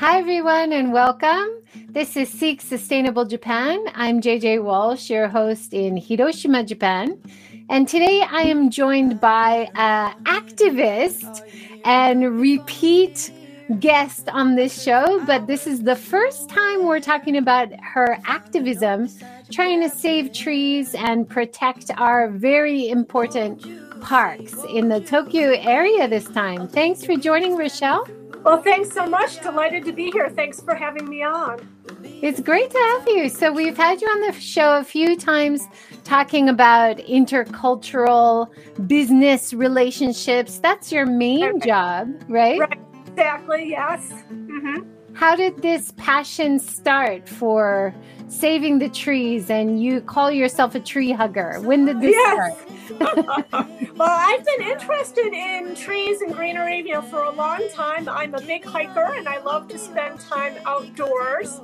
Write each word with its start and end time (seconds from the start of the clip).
Hi, 0.00 0.20
everyone, 0.20 0.72
and 0.72 0.92
welcome. 0.92 1.48
This 1.88 2.16
is 2.16 2.28
Seek 2.28 2.60
Sustainable 2.60 3.24
Japan. 3.24 3.84
I'm 3.96 4.20
JJ 4.20 4.62
Walsh, 4.62 5.10
your 5.10 5.26
host 5.26 5.74
in 5.74 5.96
Hiroshima, 5.96 6.62
Japan. 6.62 7.20
And 7.68 7.88
today 7.88 8.22
I 8.22 8.42
am 8.42 8.70
joined 8.70 9.20
by 9.20 9.68
an 9.74 10.14
activist 10.22 11.42
and 11.84 12.38
repeat 12.38 13.32
guest 13.80 14.28
on 14.28 14.54
this 14.54 14.80
show, 14.80 15.20
but 15.26 15.48
this 15.48 15.66
is 15.66 15.82
the 15.82 15.96
first 15.96 16.48
time 16.48 16.86
we're 16.86 17.00
talking 17.00 17.36
about 17.36 17.68
her 17.82 18.20
activism 18.24 19.08
trying 19.50 19.80
to 19.80 19.90
save 19.90 20.32
trees 20.32 20.94
and 20.94 21.28
protect 21.28 21.90
our 21.96 22.28
very 22.28 22.88
important 22.88 23.66
parks 24.00 24.54
in 24.72 24.90
the 24.90 25.00
Tokyo 25.00 25.54
area 25.58 26.06
this 26.06 26.26
time. 26.26 26.68
Thanks 26.68 27.04
for 27.04 27.16
joining, 27.16 27.56
Rochelle. 27.56 28.06
Well, 28.44 28.62
thanks 28.62 28.90
so 28.92 29.06
much. 29.06 29.40
Delighted 29.42 29.84
to 29.86 29.92
be 29.92 30.10
here. 30.10 30.30
Thanks 30.30 30.60
for 30.60 30.74
having 30.74 31.08
me 31.08 31.22
on. 31.22 31.58
It's 32.04 32.40
great 32.40 32.70
to 32.70 32.78
have 32.78 33.08
you. 33.08 33.28
So, 33.28 33.52
we've 33.52 33.76
had 33.76 34.00
you 34.00 34.06
on 34.08 34.20
the 34.22 34.32
show 34.40 34.76
a 34.78 34.84
few 34.84 35.16
times 35.16 35.66
talking 36.04 36.48
about 36.48 36.96
intercultural 36.98 38.48
business 38.86 39.52
relationships. 39.52 40.58
That's 40.58 40.90
your 40.92 41.06
main 41.06 41.60
job, 41.60 42.08
right? 42.28 42.60
Right. 42.60 42.78
Exactly. 43.08 43.70
Yes. 43.70 44.12
Mm-hmm. 44.32 44.88
How 45.14 45.34
did 45.34 45.60
this 45.60 45.92
passion 45.96 46.60
start 46.60 47.28
for 47.28 47.92
saving 48.28 48.78
the 48.78 48.88
trees 48.88 49.50
and 49.50 49.82
you 49.82 50.00
call 50.00 50.30
yourself 50.30 50.76
a 50.76 50.80
tree 50.80 51.10
hugger? 51.10 51.60
When 51.62 51.84
did 51.86 52.00
this 52.00 52.12
Yes. 52.12 52.54
start? 52.56 52.70
well, 53.00 54.08
I've 54.08 54.44
been 54.44 54.62
interested 54.62 55.32
in 55.32 55.74
trees 55.74 56.20
and 56.20 56.34
greenery, 56.34 56.78
you 56.78 56.92
know, 56.92 57.02
for 57.02 57.24
a 57.24 57.30
long 57.30 57.68
time. 57.72 58.08
I'm 58.08 58.34
a 58.34 58.40
big 58.40 58.64
hiker 58.64 59.14
and 59.14 59.28
I 59.28 59.38
love 59.42 59.68
to 59.68 59.78
spend 59.78 60.20
time 60.20 60.54
outdoors 60.64 61.60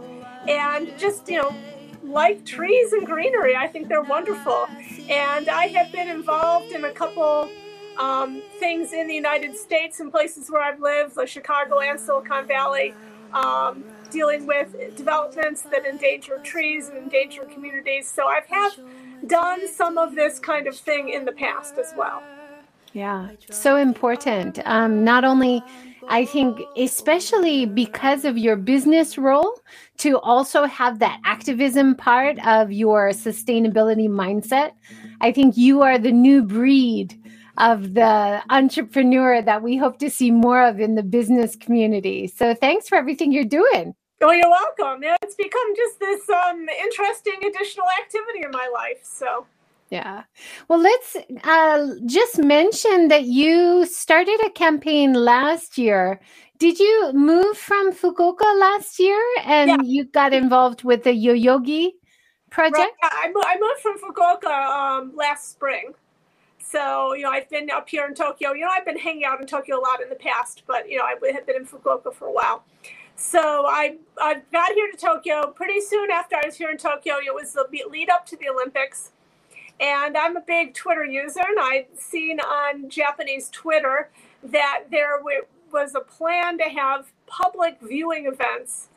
and 0.48 0.92
just, 0.98 1.28
you 1.28 1.40
know, 1.40 1.54
like 2.02 2.44
trees 2.44 2.92
and 2.92 3.06
greenery. 3.06 3.56
I 3.56 3.66
think 3.66 3.88
they're 3.88 4.02
wonderful. 4.02 4.66
And 5.08 5.48
I 5.48 5.68
have 5.68 5.90
been 5.92 6.08
involved 6.08 6.72
in 6.72 6.84
a 6.84 6.90
couple 6.90 7.50
um, 7.96 8.42
things 8.58 8.92
in 8.92 9.06
the 9.06 9.14
United 9.14 9.56
States 9.56 10.00
and 10.00 10.10
places 10.10 10.50
where 10.50 10.62
I've 10.62 10.80
lived, 10.80 11.16
like 11.16 11.28
Chicago 11.28 11.80
and 11.80 11.98
Silicon 11.98 12.46
Valley, 12.46 12.94
um, 13.32 13.84
dealing 14.10 14.46
with 14.46 14.96
developments 14.96 15.62
that 15.62 15.86
endanger 15.86 16.38
trees 16.38 16.88
and 16.88 16.98
endanger 16.98 17.44
communities. 17.44 18.08
So 18.08 18.26
I've 18.26 18.46
have 18.46 18.76
done 19.26 19.68
some 19.68 19.98
of 19.98 20.14
this 20.14 20.38
kind 20.38 20.66
of 20.66 20.76
thing 20.76 21.08
in 21.08 21.24
the 21.24 21.32
past 21.32 21.78
as 21.78 21.92
well. 21.96 22.22
Yeah, 22.92 23.30
so 23.50 23.76
important. 23.76 24.60
Um, 24.64 25.02
not 25.02 25.24
only, 25.24 25.62
I 26.06 26.24
think, 26.24 26.60
especially 26.76 27.66
because 27.66 28.24
of 28.24 28.38
your 28.38 28.54
business 28.54 29.18
role, 29.18 29.58
to 29.98 30.18
also 30.20 30.64
have 30.64 31.00
that 31.00 31.20
activism 31.24 31.96
part 31.96 32.38
of 32.46 32.70
your 32.70 33.10
sustainability 33.10 34.08
mindset. 34.08 34.72
I 35.20 35.32
think 35.32 35.56
you 35.56 35.82
are 35.82 35.98
the 35.98 36.12
new 36.12 36.44
breed 36.44 37.20
of 37.58 37.94
the 37.94 38.42
entrepreneur 38.50 39.42
that 39.42 39.62
we 39.62 39.76
hope 39.76 39.98
to 39.98 40.10
see 40.10 40.30
more 40.30 40.64
of 40.64 40.80
in 40.80 40.94
the 40.94 41.02
business 41.02 41.56
community. 41.56 42.28
So 42.28 42.54
thanks 42.54 42.88
for 42.88 42.96
everything 42.96 43.32
you're 43.32 43.44
doing. 43.44 43.94
Oh, 44.26 44.30
you're 44.30 44.48
welcome. 44.48 45.02
Yeah, 45.02 45.16
It's 45.20 45.34
become 45.34 45.68
just 45.76 46.00
this 46.00 46.22
um, 46.30 46.66
interesting 46.82 47.34
additional 47.46 47.86
activity 48.00 48.40
in 48.42 48.50
my 48.50 48.70
life. 48.72 49.00
So, 49.02 49.46
Yeah. 49.90 50.22
Well, 50.68 50.80
let's 50.80 51.14
uh, 51.44 51.94
just 52.06 52.38
mention 52.38 53.08
that 53.08 53.24
you 53.24 53.84
started 53.84 54.40
a 54.46 54.50
campaign 54.50 55.12
last 55.12 55.76
year. 55.76 56.20
Did 56.58 56.78
you 56.78 57.10
move 57.12 57.58
from 57.58 57.92
Fukuoka 57.92 58.48
last 58.58 58.98
year 58.98 59.20
and 59.44 59.68
Yeah. 59.68 59.76
you 59.82 60.04
got 60.04 60.32
involved 60.32 60.84
with 60.84 61.04
the 61.04 61.12
Yoyogi 61.12 61.84
right, 61.84 61.92
project? 62.50 62.96
I, 63.02 63.30
mo- 63.34 63.48
I 63.52 63.56
moved 63.60 63.80
from 63.82 63.98
Fukuoka 63.98 64.54
um, 64.80 65.12
last 65.14 65.52
spring. 65.52 65.92
So, 66.58 67.12
you 67.12 67.24
know, 67.24 67.30
I've 67.30 67.50
been 67.50 67.68
up 67.70 67.90
here 67.90 68.06
in 68.06 68.14
Tokyo. 68.14 68.54
You 68.54 68.62
know, 68.64 68.72
I've 68.72 68.86
been 68.86 68.98
hanging 68.98 69.26
out 69.26 69.38
in 69.42 69.46
Tokyo 69.46 69.78
a 69.78 69.82
lot 69.88 70.00
in 70.00 70.08
the 70.08 70.16
past, 70.16 70.62
but, 70.66 70.88
you 70.88 70.96
know, 70.96 71.04
I 71.04 71.14
had 71.30 71.44
been 71.44 71.56
in 71.56 71.66
Fukuoka 71.66 72.10
for 72.14 72.26
a 72.28 72.32
while. 72.32 72.64
So 73.16 73.66
I, 73.66 73.96
I 74.20 74.42
got 74.52 74.72
here 74.72 74.90
to 74.90 74.96
Tokyo 74.96 75.50
pretty 75.50 75.80
soon 75.80 76.10
after 76.10 76.36
I 76.36 76.42
was 76.46 76.56
here 76.56 76.70
in 76.70 76.78
Tokyo. 76.78 77.14
It 77.24 77.34
was 77.34 77.52
the 77.52 77.66
lead 77.88 78.10
up 78.10 78.26
to 78.26 78.36
the 78.36 78.48
Olympics. 78.48 79.12
And 79.80 80.16
I'm 80.16 80.36
a 80.36 80.40
big 80.40 80.74
Twitter 80.74 81.04
user, 81.04 81.40
and 81.40 81.58
I'd 81.58 81.86
seen 81.98 82.38
on 82.40 82.88
Japanese 82.88 83.50
Twitter 83.50 84.08
that 84.42 84.84
there 84.90 85.20
was 85.72 85.94
a 85.94 86.00
plan 86.00 86.58
to 86.58 86.64
have 86.64 87.12
public 87.26 87.78
viewing 87.82 88.26
events 88.26 88.88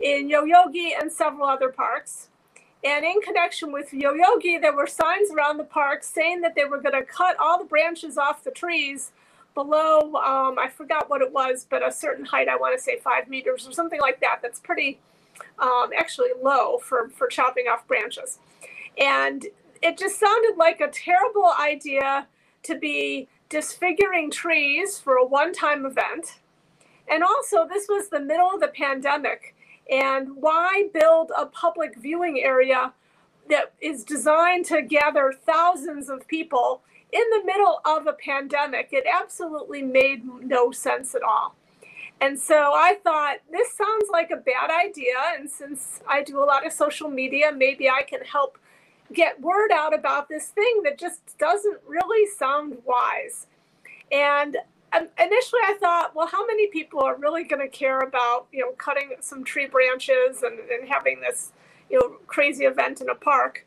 in 0.00 0.30
Yoyogi 0.30 0.92
and 0.98 1.12
several 1.12 1.46
other 1.46 1.68
parks. 1.68 2.28
And 2.84 3.04
in 3.04 3.20
connection 3.20 3.72
with 3.72 3.90
Yoyogi, 3.90 4.60
there 4.60 4.74
were 4.74 4.86
signs 4.86 5.30
around 5.30 5.58
the 5.58 5.64
park 5.64 6.02
saying 6.02 6.40
that 6.40 6.54
they 6.54 6.64
were 6.64 6.80
going 6.80 6.94
to 6.94 7.04
cut 7.04 7.36
all 7.38 7.58
the 7.58 7.64
branches 7.64 8.16
off 8.18 8.42
the 8.42 8.50
trees 8.50 9.12
below, 9.54 10.14
um, 10.16 10.58
I 10.58 10.68
forgot 10.74 11.10
what 11.10 11.22
it 11.22 11.32
was, 11.32 11.66
but 11.68 11.86
a 11.86 11.92
certain 11.92 12.24
height, 12.24 12.48
I 12.48 12.56
want 12.56 12.76
to 12.76 12.82
say 12.82 12.98
five 12.98 13.28
meters 13.28 13.66
or 13.66 13.72
something 13.72 14.00
like 14.00 14.20
that. 14.20 14.40
That's 14.42 14.60
pretty 14.60 14.98
um, 15.58 15.90
actually 15.96 16.30
low 16.42 16.78
for, 16.78 17.10
for 17.10 17.26
chopping 17.26 17.66
off 17.66 17.86
branches. 17.86 18.38
And 18.98 19.46
it 19.82 19.98
just 19.98 20.18
sounded 20.18 20.56
like 20.56 20.80
a 20.80 20.88
terrible 20.88 21.52
idea 21.60 22.26
to 22.64 22.78
be 22.78 23.28
disfiguring 23.48 24.30
trees 24.30 24.98
for 24.98 25.16
a 25.16 25.26
one 25.26 25.52
time 25.52 25.84
event. 25.84 26.38
And 27.08 27.22
also, 27.22 27.66
this 27.68 27.86
was 27.88 28.08
the 28.08 28.20
middle 28.20 28.50
of 28.54 28.60
the 28.60 28.68
pandemic. 28.68 29.54
And 29.90 30.36
why 30.36 30.88
build 30.94 31.32
a 31.36 31.46
public 31.46 31.96
viewing 31.96 32.40
area 32.40 32.92
that 33.50 33.72
is 33.80 34.04
designed 34.04 34.64
to 34.66 34.82
gather 34.82 35.34
thousands 35.44 36.08
of 36.08 36.26
people 36.28 36.82
in 37.12 37.22
the 37.30 37.42
middle 37.44 37.80
of 37.84 38.06
a 38.06 38.12
pandemic? 38.12 38.88
It 38.92 39.04
absolutely 39.06 39.82
made 39.82 40.24
no 40.42 40.72
sense 40.72 41.14
at 41.14 41.22
all. 41.22 41.54
And 42.20 42.38
so 42.38 42.72
I 42.74 42.98
thought, 43.02 43.38
this 43.50 43.72
sounds 43.72 44.08
like 44.12 44.30
a 44.30 44.36
bad 44.36 44.70
idea. 44.70 45.16
And 45.36 45.50
since 45.50 46.00
I 46.08 46.22
do 46.22 46.38
a 46.38 46.46
lot 46.46 46.64
of 46.64 46.72
social 46.72 47.10
media, 47.10 47.50
maybe 47.54 47.90
I 47.90 48.02
can 48.02 48.20
help 48.20 48.58
get 49.12 49.40
word 49.40 49.72
out 49.72 49.92
about 49.92 50.28
this 50.28 50.46
thing 50.46 50.82
that 50.84 50.98
just 50.98 51.36
doesn't 51.38 51.78
really 51.86 52.28
sound 52.38 52.78
wise. 52.84 53.48
And 54.12 54.56
um, 54.92 55.08
initially 55.18 55.62
I 55.64 55.76
thought, 55.80 56.14
well, 56.14 56.28
how 56.28 56.46
many 56.46 56.68
people 56.68 57.00
are 57.00 57.16
really 57.16 57.44
going 57.44 57.60
to 57.60 57.68
care 57.68 57.98
about, 57.98 58.46
you 58.52 58.60
know, 58.60 58.72
cutting 58.72 59.16
some 59.20 59.42
tree 59.42 59.66
branches 59.66 60.42
and, 60.42 60.58
and 60.58 60.88
having 60.88 61.20
this, 61.20 61.52
you 61.90 61.98
know, 61.98 62.18
crazy 62.26 62.66
event 62.66 63.00
in 63.00 63.08
a 63.08 63.14
park? 63.14 63.66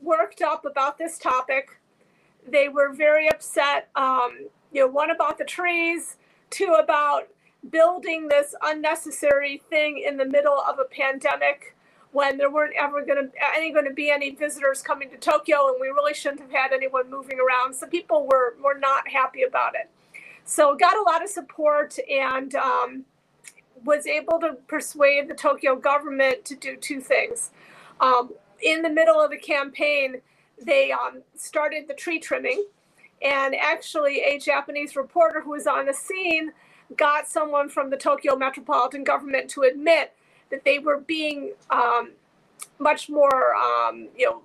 worked 0.00 0.42
up 0.42 0.64
about 0.64 0.98
this 0.98 1.18
topic. 1.18 1.78
They 2.46 2.68
were 2.68 2.92
very 2.92 3.28
upset. 3.28 3.88
Um, 3.94 4.48
you 4.72 4.80
know, 4.80 4.88
one 4.88 5.10
about 5.10 5.38
the 5.38 5.44
trees, 5.44 6.16
two 6.50 6.76
about 6.78 7.28
building 7.70 8.28
this 8.28 8.54
unnecessary 8.62 9.62
thing 9.70 10.02
in 10.06 10.16
the 10.16 10.24
middle 10.24 10.60
of 10.60 10.78
a 10.78 10.84
pandemic 10.84 11.76
when 12.12 12.36
there 12.36 12.50
weren't 12.50 12.74
ever 12.78 13.04
going 13.04 13.30
to 13.30 13.30
any 13.54 13.72
going 13.72 13.86
to 13.86 13.92
be 13.92 14.10
any 14.10 14.30
visitors 14.30 14.82
coming 14.82 15.10
to 15.10 15.16
Tokyo, 15.16 15.68
and 15.68 15.76
we 15.80 15.88
really 15.88 16.14
shouldn't 16.14 16.42
have 16.42 16.52
had 16.52 16.72
anyone 16.72 17.10
moving 17.10 17.38
around. 17.40 17.74
So 17.74 17.86
people 17.86 18.28
were 18.30 18.54
were 18.62 18.78
not 18.78 19.08
happy 19.08 19.42
about 19.42 19.74
it. 19.74 19.90
So 20.44 20.76
got 20.76 20.96
a 20.96 21.02
lot 21.02 21.22
of 21.22 21.30
support 21.30 21.96
and 22.10 22.54
um, 22.54 23.04
was 23.84 24.06
able 24.06 24.38
to 24.40 24.54
persuade 24.66 25.28
the 25.28 25.34
Tokyo 25.34 25.76
government 25.76 26.44
to 26.46 26.54
do 26.54 26.76
two 26.76 27.00
things. 27.00 27.50
Um, 28.00 28.32
in 28.62 28.82
the 28.82 28.90
middle 28.90 29.20
of 29.20 29.30
the 29.30 29.38
campaign, 29.38 30.20
they 30.60 30.92
um, 30.92 31.22
started 31.36 31.88
the 31.88 31.94
tree 31.94 32.18
trimming, 32.18 32.64
and 33.22 33.54
actually, 33.54 34.20
a 34.20 34.38
Japanese 34.38 34.96
reporter 34.96 35.40
who 35.40 35.50
was 35.50 35.66
on 35.66 35.86
the 35.86 35.94
scene 35.94 36.52
got 36.96 37.26
someone 37.26 37.68
from 37.68 37.88
the 37.88 37.96
Tokyo 37.96 38.36
Metropolitan 38.36 39.02
Government 39.02 39.48
to 39.50 39.62
admit 39.62 40.12
that 40.52 40.64
they 40.64 40.78
were 40.78 40.98
being 40.98 41.54
um, 41.70 42.12
much 42.78 43.08
more, 43.08 43.56
um, 43.56 44.06
you 44.16 44.26
know, 44.26 44.42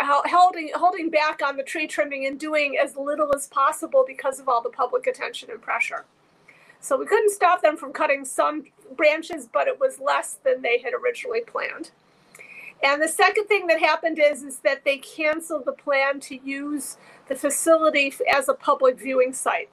holding 0.00 0.70
holding 0.74 1.08
back 1.08 1.40
on 1.42 1.56
the 1.56 1.62
tree 1.62 1.86
trimming 1.86 2.26
and 2.26 2.38
doing 2.38 2.76
as 2.76 2.96
little 2.96 3.34
as 3.34 3.46
possible 3.46 4.04
because 4.06 4.38
of 4.38 4.48
all 4.48 4.60
the 4.60 4.68
public 4.68 5.06
attention 5.06 5.50
and 5.50 5.62
pressure. 5.62 6.04
So 6.80 6.98
we 6.98 7.06
couldn't 7.06 7.30
stop 7.30 7.62
them 7.62 7.78
from 7.78 7.94
cutting 7.94 8.26
some 8.26 8.64
branches, 8.94 9.48
but 9.50 9.66
it 9.66 9.80
was 9.80 9.98
less 10.00 10.38
than 10.44 10.60
they 10.60 10.78
had 10.80 10.92
originally 10.92 11.40
planned. 11.40 11.90
And 12.82 13.00
the 13.02 13.08
second 13.08 13.46
thing 13.46 13.66
that 13.68 13.80
happened 13.80 14.18
is, 14.22 14.42
is 14.42 14.58
that 14.58 14.84
they 14.84 14.98
canceled 14.98 15.64
the 15.64 15.72
plan 15.72 16.20
to 16.20 16.38
use 16.44 16.98
the 17.28 17.36
facility 17.36 18.12
as 18.30 18.48
a 18.48 18.54
public 18.54 18.98
viewing 18.98 19.32
site. 19.32 19.70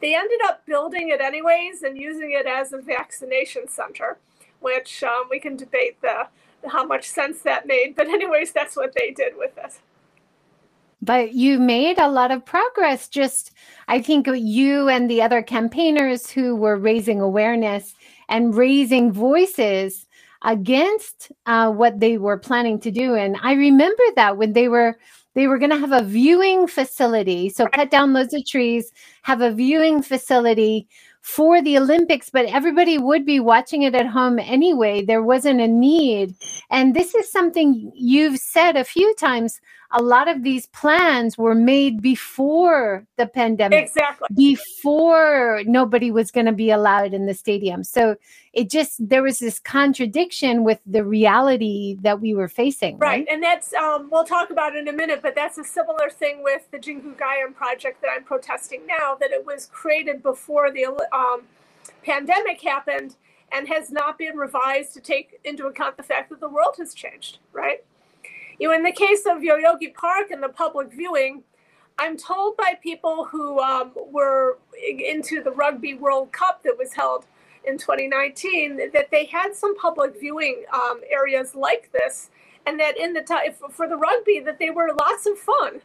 They 0.00 0.16
ended 0.16 0.40
up 0.44 0.66
building 0.66 1.10
it 1.10 1.20
anyways 1.20 1.82
and 1.82 1.96
using 1.96 2.32
it 2.32 2.46
as 2.46 2.72
a 2.72 2.78
vaccination 2.78 3.68
center, 3.68 4.18
which 4.60 5.02
um, 5.02 5.24
we 5.30 5.40
can 5.40 5.56
debate 5.56 6.00
the 6.00 6.26
how 6.68 6.84
much 6.84 7.08
sense 7.08 7.40
that 7.42 7.66
made. 7.66 7.94
But 7.96 8.08
anyways, 8.08 8.52
that's 8.52 8.76
what 8.76 8.94
they 8.94 9.10
did 9.10 9.36
with 9.36 9.56
it. 9.56 9.80
But 11.02 11.32
you 11.32 11.58
made 11.58 11.98
a 11.98 12.10
lot 12.10 12.30
of 12.30 12.44
progress. 12.44 13.08
Just, 13.08 13.52
I 13.88 14.02
think 14.02 14.26
you 14.26 14.88
and 14.88 15.10
the 15.10 15.22
other 15.22 15.42
campaigners 15.42 16.30
who 16.30 16.54
were 16.54 16.76
raising 16.76 17.20
awareness 17.20 17.94
and 18.28 18.54
raising 18.54 19.10
voices 19.10 20.06
against 20.42 21.32
uh, 21.46 21.70
what 21.70 22.00
they 22.00 22.18
were 22.18 22.38
planning 22.38 22.78
to 22.80 22.90
do. 22.90 23.14
And 23.14 23.36
I 23.42 23.54
remember 23.54 24.02
that 24.16 24.36
when 24.36 24.52
they 24.52 24.68
were 24.68 24.98
they 25.34 25.46
were 25.46 25.58
going 25.58 25.70
to 25.70 25.78
have 25.78 25.92
a 25.92 26.02
viewing 26.02 26.66
facility. 26.66 27.50
So 27.50 27.68
cut 27.68 27.90
down 27.90 28.12
loads 28.12 28.34
of 28.34 28.44
trees, 28.44 28.92
have 29.22 29.40
a 29.40 29.52
viewing 29.52 30.02
facility 30.02 30.88
for 31.20 31.62
the 31.62 31.78
Olympics, 31.78 32.30
but 32.30 32.46
everybody 32.46 32.98
would 32.98 33.26
be 33.26 33.40
watching 33.40 33.82
it 33.82 33.94
at 33.94 34.06
home 34.06 34.38
anyway. 34.38 35.02
There 35.04 35.22
wasn't 35.22 35.60
a 35.60 35.68
need. 35.68 36.34
And 36.70 36.94
this 36.94 37.14
is 37.14 37.30
something 37.30 37.92
you've 37.94 38.38
said 38.38 38.76
a 38.76 38.84
few 38.84 39.14
times. 39.16 39.60
A 39.92 40.02
lot 40.02 40.28
of 40.28 40.44
these 40.44 40.66
plans 40.66 41.36
were 41.36 41.54
made 41.54 42.00
before 42.00 43.06
the 43.16 43.26
pandemic. 43.26 43.86
Exactly. 43.86 44.28
Before 44.34 45.62
nobody 45.66 46.10
was 46.10 46.30
going 46.30 46.46
to 46.46 46.52
be 46.52 46.70
allowed 46.70 47.12
in 47.12 47.26
the 47.26 47.34
stadium. 47.34 47.82
So 47.82 48.16
it 48.52 48.70
just, 48.70 49.08
there 49.08 49.22
was 49.22 49.38
this 49.40 49.58
contradiction 49.58 50.62
with 50.62 50.78
the 50.86 51.04
reality 51.04 51.96
that 52.02 52.20
we 52.20 52.34
were 52.34 52.48
facing. 52.48 52.98
Right. 52.98 53.08
right? 53.08 53.28
And 53.30 53.42
that's, 53.42 53.74
um, 53.74 54.08
we'll 54.10 54.24
talk 54.24 54.50
about 54.50 54.76
in 54.76 54.86
a 54.88 54.92
minute, 54.92 55.22
but 55.22 55.34
that's 55.34 55.58
a 55.58 55.64
similar 55.64 56.08
thing 56.08 56.42
with 56.42 56.70
the 56.70 56.78
Jingu 56.78 57.16
Gaien 57.16 57.52
project 57.54 58.00
that 58.02 58.10
I'm 58.16 58.24
protesting 58.24 58.86
now, 58.86 59.16
that 59.20 59.30
it 59.32 59.44
was 59.44 59.66
created 59.72 60.22
before 60.22 60.70
the 60.70 60.86
um, 61.12 61.42
pandemic 62.04 62.60
happened 62.60 63.16
and 63.52 63.68
has 63.68 63.90
not 63.90 64.18
been 64.18 64.36
revised 64.36 64.94
to 64.94 65.00
take 65.00 65.40
into 65.44 65.66
account 65.66 65.96
the 65.96 66.02
fact 66.02 66.30
that 66.30 66.40
the 66.40 66.48
world 66.48 66.76
has 66.78 66.94
changed, 66.94 67.38
right? 67.52 67.84
You 68.60 68.68
know, 68.68 68.74
in 68.74 68.82
the 68.82 68.92
case 68.92 69.24
of 69.24 69.38
Yoyogi 69.38 69.94
Park 69.94 70.30
and 70.30 70.42
the 70.42 70.50
public 70.50 70.92
viewing, 70.92 71.44
I'm 71.98 72.18
told 72.18 72.58
by 72.58 72.74
people 72.82 73.24
who 73.24 73.58
um, 73.58 73.92
were 74.12 74.58
into 74.78 75.42
the 75.42 75.50
Rugby 75.50 75.94
World 75.94 76.30
Cup 76.30 76.62
that 76.64 76.76
was 76.78 76.92
held 76.92 77.24
in 77.64 77.78
2019 77.78 78.90
that 78.92 79.10
they 79.10 79.24
had 79.24 79.54
some 79.54 79.74
public 79.78 80.20
viewing 80.20 80.64
um, 80.74 81.00
areas 81.10 81.54
like 81.54 81.90
this, 81.92 82.28
and 82.66 82.78
that 82.78 82.98
in 82.98 83.14
the 83.14 83.22
time 83.22 83.52
for 83.70 83.88
the 83.88 83.96
rugby 83.96 84.40
that 84.40 84.58
they 84.58 84.68
were 84.68 84.90
lots 85.00 85.24
of 85.24 85.38
fun, 85.38 85.80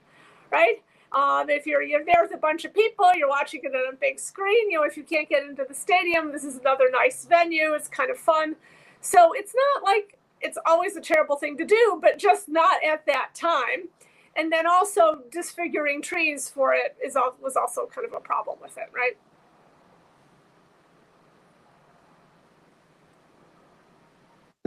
right? 0.51 0.83
Um, 1.13 1.49
if 1.49 1.65
you're 1.65 1.81
you're 1.81 2.03
there 2.03 2.23
with 2.23 2.33
a 2.33 2.37
bunch 2.37 2.65
of 2.65 2.73
people, 2.73 3.09
you're 3.15 3.29
watching 3.29 3.61
it 3.63 3.73
on 3.73 3.93
a 3.93 3.95
big 3.95 4.19
screen. 4.19 4.69
You 4.69 4.79
know, 4.79 4.83
if 4.83 4.97
you 4.97 5.03
can't 5.03 5.29
get 5.29 5.43
into 5.43 5.63
the 5.65 5.73
stadium, 5.73 6.33
this 6.33 6.43
is 6.43 6.57
another 6.57 6.89
nice 6.91 7.23
venue. 7.23 7.73
It's 7.73 7.87
kind 7.87 8.11
of 8.11 8.17
fun. 8.17 8.57
So 8.99 9.31
it's 9.31 9.53
not 9.55 9.83
like 9.83 10.17
it's 10.45 10.57
always 10.65 10.95
a 10.95 11.01
terrible 11.01 11.37
thing 11.37 11.57
to 11.57 11.65
do, 11.65 11.99
but 12.01 12.19
just 12.19 12.47
not 12.47 12.77
at 12.83 13.05
that 13.07 13.33
time. 13.33 13.89
And 14.37 14.51
then 14.51 14.67
also 14.67 15.23
disfiguring 15.31 16.01
trees 16.01 16.49
for 16.49 16.73
it 16.73 16.95
is 17.03 17.15
all, 17.15 17.35
was 17.41 17.55
also 17.55 17.87
kind 17.87 18.05
of 18.05 18.13
a 18.13 18.19
problem 18.19 18.59
with 18.61 18.77
it, 18.77 18.89
right? 18.93 19.17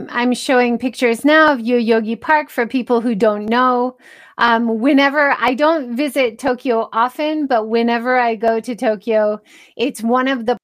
I'm 0.09 0.33
showing 0.33 0.77
pictures 0.77 1.23
now 1.23 1.53
of 1.53 1.59
Yoyogi 1.59 2.19
Park 2.19 2.49
for 2.49 2.65
people 2.65 2.99
who 2.99 3.15
don't 3.15 3.45
know. 3.45 3.97
Um, 4.37 4.79
whenever 4.79 5.35
I 5.37 5.53
don't 5.53 5.95
visit 5.95 6.39
Tokyo 6.39 6.89
often, 6.91 7.47
but 7.47 7.67
whenever 7.67 8.17
I 8.17 8.35
go 8.35 8.59
to 8.59 8.75
Tokyo, 8.75 9.39
it's 9.77 10.01
one 10.01 10.27
of 10.27 10.45
the 10.45 10.57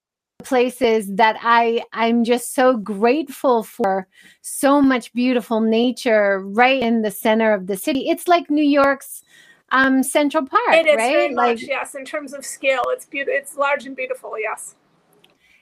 places 0.46 1.14
that 1.16 1.38
I 1.42 1.84
I'm 1.92 2.24
just 2.24 2.54
so 2.54 2.78
grateful 2.78 3.64
for 3.64 4.08
so 4.42 4.82
much 4.82 5.12
beautiful 5.14 5.60
nature 5.60 6.40
right 6.40 6.82
in 6.82 7.02
the 7.02 7.12
center 7.12 7.54
of 7.54 7.68
the 7.68 7.76
city. 7.76 8.10
It's 8.10 8.28
like 8.28 8.50
New 8.50 8.64
York's 8.64 9.24
um, 9.72 10.04
Central 10.04 10.46
Park, 10.46 10.74
it 10.74 10.88
is 10.88 10.96
right? 10.96 11.12
Very 11.12 11.36
like, 11.36 11.58
much, 11.58 11.64
yes. 11.64 11.96
In 11.96 12.06
terms 12.06 12.34
of 12.34 12.46
scale, 12.46 12.84
it's 12.90 13.06
beautiful. 13.06 13.38
It's 13.38 13.58
large 13.58 13.86
and 13.86 13.96
beautiful. 13.96 14.34
Yes. 14.40 14.76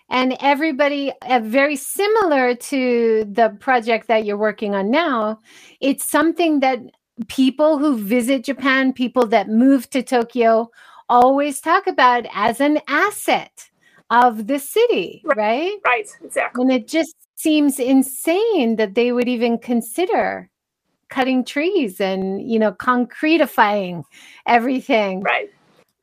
And 0.10 0.36
everybody, 0.42 1.12
uh, 1.22 1.40
very 1.44 1.76
similar 1.78 2.54
to 2.54 3.26
the 3.32 3.58
project 3.60 4.08
that 4.08 4.26
you're 4.26 4.38
working 4.38 4.76
on 4.76 4.92
now, 4.92 5.40
it's 5.80 6.08
something 6.08 6.60
that 6.60 6.80
people 7.28 7.78
who 7.78 7.98
visit 7.98 8.44
Japan, 8.44 8.94
people 8.94 9.26
that 9.28 9.48
move 9.48 9.90
to 9.92 10.04
Tokyo, 10.04 10.70
always 11.10 11.62
talk 11.62 11.88
about 11.88 12.26
as 12.34 12.60
an 12.60 12.80
asset 12.88 13.70
of 14.14 14.48
the 14.48 14.60
city, 14.60 15.22
right? 15.26 15.36
Right, 15.38 15.80
right 15.86 16.10
exactly. 16.24 16.62
And 16.62 16.72
it 16.72 16.88
just 16.88 17.16
seems 17.36 17.80
insane 17.80 18.76
that 18.76 18.94
they 18.94 19.12
would 19.12 19.28
even 19.28 19.58
consider 19.58 20.50
cutting 21.10 21.44
trees 21.44 22.00
and, 22.00 22.42
you 22.50 22.60
know, 22.60 22.72
concretifying 22.74 24.04
everything. 24.46 25.22
Right. 25.22 25.50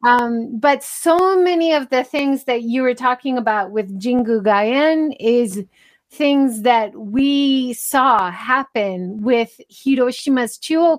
Um, 0.04 0.58
but 0.58 0.82
so 0.82 1.40
many 1.40 1.72
of 1.72 1.90
the 1.90 2.02
things 2.02 2.44
that 2.44 2.62
you 2.62 2.82
were 2.82 2.94
talking 2.94 3.38
about 3.38 3.70
with 3.70 4.00
Jingu 4.00 4.42
Gaien 4.42 5.14
is 5.20 5.64
things 6.10 6.62
that 6.62 6.94
we 6.96 7.74
saw 7.74 8.30
happen 8.30 9.22
with 9.22 9.60
Hiroshima's 9.70 10.58
Chuo 10.58 10.98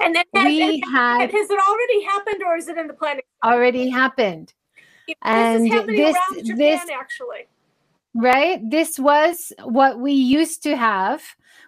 And 0.00 0.16
then 0.16 0.24
we 0.32 0.62
and, 0.62 0.84
had 0.90 1.30
has 1.30 1.50
it 1.50 1.60
already 1.68 2.04
happened 2.04 2.42
or 2.46 2.56
is 2.56 2.68
it 2.68 2.78
in 2.78 2.86
the 2.86 2.94
planning? 2.94 3.24
Already 3.44 3.90
happened. 3.90 4.54
This 5.06 5.16
and 5.22 5.64
is 5.66 5.86
this 5.86 6.16
Japan, 6.46 6.58
this 6.58 6.80
actually. 6.90 7.46
right? 8.14 8.60
This 8.70 8.98
was 8.98 9.52
what 9.64 9.98
we 9.98 10.12
used 10.12 10.62
to 10.64 10.76
have 10.76 11.22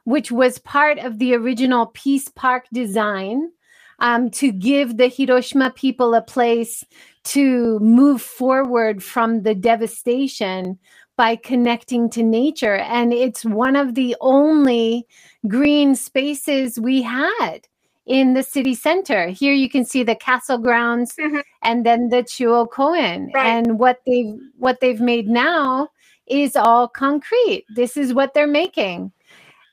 which 0.07 0.31
was 0.31 0.61
part 0.61 0.99
of 0.99 1.19
the 1.19 1.35
original 1.35 1.87
peace 1.87 2.29
park 2.29 2.65
design 2.73 3.51
um, 3.99 4.31
to 4.31 4.53
give 4.53 4.97
the 4.97 5.09
hiroshima 5.09 5.71
people 5.73 6.15
a 6.15 6.23
place 6.23 6.85
to 7.25 7.79
move 7.81 8.23
forward 8.23 9.03
from 9.03 9.43
the 9.43 9.55
devastation 9.55 10.79
by 11.17 11.35
connecting 11.35 12.09
to 12.09 12.23
nature. 12.23 12.77
And 12.77 13.13
it's 13.13 13.45
one 13.45 13.75
of 13.75 13.97
the 13.97 14.15
only 14.21 15.09
green 15.49 15.97
spaces 15.97 16.79
we 16.79 17.03
had 17.03 17.67
in 18.07 18.35
the 18.35 18.43
city 18.43 18.75
center. 18.75 19.29
Here 19.29 19.53
you 19.53 19.69
can 19.69 19.85
see 19.85 20.03
the 20.03 20.15
castle 20.15 20.59
grounds 20.59 21.15
Mhm. 21.19 21.43
and 21.63 21.85
then 21.85 22.09
the 22.11 22.23
Chuo 22.23 22.71
Koen. 22.71 23.31
Right. 23.35 23.47
And 23.47 23.79
what 23.79 24.01
they've 24.07 24.35
what 24.59 24.81
they've 24.81 25.01
made 25.01 25.29
now 25.29 25.89
is 26.27 26.57
all 26.57 26.89
concrete. 26.89 27.65
This 27.75 27.97
is 27.97 28.15
what 28.15 28.35
they're 28.35 28.47
making. 28.47 29.13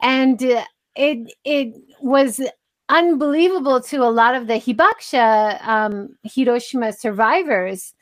And 0.02 0.44
uh, 0.44 0.64
it 0.96 1.34
it 1.46 1.76
was 2.02 2.42
unbelievable 2.90 3.82
to 3.82 3.98
a 4.04 4.12
lot 4.12 4.36
of 4.36 4.48
the 4.48 4.56
Hibakusha 4.56 5.66
um, 5.68 6.18
Hiroshima 6.24 6.94
survivors 6.94 7.94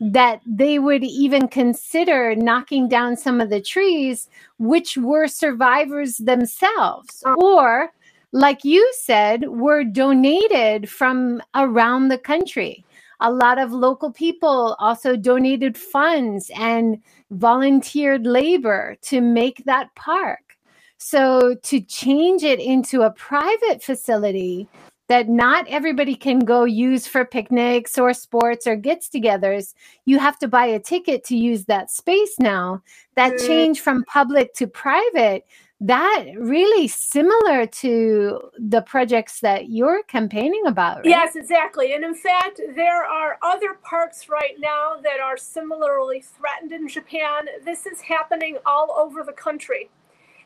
that 0.00 0.40
they 0.46 0.78
would 0.80 1.04
even 1.04 1.46
consider 1.48 2.34
knocking 2.34 2.88
down 2.88 3.16
some 3.16 3.40
of 3.40 3.50
the 3.50 3.60
trees, 3.60 4.28
which 4.58 4.96
were 4.96 5.28
survivors 5.28 6.16
themselves, 6.16 7.22
Oh. 7.24 7.36
or 7.40 7.92
like 8.32 8.64
you 8.64 8.90
said, 8.98 9.48
were 9.48 9.84
donated 9.84 10.88
from 10.88 11.42
around 11.54 12.08
the 12.08 12.18
country. 12.18 12.84
A 13.20 13.30
lot 13.30 13.58
of 13.58 13.72
local 13.72 14.10
people 14.10 14.74
also 14.78 15.16
donated 15.16 15.76
funds 15.76 16.50
and 16.56 16.98
volunteered 17.30 18.26
labor 18.26 18.96
to 19.02 19.20
make 19.20 19.64
that 19.66 19.94
park. 19.94 20.56
So 20.98 21.56
to 21.62 21.80
change 21.80 22.42
it 22.42 22.58
into 22.60 23.02
a 23.02 23.10
private 23.12 23.82
facility 23.82 24.68
that 25.08 25.28
not 25.28 25.66
everybody 25.68 26.14
can 26.14 26.38
go 26.38 26.64
use 26.64 27.06
for 27.06 27.24
picnics 27.24 27.98
or 27.98 28.14
sports 28.14 28.66
or 28.66 28.76
gets 28.76 29.08
togethers, 29.08 29.74
you 30.06 30.18
have 30.18 30.38
to 30.38 30.48
buy 30.48 30.66
a 30.66 30.80
ticket 30.80 31.24
to 31.24 31.36
use 31.36 31.66
that 31.66 31.90
space 31.90 32.36
now. 32.40 32.82
That 33.16 33.32
Mm. 33.32 33.46
change 33.46 33.80
from 33.80 34.04
public 34.04 34.54
to 34.54 34.66
private, 34.66 35.44
that 35.82 36.26
really 36.38 36.86
similar 36.86 37.66
to 37.66 38.40
the 38.56 38.82
projects 38.82 39.40
that 39.40 39.68
you're 39.68 40.04
campaigning 40.04 40.62
about. 40.66 40.98
Right? 40.98 41.06
Yes, 41.06 41.34
exactly. 41.34 41.92
And 41.94 42.04
in 42.04 42.14
fact, 42.14 42.60
there 42.76 43.04
are 43.04 43.36
other 43.42 43.74
parks 43.82 44.28
right 44.28 44.54
now 44.60 44.96
that 45.02 45.18
are 45.20 45.36
similarly 45.36 46.20
threatened 46.20 46.72
in 46.72 46.88
Japan. 46.88 47.46
This 47.64 47.86
is 47.86 48.00
happening 48.00 48.58
all 48.64 48.94
over 48.96 49.24
the 49.24 49.32
country. 49.32 49.90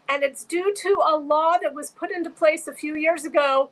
And 0.09 0.23
it's 0.23 0.43
due 0.45 0.73
to 0.73 0.97
a 1.07 1.17
law 1.17 1.57
that 1.61 1.75
was 1.75 1.91
put 1.91 2.11
into 2.11 2.31
place 2.31 2.67
a 2.67 2.73
few 2.73 2.97
years 2.97 3.27
ago 3.27 3.71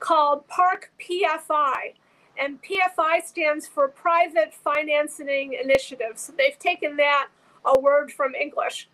called 0.00 0.46
Park 0.48 0.92
PFI. 1.00 1.94
And 2.38 2.58
PFI 2.62 3.24
stands 3.24 3.66
for 3.66 3.88
Private 3.88 4.52
Financing 4.52 5.58
Initiative. 5.62 6.16
So 6.16 6.34
they've 6.36 6.58
taken 6.58 6.96
that, 6.96 7.28
a 7.64 7.80
word 7.80 8.12
from 8.12 8.34
English. 8.34 8.90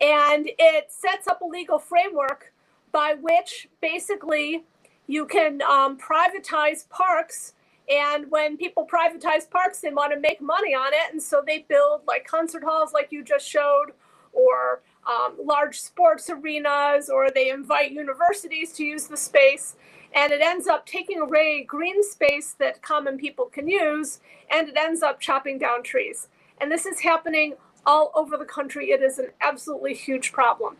And 0.00 0.50
it 0.58 0.92
sets 0.92 1.28
up 1.28 1.42
a 1.42 1.46
legal 1.46 1.78
framework 1.78 2.52
by 2.92 3.14
which 3.20 3.68
basically 3.82 4.64
you 5.06 5.26
can 5.26 5.62
um, 5.62 5.98
privatize 5.98 6.88
parks 6.88 7.52
And 7.88 8.30
when 8.30 8.56
people 8.56 8.86
privatize 8.86 9.50
parks, 9.50 9.80
they 9.80 9.90
want 9.90 10.12
to 10.12 10.20
make 10.20 10.40
money 10.40 10.74
on 10.74 10.92
it. 10.92 11.12
And 11.12 11.20
so 11.22 11.42
they 11.44 11.66
build 11.68 12.02
like 12.06 12.26
concert 12.26 12.62
halls, 12.64 12.92
like 12.92 13.08
you 13.10 13.24
just 13.24 13.46
showed, 13.46 13.92
or 14.32 14.82
um, 15.08 15.36
large 15.44 15.80
sports 15.80 16.30
arenas, 16.30 17.10
or 17.10 17.30
they 17.30 17.50
invite 17.50 17.90
universities 17.90 18.72
to 18.74 18.84
use 18.84 19.06
the 19.06 19.16
space. 19.16 19.76
And 20.14 20.32
it 20.32 20.40
ends 20.40 20.68
up 20.68 20.86
taking 20.86 21.20
away 21.20 21.64
green 21.64 22.02
space 22.04 22.54
that 22.60 22.82
common 22.82 23.18
people 23.18 23.46
can 23.46 23.68
use, 23.68 24.20
and 24.50 24.68
it 24.68 24.76
ends 24.76 25.02
up 25.02 25.20
chopping 25.20 25.58
down 25.58 25.82
trees. 25.82 26.28
And 26.60 26.70
this 26.70 26.86
is 26.86 27.00
happening 27.00 27.54
all 27.86 28.12
over 28.14 28.36
the 28.36 28.44
country. 28.44 28.90
It 28.90 29.02
is 29.02 29.18
an 29.18 29.28
absolutely 29.40 29.94
huge 29.94 30.32
problem. 30.32 30.76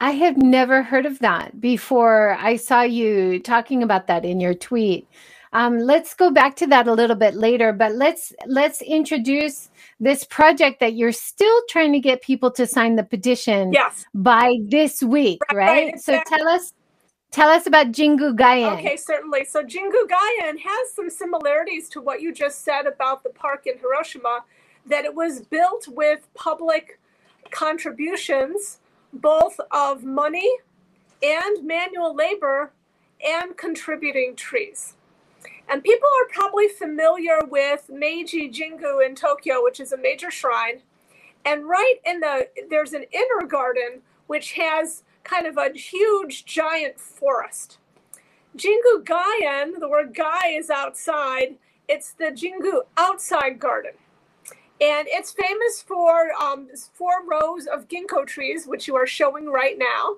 I 0.00 0.10
have 0.10 0.36
never 0.36 0.82
heard 0.82 1.06
of 1.06 1.20
that 1.20 1.60
before. 1.60 2.36
I 2.40 2.56
saw 2.56 2.82
you 2.82 3.38
talking 3.38 3.84
about 3.84 4.08
that 4.08 4.24
in 4.24 4.40
your 4.40 4.52
tweet. 4.52 5.06
Um, 5.52 5.78
let's 5.78 6.14
go 6.14 6.30
back 6.30 6.56
to 6.56 6.66
that 6.68 6.88
a 6.88 6.92
little 6.92 7.14
bit 7.14 7.34
later, 7.34 7.72
but 7.72 7.92
let's 7.94 8.32
let's 8.46 8.82
introduce 8.82 9.70
this 10.00 10.24
project 10.24 10.80
that 10.80 10.94
you're 10.94 11.12
still 11.12 11.62
trying 11.68 11.92
to 11.92 12.00
get 12.00 12.22
people 12.22 12.50
to 12.52 12.66
sign 12.66 12.96
the 12.96 13.04
petition 13.04 13.72
yes. 13.72 14.04
by 14.12 14.56
this 14.64 15.02
week, 15.02 15.40
right? 15.52 15.56
right? 15.56 15.92
right. 15.92 16.00
So 16.00 16.20
tell 16.26 16.48
us 16.48 16.72
tell 17.32 17.48
us 17.48 17.66
about 17.66 17.88
Jingu 17.88 18.36
Gaien. 18.36 18.78
Okay, 18.78 18.96
certainly. 18.96 19.44
So 19.44 19.64
Jingu 19.64 20.06
Gaien 20.08 20.58
has 20.58 20.92
some 20.94 21.10
similarities 21.10 21.88
to 21.88 22.00
what 22.00 22.20
you 22.20 22.32
just 22.32 22.62
said 22.64 22.86
about 22.86 23.24
the 23.24 23.30
park 23.30 23.66
in 23.66 23.78
Hiroshima, 23.78 24.44
that 24.86 25.04
it 25.04 25.14
was 25.14 25.40
built 25.40 25.88
with 25.88 26.28
public 26.34 27.00
contributions 27.50 28.78
both 29.12 29.60
of 29.70 30.04
money 30.04 30.56
and 31.22 31.64
manual 31.66 32.14
labor 32.14 32.72
and 33.24 33.56
contributing 33.56 34.34
trees. 34.34 34.94
And 35.68 35.82
people 35.82 36.08
are 36.08 36.28
probably 36.32 36.68
familiar 36.68 37.38
with 37.48 37.88
Meiji 37.88 38.50
Jingu 38.50 39.04
in 39.04 39.14
Tokyo, 39.14 39.62
which 39.62 39.80
is 39.80 39.92
a 39.92 39.96
major 39.96 40.30
shrine. 40.30 40.82
And 41.44 41.66
right 41.68 41.96
in 42.04 42.20
the, 42.20 42.48
there's 42.68 42.92
an 42.92 43.04
inner 43.12 43.46
garden 43.46 44.02
which 44.26 44.52
has 44.52 45.04
kind 45.24 45.46
of 45.46 45.56
a 45.56 45.70
huge 45.76 46.44
giant 46.44 46.98
forest. 46.98 47.78
Jingu 48.56 49.04
Gaien, 49.04 49.80
the 49.80 49.88
word 49.88 50.14
Gai 50.14 50.56
is 50.58 50.68
outside, 50.68 51.56
it's 51.88 52.12
the 52.12 52.26
Jingu 52.26 52.82
outside 52.96 53.58
garden. 53.58 53.92
And 54.80 55.06
it's 55.08 55.32
famous 55.32 55.80
for 55.80 56.32
um, 56.42 56.68
four 56.92 57.24
rows 57.26 57.66
of 57.66 57.88
ginkgo 57.88 58.26
trees, 58.26 58.66
which 58.66 58.88
you 58.88 58.96
are 58.96 59.06
showing 59.06 59.46
right 59.46 59.78
now. 59.78 60.16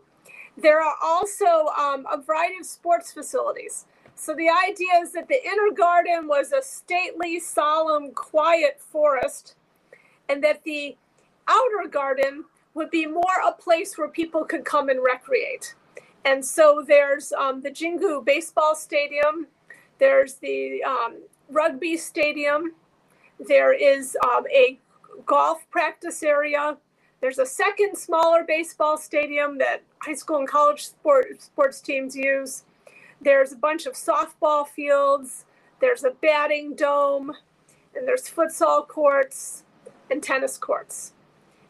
There 0.56 0.80
are 0.80 0.94
also 1.02 1.66
um, 1.78 2.06
a 2.10 2.16
variety 2.16 2.56
of 2.60 2.66
sports 2.66 3.12
facilities. 3.12 3.86
So 4.14 4.34
the 4.34 4.48
idea 4.48 5.00
is 5.02 5.12
that 5.12 5.28
the 5.28 5.44
inner 5.44 5.74
garden 5.74 6.28
was 6.28 6.52
a 6.52 6.62
stately, 6.62 7.40
solemn, 7.40 8.12
quiet 8.12 8.80
forest, 8.80 9.56
and 10.28 10.42
that 10.44 10.62
the 10.64 10.96
outer 11.48 11.88
garden 11.90 12.44
would 12.74 12.90
be 12.90 13.06
more 13.06 13.40
a 13.46 13.52
place 13.52 13.96
where 13.96 14.08
people 14.08 14.44
could 14.44 14.64
come 14.64 14.88
and 14.88 15.02
recreate. 15.02 15.74
And 16.24 16.44
so 16.44 16.84
there's 16.86 17.32
um, 17.32 17.62
the 17.62 17.70
Jingu 17.70 18.24
Baseball 18.24 18.74
Stadium, 18.74 19.46
there's 19.98 20.34
the 20.34 20.82
um, 20.82 21.18
rugby 21.50 21.96
stadium, 21.96 22.72
there 23.38 23.72
is 23.72 24.16
um, 24.24 24.44
a 24.52 24.78
golf 25.26 25.68
practice 25.70 26.22
area. 26.22 26.76
There's 27.20 27.38
a 27.38 27.46
second 27.46 27.96
smaller 27.96 28.44
baseball 28.46 28.98
stadium 28.98 29.58
that 29.58 29.82
high 29.98 30.14
school 30.14 30.38
and 30.38 30.48
college 30.48 30.86
sport, 30.86 31.40
sports 31.42 31.80
teams 31.80 32.14
use. 32.14 32.64
There's 33.20 33.52
a 33.52 33.56
bunch 33.56 33.86
of 33.86 33.94
softball 33.94 34.66
fields. 34.66 35.44
There's 35.80 36.04
a 36.04 36.10
batting 36.10 36.74
dome. 36.74 37.32
And 37.94 38.06
there's 38.06 38.28
futsal 38.28 38.86
courts 38.86 39.62
and 40.10 40.22
tennis 40.22 40.58
courts. 40.58 41.12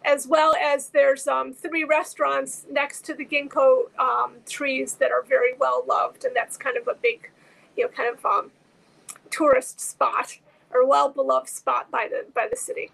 As 0.04 0.26
well 0.26 0.54
as 0.56 0.88
there's 0.90 1.26
um, 1.26 1.52
three 1.52 1.84
restaurants 1.84 2.66
next 2.70 3.06
to 3.06 3.14
the 3.14 3.25
ginkgo 3.25 3.84
um, 3.99 4.34
trees 4.46 4.94
that 4.94 5.11
are 5.11 5.23
very 5.23 5.54
well 5.58 5.84
loved. 5.88 6.25
And 6.25 6.37
that's 6.37 6.56
kind 6.56 6.76
of 6.76 6.87
a 6.88 6.94
big, 6.94 7.30
you 7.76 7.84
know, 7.84 7.90
kind 7.90 8.14
of 8.14 8.25
um, 8.25 8.50
tourist 9.30 9.80
spot 9.80 10.38
or 10.73 10.87
well 10.87 11.08
beloved 11.08 11.49
spot 11.49 11.90
by 11.90 12.08
the 12.11 12.26
by 12.34 12.46
the 12.50 12.56
city 12.56 12.90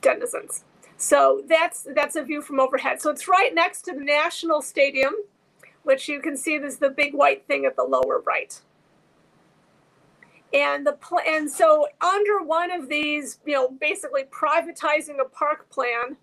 denizens. 0.00 0.64
So 0.96 1.42
that's 1.48 1.86
that's 1.94 2.16
a 2.16 2.22
view 2.22 2.40
from 2.40 2.60
overhead. 2.60 3.00
So 3.00 3.10
it's 3.10 3.26
right 3.26 3.52
next 3.52 3.82
to 3.82 3.92
the 3.92 4.04
National 4.04 4.62
Stadium, 4.62 5.14
which 5.82 6.08
you 6.08 6.20
can 6.20 6.36
see 6.36 6.54
is 6.54 6.78
the 6.78 6.90
big 6.90 7.14
white 7.14 7.46
thing 7.46 7.64
at 7.64 7.76
the 7.76 7.82
lower 7.82 8.22
right. 8.24 8.60
And 10.52 10.86
the 10.86 10.92
pl- 10.92 11.20
and 11.26 11.50
so 11.50 11.88
under 12.00 12.40
one 12.42 12.70
of 12.70 12.88
these, 12.88 13.40
you 13.44 13.54
know, 13.54 13.68
basically 13.68 14.22
privatizing 14.22 15.20
a 15.20 15.28
park 15.28 15.68
plan, 15.68 16.16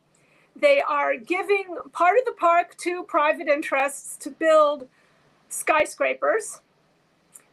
they 0.55 0.81
are 0.81 1.15
giving 1.15 1.75
part 1.91 2.17
of 2.17 2.25
the 2.25 2.33
park 2.33 2.75
to 2.77 3.03
private 3.03 3.47
interests 3.47 4.17
to 4.17 4.29
build 4.29 4.87
skyscrapers 5.49 6.61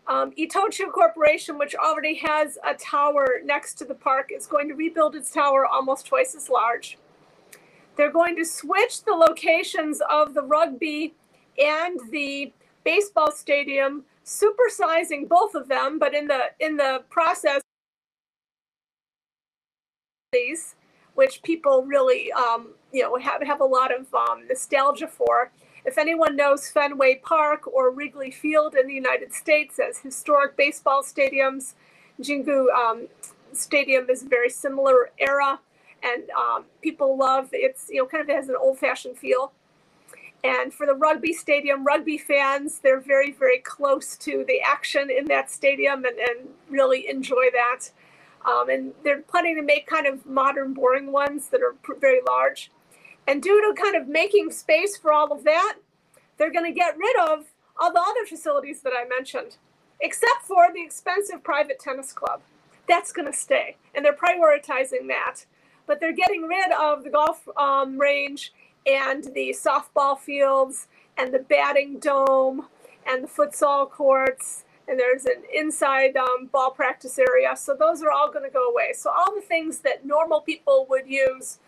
um, 0.09 0.33
Itochu 0.33 0.91
Corporation, 0.91 1.59
which 1.59 1.75
already 1.75 2.15
has 2.17 2.57
a 2.67 2.75
tower 2.75 3.41
next 3.45 3.75
to 3.75 3.85
the 3.85 3.95
park, 3.95 4.31
is 4.35 4.47
going 4.47 4.69
to 4.69 4.75
rebuild 4.75 5.15
its 5.15 5.31
tower 5.31 5.67
almost 5.67 6.07
twice 6.07 6.35
as 6.35 6.49
large. 6.49 6.97
They're 7.97 8.11
going 8.11 8.35
to 8.37 8.45
switch 8.45 9.05
the 9.05 9.13
locations 9.13 10.01
of 10.09 10.33
the 10.33 10.43
rugby 10.43 11.15
and 11.59 12.01
the 12.11 12.53
baseball 12.85 13.33
stadium, 13.33 14.05
supersizing 14.25 15.29
both 15.29 15.55
of 15.55 15.69
them, 15.69 15.99
but 15.99 16.15
in 16.15 16.27
the 16.27 16.41
in 16.59 16.77
the 16.77 17.03
process, 17.11 17.61
which 21.15 21.43
people 21.43 21.85
really 21.85 22.33
um, 22.33 22.69
you 22.93 23.03
know 23.03 23.17
have 23.17 23.43
have 23.43 23.61
a 23.61 23.65
lot 23.65 23.95
of 23.95 24.13
um, 24.15 24.47
nostalgia 24.49 25.09
for. 25.09 25.53
If 25.85 25.97
anyone 25.97 26.37
knows 26.37 26.69
Fenway 26.69 27.21
Park 27.23 27.67
or 27.67 27.91
Wrigley 27.91 28.31
Field 28.31 28.75
in 28.75 28.87
the 28.87 28.95
United 28.95 29.33
States 29.33 29.79
as 29.79 29.99
historic 29.99 30.57
baseball 30.57 31.03
stadiums, 31.03 31.75
Jingu 32.21 32.71
um, 32.75 33.09
Stadium 33.53 34.11
is 34.11 34.23
a 34.23 34.29
very 34.29 34.51
similar 34.51 35.11
era, 35.19 35.61
and 36.03 36.29
um, 36.31 36.65
people 36.83 37.17
love 37.17 37.49
it's 37.53 37.89
you 37.89 38.03
know 38.03 38.07
kind 38.07 38.23
of 38.23 38.35
has 38.35 38.49
an 38.49 38.57
old-fashioned 38.61 39.19
feel. 39.19 39.53
And 40.45 40.73
for 40.73 40.87
the 40.87 40.95
rugby 40.95 41.33
stadium, 41.33 41.85
rugby 41.85 42.17
fans, 42.17 42.79
they're 42.79 43.01
very, 43.01 43.33
very 43.33 43.59
close 43.59 44.17
to 44.19 44.45
the 44.47 44.61
action 44.61 45.11
in 45.11 45.25
that 45.27 45.51
stadium 45.51 46.05
and, 46.05 46.17
and 46.17 46.49
really 46.71 47.09
enjoy 47.09 47.51
that. 47.53 47.91
Um, 48.47 48.71
and 48.71 48.95
they're 49.03 49.23
planning 49.23 49.57
to 49.57 49.63
make 49.63 49.87
kind 49.89 50.07
of 50.07 50.25
modern, 50.25 50.75
boring 50.75 51.11
ones 51.11 51.49
that 51.49 51.61
are 51.61 51.75
very 52.01 52.21
large. 52.27 52.71
And 53.29 53.43
due 53.43 53.61
to 53.61 53.81
kind 53.81 53.95
of 53.95 54.09
making 54.09 54.51
space 54.53 54.97
for 54.97 55.13
all 55.13 55.31
of 55.31 55.45
that, 55.45 55.77
they're 56.39 56.51
going 56.51 56.65
to 56.65 56.73
get 56.73 56.97
rid 56.97 57.17
of 57.29 57.45
all 57.77 57.93
the 57.93 58.01
other 58.01 58.25
facilities 58.27 58.81
that 58.81 58.95
I 58.99 59.07
mentioned, 59.07 59.59
except 60.01 60.45
for 60.45 60.69
the 60.73 60.83
expensive 60.83 61.45
private 61.45 61.79
tennis 61.79 62.11
club. 62.13 62.41
That's 62.89 63.13
going 63.13 63.31
to 63.31 63.37
stay. 63.37 63.77
And 63.95 64.03
they're 64.03 64.15
prioritizing 64.15 65.09
that. 65.09 65.45
But 65.87 66.01
they're 66.01 66.13
getting 66.13 66.45
rid 66.45 66.73
of 66.73 67.05
the 67.05 67.11
golf 67.11 67.47
um, 67.59 67.99
range 67.99 68.55
and 68.87 69.25
the 69.35 69.55
softball 69.55 70.19
fields 70.19 70.89
and 71.19 71.33
the 71.33 71.39
batting 71.39 71.99
dome 71.99 72.67
and 73.07 73.25
the 73.25 73.29
futsal 73.29 73.91
courts 73.91 74.65
and 74.89 74.99
there's 74.99 75.27
an 75.27 75.43
inside 75.55 76.17
um, 76.17 76.47
ball 76.47 76.71
practice 76.71 77.19
area. 77.19 77.55
So 77.57 77.77
those 77.79 78.03
are 78.03 78.11
all 78.11 78.33
going 78.33 78.45
to 78.45 78.51
go 78.51 78.71
away. 78.71 78.95
So 78.95 79.11
all 79.11 79.35
the 79.35 79.43
things 79.43 79.81
that 79.81 80.07
normal 80.07 80.41
people 80.41 80.87
would 80.89 81.07
use 81.07 81.59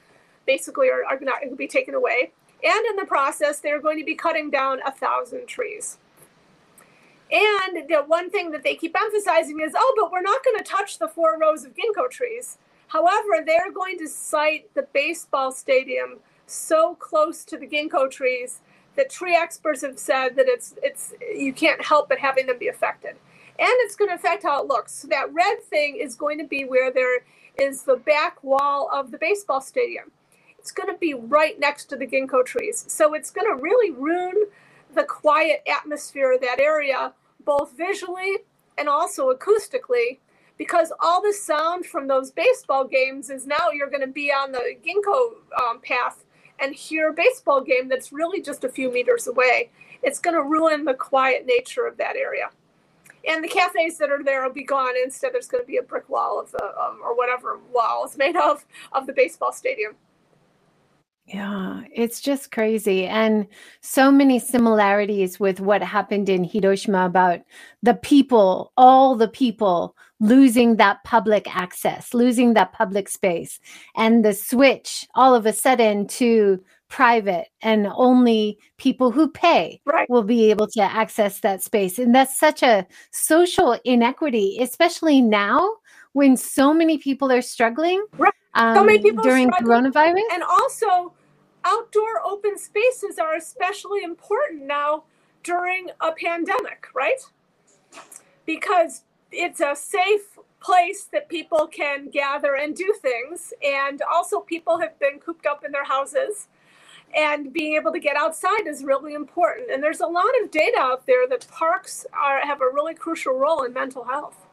basically 0.51 0.89
are, 0.89 1.05
are 1.05 1.21
not 1.21 1.39
going 1.41 1.51
to 1.51 1.57
be 1.57 1.69
taken 1.69 1.95
away. 1.95 2.33
And 2.63 2.87
in 2.91 2.97
the 2.97 3.07
process, 3.07 3.61
they're 3.61 3.81
going 3.81 3.99
to 3.99 4.05
be 4.05 4.17
cutting 4.17 4.51
down 4.51 4.81
a 4.85 4.91
thousand 4.91 5.47
trees. 5.47 5.99
And 7.31 7.89
the 7.89 8.03
one 8.07 8.31
thing 8.31 8.51
that 8.51 8.65
they 8.65 8.75
keep 8.75 8.97
emphasizing 9.01 9.61
is, 9.61 9.75
oh, 9.77 9.95
but 9.97 10.11
we're 10.11 10.23
not 10.33 10.45
going 10.45 10.59
to 10.59 10.65
touch 10.65 10.99
the 10.99 11.07
four 11.07 11.39
rows 11.39 11.65
of 11.65 11.75
ginkgo 11.75 12.11
trees. 12.11 12.59
However, 12.89 13.45
they're 13.47 13.73
going 13.73 13.97
to 13.99 14.09
site 14.09 14.75
the 14.75 14.87
baseball 14.93 15.53
stadium 15.53 16.19
so 16.47 16.97
close 16.97 17.45
to 17.45 17.57
the 17.57 17.69
ginkgo 17.69 18.11
trees 18.11 18.59
that 18.97 19.09
tree 19.09 19.37
experts 19.37 19.83
have 19.83 20.01
said 20.01 20.35
that 20.35 20.49
it's 20.49 20.75
it's 20.83 21.15
you 21.21 21.53
can't 21.53 21.81
help 21.85 22.09
but 22.09 22.19
having 22.19 22.47
them 22.47 22.59
be 22.59 22.67
affected. 22.67 23.15
And 23.61 23.77
it's 23.85 23.95
going 23.95 24.09
to 24.09 24.17
affect 24.17 24.43
how 24.43 24.63
it 24.63 24.67
looks. 24.67 24.93
So 24.93 25.07
that 25.09 25.33
red 25.33 25.63
thing 25.63 25.97
is 25.97 26.17
going 26.17 26.39
to 26.39 26.47
be 26.57 26.65
where 26.65 26.91
there 26.91 27.21
is 27.57 27.83
the 27.83 27.97
back 27.97 28.43
wall 28.43 28.91
of 28.93 29.13
the 29.13 29.19
baseball 29.19 29.61
stadium 29.61 30.11
it's 30.61 30.73
going 30.73 30.93
to 30.93 30.99
be 30.99 31.15
right 31.15 31.59
next 31.59 31.87
to 31.87 31.97
the 31.97 32.07
ginkgo 32.07 32.45
trees. 32.45 32.85
So 32.87 33.15
it's 33.15 33.31
going 33.31 33.47
to 33.47 33.63
really 33.63 33.91
ruin 33.91 34.45
the 34.95 35.05
quiet 35.05 35.63
atmosphere 35.67 36.33
of 36.33 36.43
that 36.43 36.61
area, 36.61 37.15
both 37.47 37.77
visually 37.77 38.37
and 38.77 38.87
also 38.87 39.33
acoustically, 39.33 40.19
because 40.59 40.93
all 41.01 41.23
the 41.23 41.33
sound 41.33 41.87
from 41.87 42.07
those 42.07 42.31
baseball 42.31 42.85
games 42.87 43.31
is 43.31 43.47
now 43.47 43.71
you're 43.73 43.89
going 43.89 44.03
to 44.03 44.07
be 44.07 44.31
on 44.31 44.53
the 44.53 44.75
ginkgo 44.85 45.63
um, 45.63 45.81
path 45.81 46.25
and 46.59 46.75
hear 46.75 47.09
a 47.09 47.15
baseball 47.15 47.63
game 47.63 47.89
that's 47.89 48.13
really 48.13 48.43
just 48.43 48.63
a 48.63 48.69
few 48.69 48.93
meters 48.93 49.27
away. 49.27 49.71
It's 50.03 50.19
going 50.19 50.37
to 50.37 50.43
ruin 50.43 50.85
the 50.85 50.93
quiet 50.93 51.47
nature 51.47 51.87
of 51.87 51.97
that 51.97 52.17
area. 52.17 52.51
And 53.27 53.43
the 53.43 53.49
cafes 53.49 53.97
that 53.99 54.11
are 54.11 54.23
there 54.23 54.43
will 54.43 54.53
be 54.53 54.65
gone. 54.65 54.95
Instead, 55.03 55.33
there's 55.33 55.49
going 55.49 55.63
to 55.63 55.67
be 55.67 55.79
a 55.79 55.83
brick 55.83 56.09
wall 56.11 56.39
of 56.39 56.51
the, 56.53 56.65
um, 56.65 57.01
or 57.03 57.17
whatever 57.17 57.59
wall 57.73 58.05
is 58.05 58.19
made 58.19 58.37
of, 58.37 58.67
of 58.93 59.07
the 59.07 59.13
baseball 59.15 59.53
stadium. 59.53 59.95
Yeah, 61.33 61.83
it's 61.95 62.21
just 62.21 62.51
crazy. 62.51 63.07
And 63.07 63.47
so 63.83 64.11
many 64.11 64.41
similarities 64.41 65.39
with 65.39 65.61
what 65.61 65.81
happened 65.81 66.29
in 66.29 66.43
Hiroshima 66.43 67.07
about 67.07 67.41
the 67.85 67.95
people, 67.95 68.73
all 68.77 69.15
the 69.15 69.29
people 69.29 69.97
losing 70.19 70.77
that 70.77 71.05
public 71.05 71.55
access, 71.55 72.15
losing 72.15 72.55
that 72.55 72.73
public 72.73 73.09
space, 73.09 73.61
and 73.95 74.25
the 74.25 74.35
switch 74.35 75.07
all 75.15 75.33
of 75.33 75.47
a 75.47 75.53
sudden 75.53 76.09
to 76.09 76.61
private 76.89 77.47
and 77.63 77.87
only 77.95 78.59
people 78.77 79.13
who 79.13 79.31
pay 79.31 79.81
right. 79.85 80.11
will 80.11 80.25
be 80.25 80.51
able 80.51 80.67
to 80.67 80.83
access 80.83 81.39
that 81.41 81.63
space. 81.63 81.97
And 82.01 82.13
that's 82.13 82.39
such 82.41 82.65
a 82.65 82.85
social 83.13 83.79
inequity, 83.85 84.59
especially 84.61 85.23
now 85.23 85.77
when 86.13 86.37
so 86.37 86.75
many 86.75 86.99
people 86.99 87.31
are 87.31 87.43
struggling. 87.43 88.05
Right. 88.19 88.33
Um, 88.55 88.75
so 88.75 88.85
many 88.85 88.99
people 88.99 89.23
during 89.23 89.49
coronavirus. 89.51 90.23
And 90.33 90.43
also, 90.43 91.15
outdoor 91.65 92.25
open 92.25 92.59
spaces 92.59 93.19
are 93.19 93.35
especially 93.35 94.03
important 94.03 94.67
now 94.67 95.05
during 95.43 95.89
a 96.01 96.13
pandemic, 96.13 96.87
right? 96.95 97.21
Because 98.47 99.05
it's 99.31 99.61
a 99.61 99.75
safe 99.75 100.39
place 100.61 101.09
that 101.13 101.29
people 101.29 101.67
can 101.67 102.11
gather 102.11 102.55
and 102.55 102.75
do 102.77 102.95
things. 103.01 103.53
And 103.65 104.03
also, 104.03 104.41
people 104.41 104.81
have 104.81 104.99
been 104.99 105.19
cooped 105.19 105.47
up 105.47 105.65
in 105.65 105.73
their 105.73 105.85
houses. 105.85 106.49
And 107.17 107.53
being 107.53 107.75
able 107.75 107.93
to 107.93 107.99
get 107.99 108.17
outside 108.17 108.67
is 108.67 108.85
really 108.85 109.15
important. 109.15 109.71
And 109.71 109.83
there's 109.83 110.01
a 110.01 110.07
lot 110.07 110.31
of 110.43 110.51
data 110.51 110.79
out 110.79 111.07
there 111.07 111.27
that 111.29 111.49
parks 111.49 112.07
are, 112.13 112.41
have 112.47 112.61
a 112.61 112.69
really 112.73 112.95
crucial 112.95 113.35
role 113.35 113.65
in 113.65 113.73
mental 113.73 114.05
health 114.05 114.47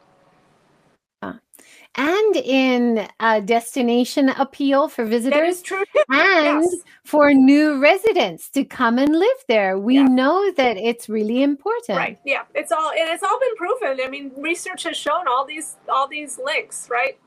and 1.98 2.36
in 2.36 3.08
a 3.18 3.40
destination 3.40 4.28
appeal 4.30 4.88
for 4.88 5.04
visitors 5.04 5.62
and 6.08 6.62
yes. 6.62 6.76
for 7.04 7.34
new 7.34 7.80
residents 7.82 8.48
to 8.50 8.64
come 8.64 8.98
and 8.98 9.18
live 9.18 9.44
there. 9.48 9.78
We 9.78 9.96
yeah. 9.96 10.04
know 10.04 10.52
that 10.52 10.76
it's 10.76 11.08
really 11.08 11.42
important. 11.42 11.98
Right. 11.98 12.18
Yeah. 12.24 12.42
It's 12.54 12.70
all 12.70 12.90
and 12.90 13.10
it's 13.10 13.24
all 13.24 13.38
been 13.40 13.56
proven. 13.56 13.98
I 14.04 14.08
mean, 14.08 14.30
research 14.36 14.84
has 14.84 14.96
shown 14.96 15.26
all 15.26 15.44
these 15.44 15.76
all 15.88 16.06
these 16.06 16.38
links, 16.42 16.88
right? 16.88 17.18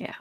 Yeah. 0.00 0.14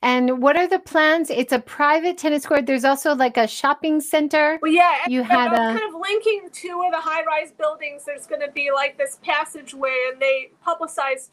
And 0.00 0.40
what 0.40 0.56
are 0.56 0.68
the 0.68 0.78
plans? 0.78 1.28
It's 1.28 1.52
a 1.52 1.58
private 1.58 2.16
tennis 2.16 2.46
court. 2.46 2.66
There's 2.66 2.84
also 2.84 3.14
like 3.14 3.36
a 3.36 3.48
shopping 3.48 4.00
center. 4.00 4.58
Well, 4.62 4.70
yeah, 4.70 4.98
you 5.08 5.24
had 5.24 5.52
a 5.52 5.56
kind 5.56 5.80
of 5.92 6.00
linking 6.00 6.48
two 6.52 6.82
of 6.86 6.92
the 6.92 7.00
high-rise 7.00 7.50
buildings. 7.50 8.04
There's 8.06 8.26
going 8.26 8.40
to 8.42 8.52
be 8.52 8.70
like 8.72 8.96
this 8.96 9.18
passageway, 9.24 9.96
and 10.12 10.22
they 10.22 10.52
publicized 10.62 11.32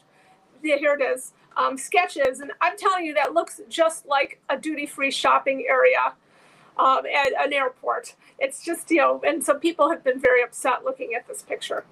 yeah, 0.62 0.76
here 0.76 0.94
it 0.98 1.02
is, 1.02 1.32
um, 1.56 1.76
sketches. 1.78 2.40
And 2.40 2.52
I'm 2.60 2.76
telling 2.76 3.04
you, 3.04 3.14
that 3.14 3.32
looks 3.34 3.60
just 3.68 4.06
like 4.06 4.40
a 4.48 4.56
duty 4.56 4.86
free 4.86 5.10
shopping 5.10 5.66
area 5.68 6.14
um, 6.76 7.02
at 7.06 7.32
an 7.38 7.52
airport. 7.52 8.14
It's 8.38 8.64
just, 8.64 8.90
you 8.90 8.98
know, 8.98 9.20
and 9.26 9.42
so 9.44 9.54
people 9.54 9.90
have 9.90 10.04
been 10.04 10.20
very 10.20 10.42
upset 10.42 10.84
looking 10.84 11.14
at 11.14 11.26
this 11.26 11.42
picture. 11.42 11.84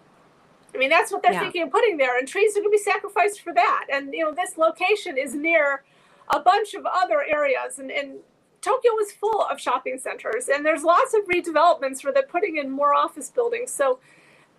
I 0.74 0.78
mean, 0.78 0.90
that's 0.90 1.12
what 1.12 1.22
they're 1.22 1.32
Yeah. 1.32 1.40
thinking 1.40 1.62
of 1.62 1.70
putting 1.70 1.96
there, 1.96 2.18
and 2.18 2.26
trees 2.26 2.56
are 2.56 2.60
going 2.60 2.66
to 2.66 2.70
be 2.70 2.78
sacrificed 2.78 3.40
for 3.42 3.54
that. 3.54 3.86
And, 3.92 4.12
you 4.12 4.24
know, 4.24 4.32
this 4.32 4.58
location 4.58 5.16
is 5.16 5.34
near 5.34 5.84
a 6.30 6.40
bunch 6.40 6.74
of 6.74 6.84
other 6.86 7.22
areas, 7.22 7.78
and, 7.78 7.90
and 7.90 8.18
Tokyo 8.60 8.92
is 9.00 9.12
full 9.12 9.42
of 9.42 9.60
shopping 9.60 9.98
centers, 9.98 10.48
and 10.48 10.64
there's 10.66 10.82
lots 10.82 11.14
of 11.14 11.20
redevelopments 11.26 12.02
where 12.02 12.12
they're 12.12 12.22
putting 12.22 12.56
in 12.56 12.70
more 12.70 12.94
office 12.94 13.30
buildings. 13.30 13.70
So, 13.70 14.00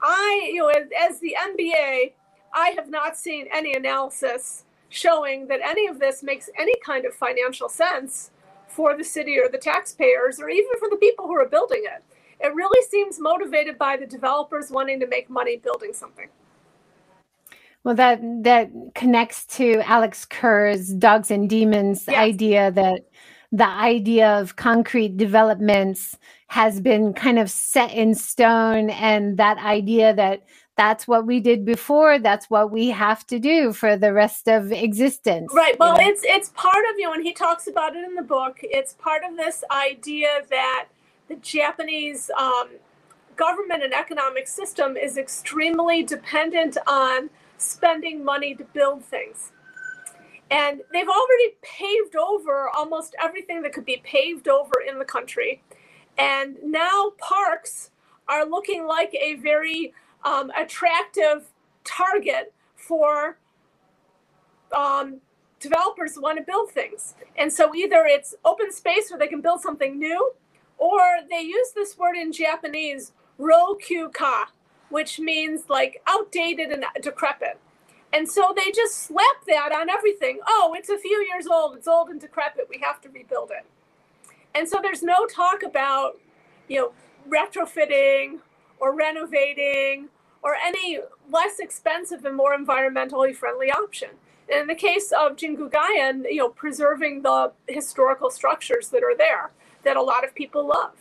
I, 0.02 0.50
you 0.54 0.62
know, 0.62 0.68
as, 0.70 0.88
as 0.98 1.20
the 1.20 1.36
MBA, 1.38 2.14
I 2.56 2.70
have 2.78 2.90
not 2.90 3.18
seen 3.18 3.48
any 3.54 3.74
analysis 3.74 4.64
showing 4.90 5.48
that 5.48 5.60
any 5.62 5.88
of 5.88 6.00
this 6.00 6.24
makes 6.24 6.50
any 6.58 6.74
kind 6.84 7.06
of 7.06 7.14
financial 7.14 7.68
sense 7.68 8.32
for 8.68 8.98
the 8.98 9.04
city 9.04 9.38
or 9.38 9.50
the 9.50 9.58
taxpayers 9.58 10.40
or 10.40 10.50
even 10.50 10.72
for 10.80 10.90
the 10.90 10.96
people 10.96 11.28
who 11.28 11.36
are 11.36 11.48
building 11.48 11.84
it. 11.84 12.04
It 12.40 12.56
really 12.56 12.82
seems 12.90 13.20
motivated 13.20 13.78
by 13.78 13.98
the 13.98 14.06
developers 14.06 14.72
wanting 14.72 15.00
to 15.02 15.08
make 15.08 15.30
money 15.30 15.58
building 15.58 15.94
something. 15.94 16.30
Well, 17.84 17.96
that 17.96 18.20
that 18.44 18.72
connects 18.96 19.46
to 19.58 19.82
Alex 19.82 20.26
Kerr's 20.26 20.90
Dogs 20.90 21.30
and 21.30 21.50
Demons 21.50 22.06
Yes. 22.08 22.18
idea 22.18 22.72
that 22.72 23.02
the 23.52 23.68
idea 23.68 24.40
of 24.40 24.56
concrete 24.56 25.18
developments 25.18 26.18
has 26.48 26.82
been 26.82 27.14
kind 27.14 27.38
of 27.38 27.50
set 27.50 27.94
in 27.94 28.16
stone, 28.16 28.90
and 28.90 29.38
that 29.38 29.58
idea 29.60 30.14
that 30.16 30.44
that's 30.76 31.08
what 31.08 31.26
we 31.26 31.40
did 31.40 31.66
before, 31.66 32.20
that's 32.20 32.50
what 32.50 32.72
we 32.72 32.90
have 32.90 33.26
to 33.28 33.40
do 33.40 33.74
for 33.74 33.96
the 33.98 34.14
rest 34.14 34.48
of 34.48 34.72
existence. 34.72 35.52
Right. 35.54 35.74
you 35.74 35.78
Well, 35.80 35.98
know? 35.98 36.08
it's 36.08 36.22
it's 36.24 36.50
part 36.50 36.84
of 36.92 36.98
you 36.98 37.06
know, 37.06 37.14
and 37.14 37.24
he 37.24 37.34
talks 37.34 37.68
about 37.68 37.96
it 37.96 38.04
in 38.04 38.16
the 38.16 38.22
book. 38.22 38.60
It's 38.62 38.94
part 38.94 39.24
of 39.24 39.38
this 39.38 39.64
idea 39.72 40.42
that 40.50 40.88
the 41.28 41.36
Japanese 41.36 42.30
um, 42.38 42.70
government 43.36 43.84
and 43.84 43.94
economic 43.94 44.48
system 44.48 44.98
is 44.98 45.18
extremely 45.18 46.04
dependent 46.04 46.78
on 46.88 47.30
spending 47.58 48.24
money 48.24 48.54
to 48.56 48.64
build 48.66 49.04
things. 49.04 49.52
And 50.52 50.82
they've 50.94 51.08
already 51.08 51.56
paved 51.64 52.16
over 52.16 52.70
almost 52.70 53.16
everything 53.22 53.64
that 53.64 53.74
could 53.74 53.86
be 53.86 54.02
paved 54.04 54.48
over 54.48 54.74
in 54.88 55.00
the 55.00 55.06
country. 55.06 55.64
And 56.18 56.58
now 56.64 57.14
parks 57.18 57.90
are 58.28 58.46
looking 58.46 58.86
like 58.86 59.14
a 59.16 59.36
very 59.36 59.94
um, 60.26 60.52
attractive 60.58 61.48
target 61.86 62.54
for 62.76 63.38
um, 64.76 65.22
developers 65.60 66.16
who 66.16 66.22
want 66.22 66.38
to 66.38 66.44
build 66.44 66.72
things. 66.72 67.16
And 67.38 67.54
so 67.54 67.74
either 67.76 68.06
it's 68.06 68.36
open 68.44 68.72
space 68.72 69.10
where 69.10 69.20
they 69.20 69.28
can 69.28 69.42
build 69.42 69.62
something 69.62 69.98
new, 69.98 70.34
or 70.78 71.00
they 71.30 71.42
use 71.42 71.72
this 71.74 71.98
word 71.98 72.18
in 72.18 72.34
Japanese, 72.34 73.14
rokuka, 73.40 74.46
which 74.90 75.20
means 75.20 75.64
like 75.70 76.02
outdated 76.08 76.72
and 76.72 76.86
decrepit. 77.02 77.60
And 78.12 78.30
so 78.30 78.54
they 78.56 78.72
just 78.72 78.98
slap 78.98 79.46
that 79.48 79.72
on 79.74 79.90
everything. 79.90 80.40
Oh, 80.48 80.74
it's 80.78 80.90
a 80.90 80.98
few 80.98 81.26
years 81.32 81.48
old, 81.48 81.76
it's 81.76 81.88
old 81.88 82.10
and 82.10 82.20
decrepit, 82.20 82.68
we 82.70 82.80
have 82.82 83.02
to 83.02 83.10
rebuild 83.10 83.52
it. 83.52 83.66
And 84.54 84.70
so 84.70 84.80
there's 84.82 85.04
no 85.04 85.26
talk 85.26 85.64
about, 85.64 86.18
you 86.68 86.80
know, 86.80 86.92
retrofitting 87.30 88.40
or 88.80 88.96
renovating 88.96 90.10
or 90.46 90.54
any 90.54 91.00
less 91.30 91.58
expensive 91.60 92.24
and 92.24 92.38
more 92.38 92.56
environmentally 92.56 93.36
friendly 93.36 93.72
option. 93.72 94.10
And 94.48 94.62
in 94.62 94.68
the 94.68 94.76
case 94.76 95.12
of 95.12 95.36
Jingugaien, 95.36 96.26
you 96.30 96.38
know, 96.38 96.50
preserving 96.50 97.24
the 97.24 97.52
historical 97.68 98.30
structures 98.30 98.90
that 98.90 99.04
are 99.04 99.18
there 99.18 99.52
that 99.84 99.98
a 99.98 100.02
lot 100.04 100.24
of 100.24 100.36
people 100.36 100.68
love. 100.68 100.94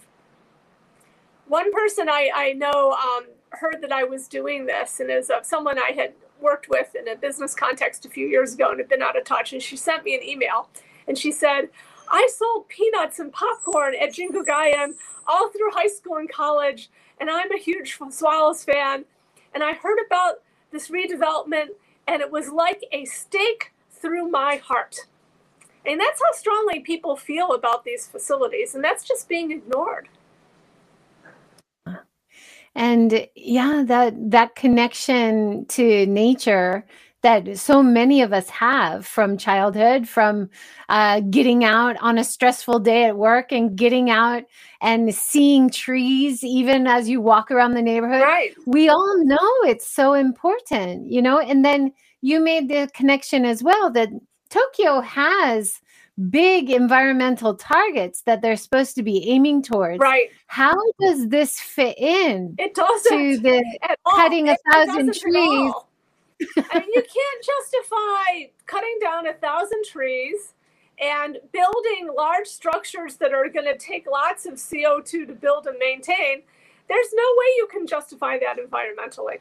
One 1.46 1.70
person 1.72 2.08
I, 2.08 2.30
I 2.34 2.52
know 2.54 2.92
um, 2.92 3.26
heard 3.50 3.82
that 3.82 3.92
I 3.92 4.04
was 4.04 4.28
doing 4.28 4.64
this, 4.64 4.98
and 4.98 5.10
is 5.10 5.28
uh, 5.28 5.42
someone 5.42 5.78
I 5.78 5.92
had 5.94 6.14
worked 6.40 6.70
with 6.70 6.94
in 6.94 7.06
a 7.06 7.14
business 7.14 7.54
context 7.54 8.06
a 8.06 8.08
few 8.08 8.26
years 8.26 8.54
ago 8.54 8.70
and 8.70 8.78
had 8.78 8.88
been 8.88 9.02
out 9.02 9.16
of 9.16 9.24
touch. 9.24 9.52
And 9.52 9.62
she 9.62 9.76
sent 9.76 10.04
me 10.04 10.14
an 10.14 10.22
email, 10.22 10.70
and 11.06 11.18
she 11.18 11.30
said, 11.30 11.68
"I 12.10 12.28
sold 12.34 12.68
peanuts 12.68 13.18
and 13.18 13.30
popcorn 13.30 13.94
at 13.94 14.14
Jingugaien 14.14 14.94
all 15.26 15.50
through 15.50 15.72
high 15.72 15.88
school 15.88 16.16
and 16.16 16.30
college, 16.30 16.88
and 17.20 17.28
I'm 17.30 17.52
a 17.52 17.58
huge 17.58 17.98
Swallows 18.10 18.64
fan. 18.64 19.04
And 19.54 19.62
I 19.64 19.74
heard 19.74 19.98
about 20.06 20.42
this 20.72 20.88
redevelopment, 20.90 21.68
and 22.08 22.22
it 22.22 22.30
was 22.32 22.50
like 22.50 22.82
a 22.92 23.04
stake 23.06 23.72
through 23.90 24.28
my 24.28 24.56
heart." 24.56 25.06
And 25.86 26.00
that's 26.00 26.22
how 26.22 26.32
strongly 26.32 26.80
people 26.80 27.16
feel 27.16 27.52
about 27.52 27.84
these 27.84 28.06
facilities, 28.08 28.74
and 28.74 28.84
that's 28.84 29.04
just 29.04 29.28
being 29.28 29.50
ignored. 29.52 30.08
and 32.74 33.28
yeah 33.36 33.84
that 33.86 34.14
that 34.30 34.54
connection 34.56 35.66
to 35.66 36.06
nature 36.06 36.86
that 37.24 37.58
so 37.58 37.82
many 37.82 38.20
of 38.20 38.32
us 38.34 38.48
have 38.50 39.06
from 39.06 39.36
childhood 39.38 40.06
from 40.06 40.48
uh, 40.90 41.20
getting 41.30 41.64
out 41.64 41.96
on 42.00 42.18
a 42.18 42.22
stressful 42.24 42.78
day 42.78 43.04
at 43.04 43.16
work 43.16 43.50
and 43.50 43.76
getting 43.76 44.10
out 44.10 44.44
and 44.82 45.12
seeing 45.14 45.70
trees 45.70 46.44
even 46.44 46.86
as 46.86 47.08
you 47.08 47.20
walk 47.22 47.50
around 47.50 47.72
the 47.72 47.82
neighborhood 47.82 48.20
Right. 48.22 48.54
we 48.66 48.88
all 48.90 49.24
know 49.24 49.50
it's 49.64 49.88
so 49.90 50.12
important 50.12 51.10
you 51.10 51.22
know 51.22 51.40
and 51.40 51.64
then 51.64 51.92
you 52.20 52.40
made 52.40 52.68
the 52.68 52.88
connection 52.94 53.44
as 53.46 53.62
well 53.62 53.90
that 53.92 54.10
tokyo 54.50 55.00
has 55.00 55.80
big 56.30 56.70
environmental 56.70 57.54
targets 57.56 58.20
that 58.26 58.42
they're 58.42 58.56
supposed 58.56 58.94
to 58.96 59.02
be 59.02 59.28
aiming 59.30 59.62
towards 59.62 59.98
Right. 59.98 60.28
how 60.46 60.74
does 61.00 61.28
this 61.28 61.58
fit 61.58 61.96
in 61.98 62.54
It 62.58 62.74
doesn't. 62.74 63.18
to 63.18 63.38
the 63.38 63.64
cutting 64.14 64.48
a 64.50 64.52
It- 64.52 64.60
thousand 64.70 65.14
trees. 65.14 65.72
Mean, 66.40 66.88
you 66.94 67.02
can't 67.02 67.44
justify 67.44 68.52
cutting 68.66 68.98
down 69.00 69.26
a 69.26 69.34
thousand 69.34 69.84
trees 69.84 70.54
and 71.00 71.38
building 71.52 72.10
large 72.16 72.46
structures 72.46 73.16
that 73.16 73.32
are 73.32 73.48
going 73.48 73.66
to 73.66 73.76
take 73.76 74.06
lots 74.06 74.46
of 74.46 74.54
CO2 74.54 75.26
to 75.26 75.34
build 75.34 75.66
and 75.66 75.76
maintain, 75.78 76.42
there's 76.88 77.08
no 77.14 77.22
way 77.22 77.46
you 77.56 77.68
can 77.70 77.86
justify 77.86 78.38
that 78.38 78.56
environmentally. 78.58 79.38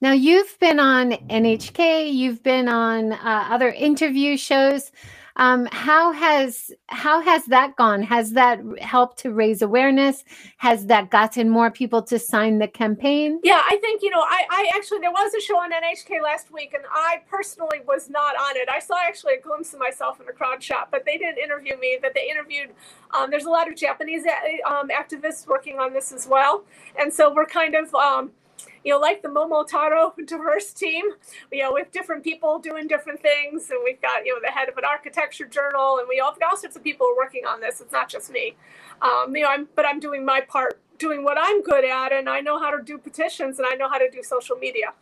Now, 0.00 0.12
you've 0.12 0.58
been 0.58 0.80
on 0.80 1.12
NHK, 1.12 2.12
you've 2.12 2.42
been 2.42 2.68
on 2.68 3.12
uh, 3.12 3.46
other 3.50 3.68
interview 3.68 4.36
shows. 4.36 4.90
Um, 5.36 5.66
how 5.72 6.12
has 6.12 6.70
how 6.88 7.20
has 7.20 7.44
that 7.46 7.76
gone? 7.76 8.02
Has 8.02 8.32
that 8.32 8.60
helped 8.80 9.18
to 9.20 9.32
raise 9.32 9.62
awareness? 9.62 10.24
Has 10.58 10.86
that 10.86 11.10
gotten 11.10 11.48
more 11.48 11.70
people 11.70 12.02
to 12.02 12.18
sign 12.18 12.58
the 12.58 12.68
campaign? 12.68 13.40
Yeah, 13.42 13.62
I 13.64 13.76
think 13.76 14.02
you 14.02 14.10
know. 14.10 14.20
I, 14.20 14.44
I 14.50 14.70
actually 14.74 15.00
there 15.00 15.10
was 15.10 15.32
a 15.34 15.40
show 15.40 15.56
on 15.56 15.72
NHK 15.72 16.22
last 16.22 16.52
week, 16.52 16.74
and 16.74 16.84
I 16.92 17.22
personally 17.28 17.80
was 17.86 18.10
not 18.10 18.36
on 18.36 18.56
it. 18.56 18.68
I 18.68 18.78
saw 18.78 18.96
actually 19.06 19.34
a 19.34 19.40
glimpse 19.40 19.72
of 19.72 19.80
myself 19.80 20.20
in 20.20 20.28
a 20.28 20.32
crowd 20.32 20.62
shot, 20.62 20.88
but 20.90 21.04
they 21.04 21.16
didn't 21.18 21.38
interview 21.38 21.76
me. 21.78 21.98
But 22.00 22.14
they 22.14 22.28
interviewed. 22.30 22.70
Um, 23.12 23.30
there's 23.30 23.44
a 23.44 23.50
lot 23.50 23.70
of 23.70 23.76
Japanese 23.76 24.24
um, 24.66 24.88
activists 24.88 25.46
working 25.46 25.78
on 25.78 25.92
this 25.92 26.12
as 26.12 26.26
well, 26.26 26.64
and 26.98 27.12
so 27.12 27.32
we're 27.32 27.46
kind 27.46 27.74
of. 27.74 27.94
Um, 27.94 28.32
you 28.84 28.92
know, 28.92 28.98
like 28.98 29.22
the 29.22 29.28
Momotaro 29.28 30.12
diverse 30.26 30.72
team, 30.72 31.04
you 31.50 31.62
know, 31.62 31.72
with 31.72 31.90
different 31.92 32.24
people 32.24 32.58
doing 32.58 32.86
different 32.88 33.20
things. 33.20 33.70
And 33.70 33.80
we've 33.84 34.00
got, 34.00 34.24
you 34.24 34.34
know, 34.34 34.40
the 34.42 34.52
head 34.52 34.68
of 34.68 34.76
an 34.76 34.84
architecture 34.84 35.46
journal, 35.46 35.98
and 35.98 36.08
we 36.08 36.20
all, 36.20 36.36
all 36.48 36.56
sorts 36.56 36.76
of 36.76 36.82
people 36.82 37.06
are 37.06 37.16
working 37.16 37.44
on 37.46 37.60
this. 37.60 37.80
It's 37.80 37.92
not 37.92 38.08
just 38.08 38.30
me. 38.30 38.54
Um, 39.00 39.34
you 39.34 39.42
know, 39.42 39.48
I'm, 39.50 39.68
but 39.74 39.86
I'm 39.86 40.00
doing 40.00 40.24
my 40.24 40.40
part, 40.40 40.80
doing 40.98 41.24
what 41.24 41.36
I'm 41.40 41.62
good 41.62 41.84
at, 41.84 42.12
and 42.12 42.28
I 42.28 42.40
know 42.40 42.58
how 42.58 42.70
to 42.70 42.82
do 42.82 42.98
petitions, 42.98 43.58
and 43.58 43.66
I 43.70 43.74
know 43.74 43.88
how 43.88 43.98
to 43.98 44.10
do 44.10 44.22
social 44.22 44.56
media, 44.56 44.92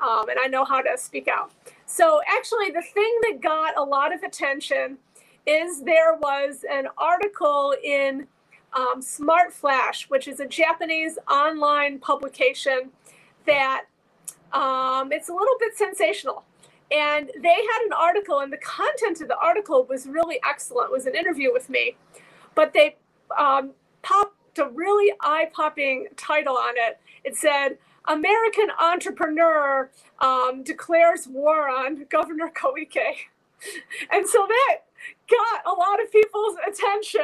um, 0.00 0.28
and 0.28 0.38
I 0.38 0.46
know 0.46 0.64
how 0.64 0.80
to 0.80 0.96
speak 0.96 1.28
out. 1.28 1.52
So 1.86 2.20
actually, 2.26 2.70
the 2.70 2.82
thing 2.82 3.18
that 3.22 3.40
got 3.40 3.76
a 3.76 3.82
lot 3.82 4.14
of 4.14 4.22
attention 4.22 4.98
is 5.46 5.82
there 5.82 6.14
was 6.14 6.64
an 6.70 6.88
article 6.96 7.74
in 7.84 8.26
um, 8.74 9.00
Smart 9.00 9.52
Flash, 9.52 10.08
which 10.08 10.26
is 10.26 10.40
a 10.40 10.46
Japanese 10.46 11.18
online 11.30 11.98
publication 11.98 12.90
that 13.46 13.84
um, 14.52 15.12
it's 15.12 15.28
a 15.28 15.32
little 15.32 15.56
bit 15.58 15.76
sensational. 15.76 16.44
And 16.90 17.30
they 17.42 17.48
had 17.48 17.82
an 17.86 17.92
article, 17.92 18.40
and 18.40 18.52
the 18.52 18.58
content 18.58 19.20
of 19.20 19.28
the 19.28 19.36
article 19.38 19.84
was 19.84 20.06
really 20.06 20.38
excellent. 20.46 20.90
It 20.90 20.92
was 20.92 21.06
an 21.06 21.14
interview 21.16 21.52
with 21.52 21.68
me, 21.68 21.96
but 22.54 22.72
they 22.72 22.96
um, 23.36 23.72
popped 24.02 24.58
a 24.58 24.68
really 24.68 25.12
eye-popping 25.20 26.08
title 26.16 26.56
on 26.56 26.74
it. 26.76 27.00
It 27.24 27.36
said, 27.36 27.78
"American 28.06 28.68
entrepreneur 28.78 29.90
um, 30.20 30.62
declares 30.62 31.26
war 31.26 31.68
on 31.68 32.04
Governor 32.10 32.52
Koike," 32.54 32.94
and 34.12 34.28
so 34.28 34.46
that 34.46 34.80
got 35.28 35.66
a 35.66 35.74
lot 35.76 36.00
of 36.02 36.12
people's 36.12 36.56
attention, 36.68 37.22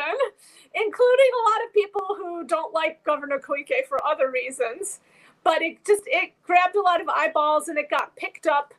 including 0.75 1.31
a 1.39 1.43
lot 1.51 1.67
of 1.67 1.75
people 1.75 2.17
who 2.17 2.45
don't 2.45 2.73
like 2.75 3.05
Governor 3.05 3.39
Koike 3.39 3.87
for 3.89 4.05
other 4.05 4.31
reasons 4.31 5.01
but 5.45 5.63
it 5.63 5.85
just 5.85 6.03
it 6.07 6.33
grabbed 6.43 6.77
a 6.77 6.81
lot 6.81 7.01
of 7.01 7.09
eyeballs 7.09 7.69
and 7.69 7.79
it 7.79 7.91
got 7.91 8.15
picked 8.17 8.47
up 8.47 8.75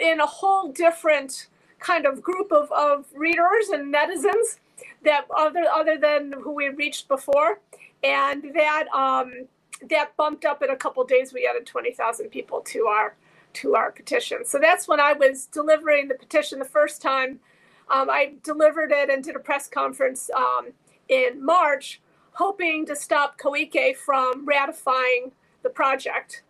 in 0.00 0.20
a 0.20 0.26
whole 0.26 0.72
different 0.72 1.48
kind 1.78 2.06
of 2.06 2.22
group 2.22 2.50
of, 2.52 2.70
of 2.72 3.04
readers 3.14 3.68
and 3.68 3.92
netizens 3.92 4.58
that 5.04 5.26
other 5.36 5.64
other 5.72 5.98
than 5.98 6.32
who 6.32 6.52
we 6.52 6.68
reached 6.68 7.08
before. 7.08 7.60
And 8.02 8.52
that 8.54 8.86
um, 8.94 9.46
that 9.88 10.16
bumped 10.16 10.44
up 10.44 10.62
in 10.62 10.70
a 10.70 10.76
couple 10.76 11.04
days. 11.04 11.32
We 11.32 11.46
added 11.46 11.66
20,000 11.66 12.28
people 12.28 12.60
to 12.62 12.86
our 12.86 13.16
to 13.54 13.76
our 13.76 13.92
petition. 13.92 14.44
So 14.44 14.58
that's 14.58 14.88
when 14.88 14.98
i 14.98 15.12
was 15.12 15.46
delivering 15.46 16.08
the 16.08 16.14
petition 16.14 16.58
the 16.58 16.64
first 16.64 17.00
time. 17.00 17.40
Um, 17.88 18.08
i 18.10 18.34
delivered 18.42 18.90
it 18.92 19.10
and 19.10 19.22
did 19.22 19.36
a 19.36 19.38
press 19.38 19.68
conference 19.68 20.30
um, 20.34 20.72
in 21.08 21.44
march 21.44 22.00
hoping 22.32 22.86
to 22.86 22.96
stop 22.96 23.38
koike 23.38 23.96
from 23.96 24.44
ratifying 24.46 25.32
the 25.64 25.70
project. 25.70 26.44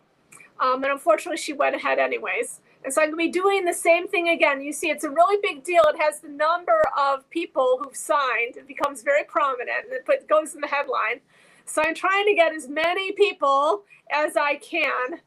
Um, 0.59 0.83
and 0.83 0.93
unfortunately, 0.93 1.37
she 1.37 1.53
went 1.53 1.75
ahead 1.75 1.97
anyways. 1.97 2.61
And 2.83 2.93
so 2.93 3.01
I'm 3.01 3.09
going 3.09 3.27
to 3.27 3.31
be 3.31 3.31
doing 3.31 3.65
the 3.65 3.73
same 3.73 4.07
thing 4.07 4.29
again. 4.29 4.61
You 4.61 4.71
see, 4.71 4.89
it's 4.91 5.03
a 5.03 5.09
really 5.09 5.39
big 5.41 5.63
deal. 5.63 5.81
It 5.87 5.99
has 5.99 6.19
the 6.19 6.29
number 6.29 6.83
of 6.95 7.27
people 7.31 7.79
who've 7.81 7.95
signed. 7.95 8.57
It 8.57 8.67
becomes 8.67 9.01
very 9.01 9.23
prominent, 9.23 9.85
and 9.89 9.93
it 10.07 10.27
goes 10.29 10.53
in 10.53 10.61
the 10.61 10.67
headline. 10.67 11.21
So 11.65 11.81
I'm 11.83 11.95
trying 11.95 12.27
to 12.27 12.35
get 12.35 12.53
as 12.53 12.69
many 12.69 13.11
people 13.13 13.85
as 14.11 14.37
I 14.37 14.55
can 14.55 15.19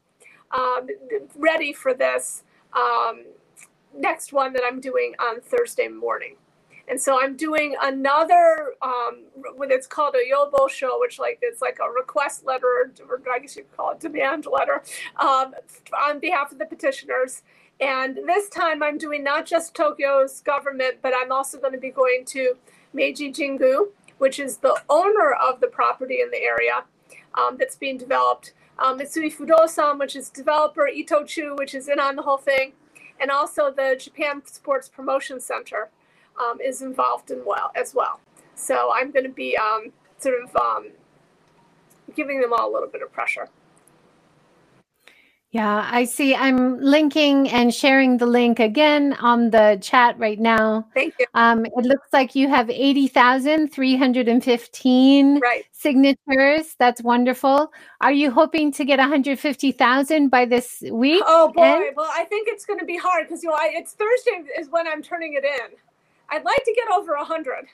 um, 0.51 0.87
ready 1.35 1.73
for 1.73 1.93
this 1.93 2.43
um, 2.73 3.25
next 3.93 4.31
one 4.31 4.53
that 4.53 4.63
I'm 4.65 4.79
doing 4.79 5.15
on 5.19 5.41
Thursday 5.41 5.89
morning. 5.89 6.37
And 6.89 6.99
so 6.99 7.21
I'm 7.21 7.35
doing 7.35 7.75
another, 7.79 8.73
um, 8.81 9.25
what 9.55 9.71
it's 9.71 9.85
called 9.85 10.15
a 10.15 10.33
Yobosho, 10.33 10.99
which 10.99 11.19
like 11.19 11.39
is 11.43 11.61
like 11.61 11.77
a 11.79 11.89
request 11.89 12.45
letter, 12.45 12.91
or 13.07 13.21
I 13.31 13.39
guess 13.39 13.55
you 13.55 13.63
call 13.77 13.91
it 13.91 13.99
demand 13.99 14.47
letter, 14.51 14.81
um, 15.17 15.53
on 15.95 16.19
behalf 16.19 16.51
of 16.51 16.57
the 16.57 16.65
petitioners. 16.65 17.43
And 17.79 18.17
this 18.27 18.49
time 18.49 18.81
I'm 18.81 18.97
doing 18.97 19.23
not 19.23 19.45
just 19.45 19.75
Tokyo's 19.75 20.41
government, 20.41 20.95
but 21.03 21.13
I'm 21.15 21.31
also 21.31 21.59
going 21.59 21.73
to 21.73 21.79
be 21.79 21.91
going 21.91 22.25
to 22.25 22.55
Meiji 22.91 23.31
Jingu, 23.31 23.89
which 24.17 24.39
is 24.39 24.57
the 24.57 24.81
owner 24.89 25.31
of 25.31 25.61
the 25.61 25.67
property 25.67 26.21
in 26.21 26.31
the 26.31 26.41
area 26.41 26.83
um, 27.35 27.57
that's 27.57 27.75
being 27.75 27.97
developed. 27.97 28.53
Um, 28.79 28.97
Mitsui 28.97 29.33
Fudosan, 29.33 29.99
which 29.99 30.15
is 30.15 30.29
developer, 30.29 30.89
Itochu, 30.91 31.55
which 31.57 31.75
is 31.75 31.87
in 31.87 31.99
on 31.99 32.15
the 32.15 32.23
whole 32.23 32.37
thing, 32.37 32.73
and 33.19 33.29
also 33.29 33.71
the 33.71 33.95
Japan 33.99 34.41
Sports 34.45 34.89
Promotion 34.89 35.39
Center 35.39 35.89
um, 36.39 36.59
is 36.61 36.81
involved 36.81 37.31
in 37.31 37.43
well 37.45 37.71
as 37.75 37.93
well. 37.93 38.19
So 38.55 38.91
I'm 38.93 39.11
going 39.11 39.25
to 39.25 39.31
be 39.31 39.57
um, 39.57 39.91
sort 40.17 40.35
of 40.43 40.55
um, 40.55 40.89
giving 42.15 42.41
them 42.41 42.53
all 42.53 42.71
a 42.71 42.73
little 42.73 42.89
bit 42.89 43.01
of 43.01 43.11
pressure. 43.11 43.49
Yeah, 45.51 45.89
I 45.91 46.03
see. 46.03 46.35
I'm 46.35 46.79
linking 46.79 47.49
and 47.49 47.73
sharing 47.73 48.17
the 48.17 48.27
link 48.27 48.59
again 48.59 49.13
on 49.13 49.49
the 49.49 49.79
chat 49.81 50.15
right 50.19 50.39
now. 50.39 50.87
Thank 50.93 51.15
you. 51.19 51.25
Um, 51.33 51.65
it 51.65 51.85
looks 51.85 52.07
like 52.13 52.35
you 52.35 52.47
have 52.47 52.69
80,315 52.69 55.39
right. 55.39 55.65
signatures. 55.71 56.75
That's 56.77 57.01
wonderful. 57.01 57.73
Are 57.99 58.11
you 58.11 58.29
hoping 58.29 58.71
to 58.73 58.85
get 58.85 58.99
150,000 58.99 60.29
by 60.29 60.45
this 60.45 60.83
week? 60.91 61.23
Oh, 61.25 61.51
boy. 61.51 61.93
Well, 61.95 62.11
I 62.13 62.25
think 62.25 62.47
it's 62.51 62.67
going 62.67 62.77
to 62.77 62.85
be 62.85 62.97
hard 62.97 63.27
because, 63.27 63.41
you 63.41 63.49
know, 63.49 63.55
I, 63.55 63.71
it's 63.73 63.93
Thursday 63.93 64.43
is 64.55 64.69
when 64.69 64.87
I'm 64.87 65.01
turning 65.01 65.33
it 65.33 65.43
in. 65.43 65.71
I'd 66.29 66.45
like 66.45 66.63
to 66.63 66.73
get 66.75 66.93
over 66.93 67.15
100. 67.15 67.67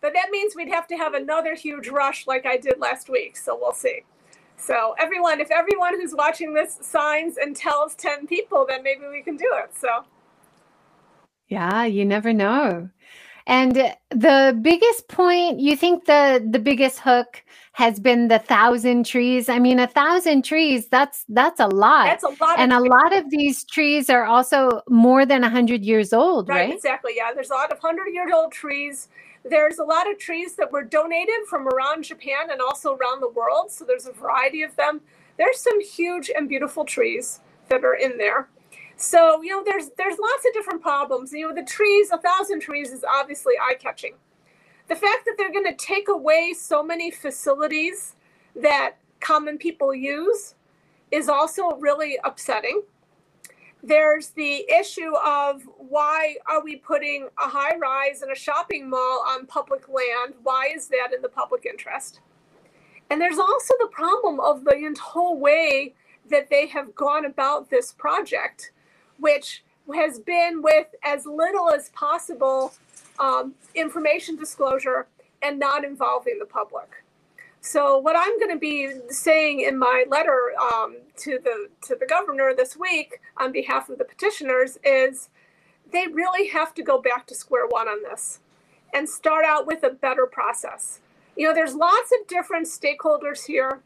But 0.00 0.12
that 0.14 0.30
means 0.30 0.56
we'd 0.56 0.68
have 0.68 0.86
to 0.88 0.96
have 0.96 1.14
another 1.14 1.54
huge 1.54 1.88
rush 1.88 2.26
like 2.26 2.44
I 2.44 2.56
did 2.56 2.78
last 2.78 3.08
week. 3.08 3.36
So 3.36 3.56
we'll 3.60 3.72
see. 3.72 4.02
So 4.56 4.94
everyone, 4.98 5.40
if 5.40 5.50
everyone 5.50 5.98
who's 5.98 6.14
watching 6.14 6.54
this 6.54 6.78
signs 6.80 7.36
and 7.36 7.54
tells 7.54 7.94
10 7.94 8.26
people, 8.26 8.66
then 8.68 8.82
maybe 8.82 9.02
we 9.10 9.22
can 9.22 9.36
do 9.36 9.50
it. 9.54 9.74
So 9.76 10.04
yeah, 11.48 11.84
you 11.84 12.04
never 12.04 12.32
know. 12.32 12.88
And 13.46 13.76
uh, 13.76 13.94
the 14.10 14.58
biggest 14.62 15.08
point, 15.08 15.60
you 15.60 15.76
think 15.76 16.06
the 16.06 16.46
the 16.48 16.58
biggest 16.58 17.00
hook 17.00 17.42
has 17.72 17.98
been 17.98 18.28
the 18.28 18.38
thousand 18.38 19.06
trees. 19.06 19.48
I 19.48 19.58
mean, 19.58 19.78
a 19.78 19.86
thousand 19.86 20.44
trees, 20.44 20.88
that's 20.88 21.24
that's 21.28 21.58
a 21.58 21.68
lot. 21.68 22.04
That's 22.04 22.24
a 22.24 22.28
lot. 22.42 22.58
And 22.58 22.72
a 22.72 22.80
lot 22.80 23.16
of 23.16 23.30
these 23.30 23.64
trees 23.64 24.10
are 24.10 24.24
also 24.24 24.82
more 24.88 25.24
than 25.24 25.42
a 25.42 25.48
hundred 25.48 25.82
years 25.82 26.12
old, 26.12 26.48
right, 26.48 26.66
right? 26.66 26.74
Exactly. 26.74 27.12
Yeah. 27.16 27.32
There's 27.32 27.50
a 27.50 27.54
lot 27.54 27.72
of 27.72 27.78
hundred 27.78 28.12
year 28.12 28.28
old 28.32 28.52
trees. 28.52 29.08
There's 29.44 29.78
a 29.78 29.84
lot 29.84 30.08
of 30.08 30.18
trees 30.18 30.54
that 30.56 30.70
were 30.70 30.84
donated 30.84 31.46
from 31.48 31.66
around 31.68 32.04
Japan 32.04 32.50
and 32.50 32.60
also 32.60 32.94
around 32.94 33.20
the 33.20 33.30
world. 33.30 33.72
So 33.72 33.84
there's 33.84 34.06
a 34.06 34.12
variety 34.12 34.62
of 34.62 34.76
them. 34.76 35.00
There's 35.38 35.58
some 35.58 35.80
huge 35.80 36.30
and 36.34 36.48
beautiful 36.48 36.84
trees 36.84 37.40
that 37.68 37.84
are 37.84 37.94
in 37.94 38.18
there. 38.18 38.48
So 38.96 39.42
you 39.42 39.50
know, 39.50 39.64
there's 39.64 39.88
there's 39.96 40.18
lots 40.18 40.46
of 40.46 40.52
different 40.52 40.82
problems. 40.82 41.32
You 41.32 41.48
know, 41.48 41.54
the 41.54 41.64
trees, 41.64 42.10
a 42.12 42.18
thousand 42.18 42.60
trees 42.60 42.92
is 42.92 43.02
obviously 43.02 43.54
eye 43.58 43.76
catching. 43.80 44.12
The 44.92 44.98
fact 44.98 45.24
that 45.24 45.36
they're 45.38 45.50
going 45.50 45.64
to 45.64 45.86
take 45.86 46.08
away 46.08 46.52
so 46.52 46.82
many 46.82 47.10
facilities 47.10 48.14
that 48.54 48.96
common 49.20 49.56
people 49.56 49.94
use 49.94 50.54
is 51.10 51.30
also 51.30 51.78
really 51.78 52.18
upsetting. 52.24 52.82
There's 53.82 54.28
the 54.28 54.70
issue 54.70 55.14
of 55.16 55.62
why 55.78 56.36
are 56.46 56.62
we 56.62 56.76
putting 56.76 57.28
a 57.38 57.48
high 57.48 57.74
rise 57.78 58.20
and 58.20 58.30
a 58.30 58.34
shopping 58.34 58.90
mall 58.90 59.24
on 59.26 59.46
public 59.46 59.88
land? 59.88 60.34
Why 60.42 60.70
is 60.76 60.88
that 60.88 61.14
in 61.16 61.22
the 61.22 61.28
public 61.30 61.64
interest? 61.64 62.20
And 63.08 63.18
there's 63.18 63.38
also 63.38 63.72
the 63.80 63.88
problem 63.90 64.40
of 64.40 64.62
the 64.62 64.94
whole 65.00 65.40
way 65.40 65.94
that 66.28 66.50
they 66.50 66.66
have 66.66 66.94
gone 66.94 67.24
about 67.24 67.70
this 67.70 67.92
project 67.92 68.72
which 69.18 69.64
has 69.94 70.18
been 70.18 70.60
with 70.60 70.88
as 71.02 71.24
little 71.24 71.70
as 71.70 71.88
possible 71.94 72.74
um, 73.22 73.54
information 73.74 74.36
disclosure 74.36 75.06
and 75.40 75.58
not 75.58 75.84
involving 75.84 76.38
the 76.38 76.46
public. 76.46 77.04
So 77.60 77.96
what 77.96 78.16
I'm 78.16 78.38
going 78.40 78.50
to 78.50 78.58
be 78.58 78.92
saying 79.08 79.60
in 79.60 79.78
my 79.78 80.04
letter 80.08 80.50
um, 80.60 80.96
to 81.18 81.38
the 81.42 81.68
to 81.86 81.94
the 81.94 82.06
governor 82.06 82.52
this 82.56 82.76
week 82.76 83.20
on 83.36 83.52
behalf 83.52 83.88
of 83.88 83.98
the 83.98 84.04
petitioners 84.04 84.78
is 84.84 85.28
they 85.92 86.08
really 86.08 86.48
have 86.48 86.74
to 86.74 86.82
go 86.82 87.00
back 87.00 87.26
to 87.28 87.34
square 87.36 87.66
one 87.68 87.86
on 87.86 88.02
this 88.02 88.40
and 88.92 89.08
start 89.08 89.44
out 89.44 89.66
with 89.66 89.84
a 89.84 89.90
better 89.90 90.26
process. 90.26 90.98
You 91.36 91.46
know, 91.46 91.54
there's 91.54 91.74
lots 91.74 92.10
of 92.12 92.26
different 92.26 92.66
stakeholders 92.66 93.46
here, 93.46 93.80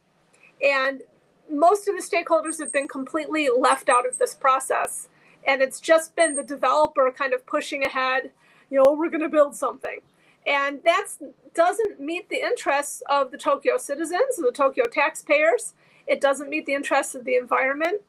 and 0.63 1.03
most 1.51 1.87
of 1.87 1.95
the 1.95 2.03
stakeholders 2.03 2.59
have 2.59 2.73
been 2.73 2.89
completely 2.89 3.49
left 3.57 3.89
out 3.91 4.09
of 4.09 4.19
this 4.19 4.35
process. 4.35 5.09
And 5.47 5.63
it's 5.63 5.81
just 5.81 6.17
been 6.17 6.35
the 6.35 6.43
developer 6.43 7.13
kind 7.17 7.33
of 7.33 7.47
pushing 7.47 7.85
ahead, 7.85 8.33
you 8.71 8.83
know, 8.83 8.93
we're 8.93 9.11
going 9.11 9.23
to 9.23 9.29
build 9.29 9.55
something. 9.55 10.01
And 10.47 10.81
that 10.85 11.09
doesn't 11.55 12.01
meet 12.01 12.29
the 12.29 12.37
interests 12.37 13.03
of 13.09 13.31
the 13.31 13.39
Tokyo 13.39 13.79
citizens, 13.79 14.37
the 14.37 14.53
Tokyo 14.53 14.85
taxpayers. 14.85 15.75
It 16.07 16.21
doesn't 16.21 16.49
meet 16.49 16.67
the 16.67 16.75
interests 16.75 17.15
of 17.15 17.25
the 17.25 17.37
environment. 17.37 18.03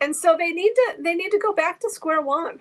And 0.00 0.14
so 0.14 0.34
they 0.36 0.50
need 0.50 0.74
to 0.74 0.96
they 0.98 1.14
need 1.14 1.30
to 1.30 1.38
go 1.38 1.52
back 1.52 1.80
to 1.80 1.90
square 1.90 2.20
one. 2.20 2.60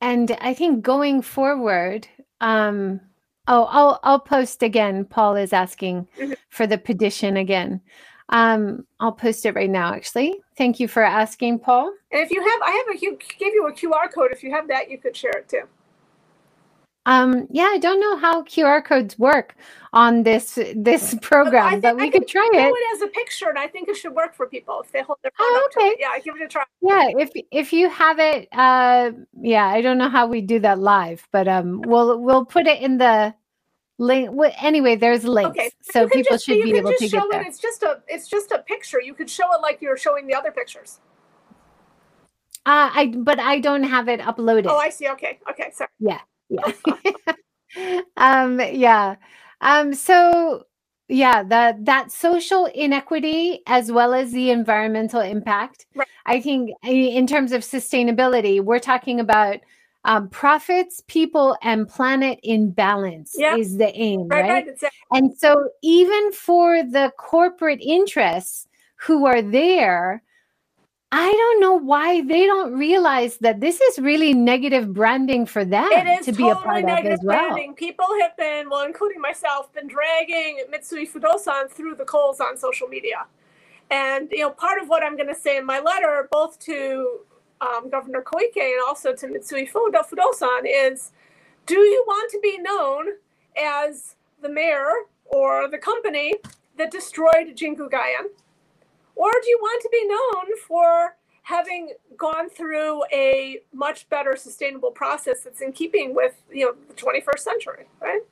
And 0.00 0.36
I 0.40 0.54
think 0.54 0.84
going 0.84 1.22
forward, 1.22 2.06
um, 2.40 3.00
oh, 3.48 3.64
I'll 3.64 4.00
I'll 4.04 4.20
post 4.20 4.62
again. 4.62 5.04
Paul 5.04 5.34
is 5.34 5.52
asking 5.52 6.06
mm-hmm. 6.18 6.34
for 6.50 6.66
the 6.66 6.78
petition 6.78 7.36
again. 7.36 7.80
Um, 8.30 8.86
I'll 9.00 9.12
post 9.12 9.44
it 9.46 9.54
right 9.54 9.70
now. 9.70 9.92
Actually, 9.92 10.40
thank 10.56 10.80
you 10.80 10.88
for 10.88 11.02
asking, 11.02 11.58
Paul. 11.58 11.92
And 12.10 12.22
if 12.22 12.30
you 12.30 12.40
have, 12.40 12.62
I 12.62 12.70
have 12.70 12.96
a 12.96 13.16
gave 13.38 13.54
you 13.54 13.66
a 13.66 13.72
QR 13.72 14.12
code. 14.12 14.30
If 14.32 14.42
you 14.42 14.50
have 14.50 14.68
that, 14.68 14.90
you 14.90 14.98
could 14.98 15.16
share 15.16 15.32
it 15.32 15.48
too. 15.48 15.62
Um, 17.06 17.46
yeah, 17.50 17.68
I 17.70 17.78
don't 17.78 18.00
know 18.00 18.16
how 18.16 18.42
QR 18.44 18.82
codes 18.82 19.18
work 19.18 19.56
on 19.92 20.22
this 20.22 20.58
this 20.74 21.14
program, 21.20 21.72
think, 21.72 21.82
but 21.82 21.96
we 21.96 22.10
could 22.10 22.26
try 22.26 22.48
it. 22.50 22.62
Do 22.62 22.74
it 22.74 22.96
as 22.96 23.02
a 23.02 23.08
picture, 23.08 23.50
and 23.50 23.58
I 23.58 23.68
think 23.68 23.88
it 23.88 23.96
should 23.96 24.14
work 24.14 24.34
for 24.34 24.46
people 24.46 24.80
if 24.82 24.90
they 24.90 25.02
hold 25.02 25.18
their 25.22 25.32
phone 25.36 25.46
oh, 25.46 25.68
okay. 25.76 25.96
Yeah, 25.98 26.18
give 26.24 26.36
it 26.36 26.42
a 26.42 26.48
try. 26.48 26.64
Yeah, 26.80 27.08
if 27.18 27.30
if 27.50 27.72
you 27.74 27.90
have 27.90 28.18
it, 28.18 28.48
uh, 28.52 29.10
yeah, 29.38 29.66
I 29.66 29.82
don't 29.82 29.98
know 29.98 30.08
how 30.08 30.26
we 30.26 30.40
do 30.40 30.58
that 30.60 30.78
live, 30.78 31.28
but 31.30 31.46
um, 31.46 31.82
we'll 31.82 32.18
we'll 32.20 32.46
put 32.46 32.66
it 32.66 32.80
in 32.80 32.96
the 32.96 33.34
link. 33.98 34.30
Anyway, 34.60 34.96
there's 34.96 35.24
links, 35.24 35.50
okay. 35.50 35.70
so 35.82 36.08
people 36.08 36.36
just, 36.36 36.46
should 36.46 36.62
be 36.62 36.76
able 36.76 36.92
to 36.92 37.08
get 37.08 37.22
there. 37.30 37.42
It. 37.42 37.48
It's 37.48 37.58
just 37.58 37.82
a 37.82 38.00
it's 38.08 38.28
just 38.28 38.52
a 38.52 38.58
picture. 38.58 39.00
You 39.00 39.14
could 39.14 39.30
show 39.30 39.52
it 39.54 39.60
like 39.60 39.80
you're 39.80 39.96
showing 39.96 40.26
the 40.26 40.34
other 40.34 40.50
pictures. 40.50 41.00
Uh, 42.66 42.90
I 42.94 43.14
but 43.16 43.38
I 43.38 43.60
don't 43.60 43.84
have 43.84 44.08
it 44.08 44.20
uploaded. 44.20 44.66
Oh, 44.68 44.78
I 44.78 44.88
see. 44.88 45.08
Okay, 45.08 45.38
okay, 45.50 45.70
sorry. 45.72 45.90
Yeah 45.98 46.20
yeah. 47.76 48.00
um, 48.16 48.60
yeah. 48.60 49.16
Um, 49.60 49.94
so 49.94 50.64
yeah, 51.08 51.42
that 51.44 51.84
that 51.84 52.10
social 52.10 52.66
inequity 52.66 53.60
as 53.66 53.92
well 53.92 54.14
as 54.14 54.32
the 54.32 54.50
environmental 54.50 55.20
impact. 55.20 55.86
Right. 55.94 56.08
I 56.26 56.40
think 56.40 56.70
in 56.82 57.26
terms 57.26 57.52
of 57.52 57.62
sustainability, 57.62 58.60
we're 58.62 58.78
talking 58.78 59.20
about 59.20 59.58
um, 60.04 60.28
profits, 60.28 61.02
people, 61.06 61.56
and 61.62 61.88
planet 61.88 62.38
in 62.42 62.70
balance 62.70 63.34
yep. 63.36 63.58
is 63.58 63.78
the 63.78 63.94
aim, 63.96 64.28
right? 64.28 64.42
right? 64.42 64.66
right. 64.82 64.92
And 65.12 65.36
so, 65.36 65.68
even 65.82 66.32
for 66.32 66.82
the 66.82 67.12
corporate 67.16 67.80
interests 67.80 68.68
who 68.96 69.26
are 69.26 69.40
there, 69.40 70.22
I 71.16 71.30
don't 71.30 71.60
know 71.60 71.74
why 71.74 72.22
they 72.22 72.44
don't 72.44 72.74
realize 72.74 73.38
that 73.38 73.60
this 73.60 73.80
is 73.80 73.98
really 74.00 74.34
negative 74.34 74.92
branding 74.92 75.46
for 75.46 75.64
them 75.64 75.88
to 76.22 76.32
be 76.32 76.48
a 76.48 76.56
part 76.56 76.82
of 76.82 77.06
as 77.06 77.20
well. 77.22 77.50
Branding. 77.50 77.74
People 77.74 78.06
have 78.20 78.36
been, 78.36 78.68
well, 78.68 78.84
including 78.84 79.20
myself, 79.20 79.72
been 79.72 79.86
dragging 79.86 80.64
Mitsui 80.72 81.08
Fudosan 81.08 81.70
through 81.70 81.94
the 81.94 82.04
coals 82.04 82.40
on 82.40 82.56
social 82.56 82.88
media. 82.88 83.26
And 83.90 84.28
you 84.32 84.40
know, 84.40 84.50
part 84.50 84.82
of 84.82 84.88
what 84.88 85.04
I'm 85.04 85.16
going 85.16 85.28
to 85.28 85.36
say 85.36 85.56
in 85.56 85.64
my 85.64 85.78
letter, 85.78 86.28
both 86.32 86.58
to 86.60 87.20
um, 87.60 87.90
Governor 87.90 88.22
Koike 88.22 88.56
and 88.56 88.82
also 88.86 89.14
to 89.14 89.26
Mitsui 89.26 89.70
Fudosan, 89.70 90.62
is: 90.66 91.12
Do 91.66 91.78
you 91.78 92.04
want 92.06 92.30
to 92.32 92.40
be 92.40 92.58
known 92.58 93.14
as 93.56 94.16
the 94.40 94.48
mayor 94.48 94.90
or 95.24 95.68
the 95.68 95.78
company 95.78 96.34
that 96.76 96.90
destroyed 96.90 97.54
Jingugaien? 97.54 98.26
Or 99.16 99.30
do 99.42 99.48
you 99.48 99.58
want 99.60 99.82
to 99.82 99.88
be 99.90 100.06
known 100.06 100.56
for 100.66 101.16
having 101.44 101.92
gone 102.16 102.48
through 102.48 103.04
a 103.12 103.60
much 103.72 104.08
better 104.08 104.34
sustainable 104.34 104.90
process 104.90 105.42
that's 105.42 105.60
in 105.60 105.72
keeping 105.72 106.14
with 106.14 106.34
you 106.50 106.66
know 106.66 106.74
the 106.88 106.94
21st 106.94 107.38
century, 107.38 107.84
right? 108.00 108.22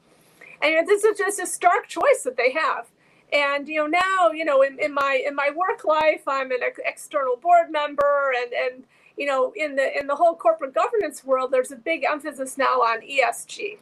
And 0.62 0.86
this 0.88 1.04
is 1.04 1.18
just 1.18 1.38
a 1.40 1.46
stark 1.46 1.88
choice 1.88 2.22
that 2.24 2.36
they 2.36 2.52
have. 2.52 2.86
And 3.32 3.68
you 3.68 3.76
know 3.76 3.86
now 3.86 4.32
you 4.32 4.44
know 4.44 4.62
in, 4.62 4.78
in 4.80 4.92
my 4.92 5.22
in 5.26 5.34
my 5.34 5.50
work 5.54 5.84
life 5.84 6.22
I'm 6.26 6.50
an 6.50 6.62
ex- 6.62 6.80
external 6.84 7.36
board 7.36 7.70
member 7.70 8.32
and 8.36 8.52
and 8.52 8.84
you 9.16 9.26
know 9.26 9.52
in 9.56 9.76
the 9.76 9.98
in 9.98 10.06
the 10.06 10.16
whole 10.16 10.34
corporate 10.34 10.74
governance 10.74 11.24
world 11.24 11.50
there's 11.50 11.72
a 11.72 11.76
big 11.76 12.04
emphasis 12.04 12.58
now 12.58 12.80
on 12.80 13.00
ESG, 13.00 13.78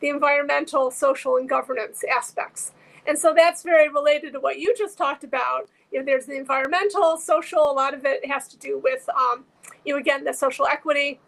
the 0.00 0.08
environmental, 0.08 0.90
social, 0.90 1.36
and 1.36 1.48
governance 1.48 2.04
aspects. 2.04 2.72
And 3.08 3.16
so 3.16 3.32
that's 3.34 3.62
very 3.62 3.88
related 3.88 4.32
to 4.32 4.40
what 4.40 4.58
you 4.58 4.74
just 4.76 4.98
talked 4.98 5.22
about 5.22 5.68
you 5.96 5.98
know, 6.00 6.04
there's 6.04 6.26
the 6.26 6.36
environmental, 6.36 7.16
social, 7.16 7.70
a 7.70 7.72
lot 7.72 7.94
of 7.94 8.04
it 8.04 8.26
has 8.26 8.48
to 8.48 8.58
do 8.58 8.78
with, 8.78 9.08
um, 9.08 9.44
you 9.84 9.94
know, 9.94 9.98
again, 9.98 10.24
the 10.24 10.32
social 10.32 10.66
equity. 10.66 11.20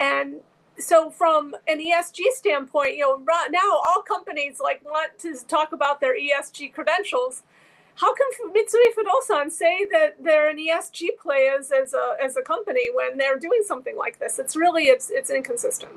And 0.00 0.36
so 0.78 1.10
from 1.10 1.54
an 1.66 1.80
ESG 1.80 2.20
standpoint, 2.34 2.96
you 2.96 3.00
know, 3.00 3.22
now 3.50 3.80
all 3.86 4.02
companies 4.02 4.60
like 4.60 4.84
want 4.84 5.18
to 5.18 5.34
talk 5.46 5.72
about 5.72 6.00
their 6.00 6.18
ESG 6.18 6.72
credentials. 6.72 7.42
How 7.96 8.14
come 8.14 8.52
Mitsui 8.52 8.94
Fudosan 8.94 9.50
say 9.50 9.86
that 9.90 10.22
they're 10.22 10.50
an 10.50 10.58
ESG 10.58 11.16
play 11.18 11.48
as, 11.48 11.72
a 11.72 12.16
as 12.22 12.36
a 12.36 12.42
company 12.42 12.88
when 12.92 13.16
they're 13.16 13.38
doing 13.38 13.62
something 13.64 13.96
like 13.96 14.18
this? 14.18 14.38
It's 14.38 14.54
really 14.54 14.84
it's 14.84 15.08
it's 15.10 15.30
inconsistent, 15.30 15.92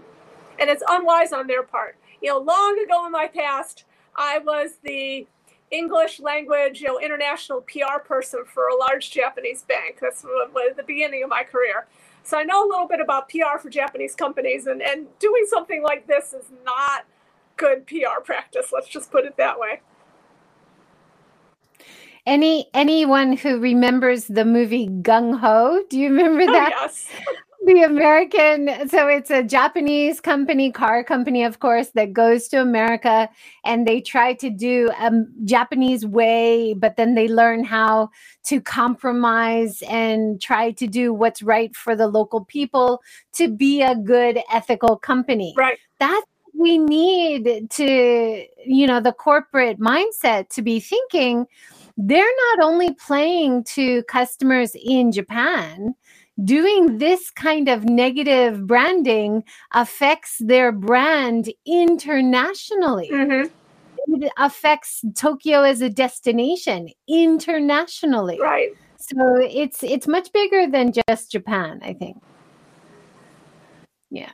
and 0.58 0.70
it's 0.70 0.84
unwise 0.90 1.34
on 1.34 1.48
their 1.48 1.64
part. 1.64 1.98
You 2.22 2.30
know, 2.30 2.38
long 2.40 2.80
ago 2.80 3.06
in 3.06 3.12
my 3.12 3.28
past, 3.28 3.84
I 4.16 4.40
was 4.40 4.78
the 4.82 5.28
English 5.72 6.22
language, 6.22 6.80
you 6.82 6.88
know, 6.88 7.00
international 7.00 7.62
PR 7.62 8.00
person 8.04 8.44
for 8.46 8.68
a 8.68 8.76
large 8.76 9.12
Japanese 9.12 9.64
bank. 9.64 10.00
That's 10.02 10.22
the 10.22 10.84
beginning 10.88 11.24
of 11.24 11.30
my 11.30 11.44
career. 11.44 11.86
So 12.24 12.38
I 12.38 12.44
know 12.44 12.66
a 12.66 12.70
little 12.70 12.88
bit 12.88 13.02
about 13.02 13.30
PR 13.30 13.58
for 13.62 13.70
Japanese 13.70 14.16
companies, 14.16 14.68
and, 14.68 14.82
and 14.82 15.08
doing 15.20 15.46
something 15.50 15.84
like 15.84 16.08
this 16.08 16.34
is 16.34 16.46
not 16.64 17.06
good 17.58 17.86
PR 17.88 18.22
practice. 18.24 18.72
Let's 18.74 18.88
just 18.88 19.12
put 19.12 19.26
it 19.26 19.36
that 19.36 19.60
way. 19.60 19.82
Any 22.30 22.70
anyone 22.76 23.36
who 23.36 23.60
remembers 23.60 24.26
the 24.28 24.46
movie 24.46 24.88
Gung 24.88 25.40
Ho? 25.40 25.82
Do 25.90 25.98
you 25.98 26.10
remember 26.10 26.44
oh, 26.44 26.54
that? 26.54 26.74
Oh, 26.76 26.82
yes 26.84 27.08
the 27.66 27.82
American, 27.84 28.88
so 28.88 29.08
it's 29.08 29.30
a 29.30 29.44
Japanese 29.44 30.22
company, 30.22 30.72
car 30.72 31.04
company, 31.04 31.44
of 31.44 31.60
course, 31.60 31.90
that 31.90 32.14
goes 32.14 32.48
to 32.48 32.62
America 32.62 33.30
and 33.66 33.88
they 33.88 34.00
try 34.00 34.34
to 34.34 34.50
do 34.50 34.90
a 35.00 35.12
Japanese 35.44 36.06
way, 36.06 36.74
but 36.74 36.96
then 36.96 37.16
they 37.16 37.28
learn 37.28 37.64
how 37.64 38.10
to 38.46 38.62
compromise 38.62 39.84
and 39.90 40.42
try 40.42 40.72
to 40.72 40.88
do 40.88 41.14
what's 41.14 41.44
right 41.44 41.76
for 41.76 41.96
the 41.96 42.08
local 42.08 42.46
people 42.46 43.02
to 43.34 43.48
be 43.50 43.82
a 43.82 43.96
good 43.96 44.40
ethical 44.52 44.96
company. 44.96 45.54
Right. 45.58 45.78
That's 46.00 46.26
we 46.60 46.78
need 46.78 47.70
to, 47.70 48.46
you 48.66 48.86
know, 48.86 49.00
the 49.00 49.14
corporate 49.14 49.80
mindset 49.80 50.50
to 50.50 50.62
be 50.62 50.82
thinking 50.82 51.48
they're 52.02 52.36
not 52.56 52.66
only 52.66 52.94
playing 52.94 53.66
to 53.66 54.04
customers 54.04 54.72
in 54.74 55.12
Japan 55.12 55.94
doing 56.46 56.98
this 56.98 57.30
kind 57.30 57.68
of 57.68 57.84
negative 57.84 58.66
branding 58.66 59.44
affects 59.74 60.38
their 60.40 60.72
brand 60.72 61.52
internationally. 61.66 63.10
Mm-hmm. 63.12 63.54
It 64.24 64.32
affects 64.38 65.04
Tokyo 65.18 65.64
as 65.64 65.82
a 65.82 65.90
destination 65.90 66.88
internationally. 67.10 68.40
Right. 68.40 68.70
So 68.98 69.18
it's 69.42 69.84
it's 69.84 70.08
much 70.08 70.32
bigger 70.32 70.68
than 70.68 70.94
just 71.10 71.32
Japan, 71.32 71.82
I 71.84 71.94
think. 71.94 72.18
Yeah. 74.10 74.32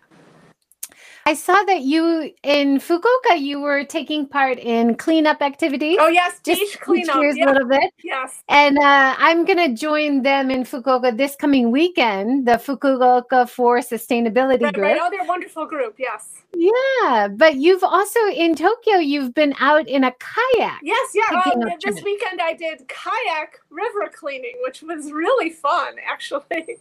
I 1.27 1.33
saw 1.33 1.63
that 1.63 1.81
you 1.81 2.31
in 2.43 2.77
Fukuoka 2.77 3.39
you 3.39 3.59
were 3.59 3.83
taking 3.83 4.27
part 4.27 4.59
in 4.59 4.93
cleanup 4.93 5.41
activities. 5.41 5.97
Oh 5.99 6.07
yes, 6.07 6.39
beach 6.45 6.79
cleanup. 6.79 7.15
Cheers 7.15 7.37
yeah. 7.37 7.45
a 7.45 7.47
little 7.51 7.67
bit. 7.67 7.91
Yes. 8.03 8.43
And 8.47 8.77
uh, 8.77 9.15
I'm 9.17 9.43
gonna 9.43 9.73
join 9.73 10.21
them 10.21 10.51
in 10.51 10.63
Fukuoka 10.63 11.17
this 11.17 11.35
coming 11.35 11.71
weekend. 11.71 12.47
The 12.47 12.53
Fukuoka 12.53 13.49
for 13.49 13.79
Sustainability 13.79 14.61
right, 14.61 14.73
group. 14.73 14.85
Right. 14.85 14.99
Oh, 15.01 15.09
they're 15.09 15.23
a 15.23 15.27
wonderful 15.27 15.65
group. 15.65 15.95
Yes. 15.97 16.43
Yeah, 16.53 17.27
but 17.35 17.55
you've 17.55 17.83
also 17.83 18.19
in 18.27 18.53
Tokyo. 18.53 18.97
You've 18.97 19.33
been 19.33 19.55
out 19.59 19.87
in 19.87 20.03
a 20.03 20.11
kayak. 20.11 20.81
Yes. 20.83 21.11
Yeah. 21.15 21.41
This 21.83 22.03
weekend 22.03 22.39
I 22.39 22.53
did 22.53 22.87
kayak 22.87 23.61
river 23.71 24.11
cleaning, 24.13 24.57
which 24.61 24.83
was 24.83 25.11
really 25.11 25.49
fun, 25.49 25.95
actually. 26.07 26.77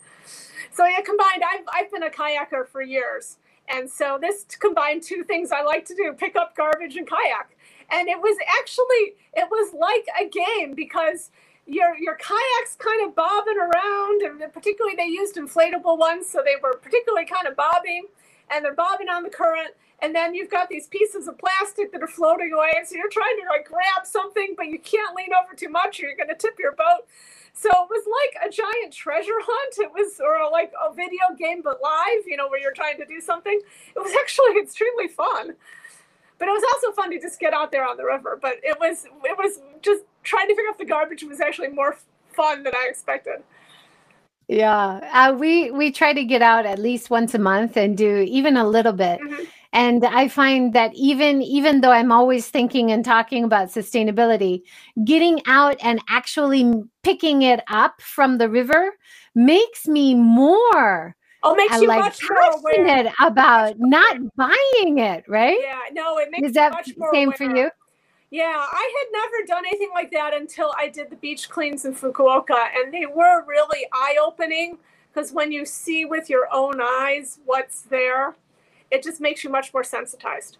So 0.70 0.84
yeah, 0.84 1.00
combined, 1.00 1.42
I've 1.50 1.64
I've 1.72 1.90
been 1.90 2.02
a 2.02 2.10
kayaker 2.10 2.68
for 2.68 2.82
years. 2.82 3.38
And 3.68 3.90
so 3.90 4.18
this 4.20 4.44
combined 4.60 5.02
two 5.02 5.24
things 5.24 5.50
I 5.52 5.62
like 5.62 5.84
to 5.86 5.94
do 5.94 6.12
pick 6.12 6.36
up 6.36 6.56
garbage 6.56 6.96
and 6.96 7.08
kayak. 7.08 7.56
And 7.90 8.08
it 8.08 8.18
was 8.18 8.36
actually, 8.58 9.14
it 9.34 9.48
was 9.50 9.72
like 9.74 10.06
a 10.20 10.28
game 10.28 10.74
because 10.74 11.30
your 11.66 11.96
your 11.98 12.16
kayaks 12.16 12.76
kind 12.78 13.06
of 13.06 13.14
bobbing 13.14 13.58
around, 13.58 14.22
and 14.22 14.52
particularly 14.52 14.96
they 14.96 15.06
used 15.06 15.36
inflatable 15.36 15.98
ones, 15.98 16.28
so 16.28 16.42
they 16.44 16.56
were 16.62 16.74
particularly 16.74 17.24
kind 17.24 17.46
of 17.46 17.56
bobbing, 17.56 18.06
and 18.50 18.64
they're 18.64 18.74
bobbing 18.74 19.08
on 19.08 19.22
the 19.22 19.30
current. 19.30 19.70
And 20.00 20.14
then 20.14 20.34
you've 20.34 20.50
got 20.50 20.68
these 20.68 20.86
pieces 20.88 21.28
of 21.28 21.38
plastic 21.38 21.92
that 21.92 22.02
are 22.02 22.08
floating 22.08 22.52
away, 22.52 22.72
And 22.76 22.86
so 22.86 22.96
you're 22.96 23.08
trying 23.08 23.36
to 23.40 23.48
like 23.48 23.66
grab 23.66 24.04
something, 24.04 24.54
but 24.56 24.66
you 24.66 24.78
can't 24.78 25.16
lean 25.16 25.30
over 25.32 25.54
too 25.54 25.70
much, 25.70 26.00
or 26.00 26.06
you're 26.06 26.16
going 26.16 26.28
to 26.28 26.34
tip 26.34 26.58
your 26.58 26.72
boat. 26.72 27.06
So 27.54 27.70
it 27.70 27.88
was 27.88 28.04
like 28.20 28.48
a 28.48 28.50
giant 28.50 28.92
treasure 28.92 29.40
hunt. 29.40 29.74
It 29.78 29.90
was, 29.92 30.20
or 30.20 30.50
like 30.50 30.72
a 30.84 30.92
video 30.92 31.22
game, 31.38 31.62
but 31.62 31.80
live, 31.80 32.26
you 32.26 32.36
know, 32.36 32.48
where 32.48 32.60
you're 32.60 32.72
trying 32.72 32.98
to 32.98 33.06
do 33.06 33.20
something. 33.20 33.58
It 33.94 33.98
was 33.98 34.12
actually 34.20 34.60
extremely 34.60 35.08
fun. 35.08 35.54
But 36.38 36.48
it 36.48 36.50
was 36.50 36.64
also 36.74 36.92
fun 36.92 37.12
to 37.12 37.20
just 37.20 37.38
get 37.38 37.54
out 37.54 37.70
there 37.70 37.86
on 37.86 37.96
the 37.96 38.04
river. 38.04 38.38
But 38.42 38.56
it 38.64 38.76
was, 38.80 39.06
it 39.24 39.38
was 39.38 39.60
just 39.82 40.02
trying 40.24 40.48
to 40.48 40.54
figure 40.54 40.68
out 40.68 40.78
the 40.78 40.84
garbage 40.84 41.22
was 41.22 41.40
actually 41.40 41.68
more 41.68 41.96
fun 42.32 42.64
than 42.64 42.74
I 42.74 42.88
expected. 42.90 43.44
Yeah, 44.46 45.00
uh, 45.12 45.32
we 45.32 45.70
we 45.70 45.90
try 45.90 46.12
to 46.12 46.22
get 46.22 46.42
out 46.42 46.66
at 46.66 46.78
least 46.78 47.08
once 47.08 47.32
a 47.32 47.38
month 47.38 47.78
and 47.78 47.96
do 47.96 48.26
even 48.28 48.58
a 48.58 48.68
little 48.68 48.92
bit. 48.92 49.18
Mm-hmm 49.20 49.44
and 49.74 50.06
i 50.06 50.26
find 50.26 50.72
that 50.72 50.90
even 50.94 51.42
even 51.42 51.82
though 51.82 51.90
i'm 51.90 52.10
always 52.10 52.48
thinking 52.48 52.90
and 52.90 53.04
talking 53.04 53.44
about 53.44 53.68
sustainability 53.68 54.62
getting 55.04 55.42
out 55.46 55.76
and 55.82 56.00
actually 56.08 56.72
picking 57.02 57.42
it 57.42 57.62
up 57.68 58.00
from 58.00 58.38
the 58.38 58.48
river 58.48 58.92
makes 59.34 59.86
me 59.86 60.14
more 60.14 61.14
Oh, 61.46 61.54
makes 61.54 61.78
you 61.78 61.88
like 61.88 62.00
much 62.00 62.20
passionate 62.26 63.12
about 63.20 63.74
not 63.76 64.16
buying 64.34 64.98
it, 64.98 65.24
right? 65.28 65.58
Yeah, 65.60 65.78
no, 65.92 66.16
it 66.16 66.30
makes 66.30 66.48
is 66.48 66.54
that 66.54 66.72
much 66.72 66.96
more 66.96 67.12
same 67.12 67.28
aware. 67.28 67.36
for 67.36 67.44
you? 67.44 67.70
Yeah, 68.30 68.44
I 68.46 68.92
had 68.98 69.12
never 69.12 69.46
done 69.46 69.64
anything 69.66 69.90
like 69.94 70.10
that 70.12 70.34
until 70.34 70.72
I 70.78 70.88
did 70.88 71.10
the 71.10 71.16
beach 71.16 71.50
cleans 71.50 71.84
in 71.84 71.94
Fukuoka, 71.94 72.68
and 72.74 72.92
they 72.92 73.04
were 73.04 73.44
really 73.46 73.86
eye 73.92 74.16
opening 74.20 74.78
because 75.12 75.32
when 75.32 75.52
you 75.52 75.66
see 75.66 76.06
with 76.06 76.30
your 76.30 76.48
own 76.50 76.80
eyes 76.80 77.38
what's 77.44 77.82
there, 77.82 78.34
it 78.94 79.02
just 79.02 79.20
makes 79.20 79.44
you 79.44 79.50
much 79.50 79.72
more 79.74 79.84
sensitized. 79.84 80.58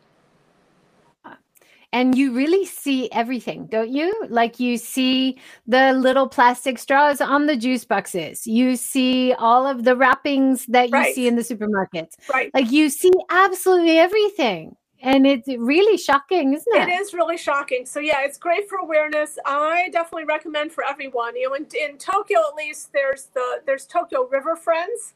And 1.92 2.18
you 2.18 2.34
really 2.34 2.64
see 2.64 3.08
everything 3.12 3.66
don't 3.66 3.88
you? 3.88 4.12
Like 4.28 4.58
you 4.58 4.78
see 4.78 5.38
the 5.68 5.92
little 5.92 6.28
plastic 6.28 6.80
straws 6.80 7.20
on 7.20 7.46
the 7.46 7.56
juice 7.56 7.84
boxes. 7.84 8.48
You 8.48 8.74
see 8.74 9.32
all 9.34 9.64
of 9.64 9.84
the 9.84 9.96
wrappings 9.96 10.66
that 10.66 10.88
you 10.88 10.94
right. 10.94 11.14
see 11.14 11.28
in 11.28 11.36
the 11.36 11.42
supermarkets. 11.42 12.14
Right. 12.28 12.50
Like 12.52 12.72
you 12.72 12.90
see 12.90 13.12
absolutely 13.30 13.96
everything. 13.98 14.74
And 15.02 15.24
it's 15.24 15.46
really 15.46 15.96
shocking 15.96 16.54
isn't 16.54 16.74
it 16.74 16.88
it? 16.88 17.00
is 17.00 17.14
really 17.14 17.36
shocking. 17.36 17.86
So 17.86 18.00
yeah 18.00 18.22
it's 18.24 18.38
great 18.38 18.68
for 18.68 18.78
awareness. 18.78 19.38
I 19.46 19.88
definitely 19.92 20.24
recommend 20.24 20.72
for 20.72 20.82
everyone. 20.84 21.36
You 21.36 21.50
know 21.50 21.54
in, 21.54 21.68
in 21.80 21.96
tokyo 21.96 22.40
at 22.48 22.56
least 22.56 22.92
there's 22.92 23.26
the 23.34 23.60
there's 23.66 23.86
tokyo 23.86 24.26
river 24.28 24.56
friends 24.56 25.14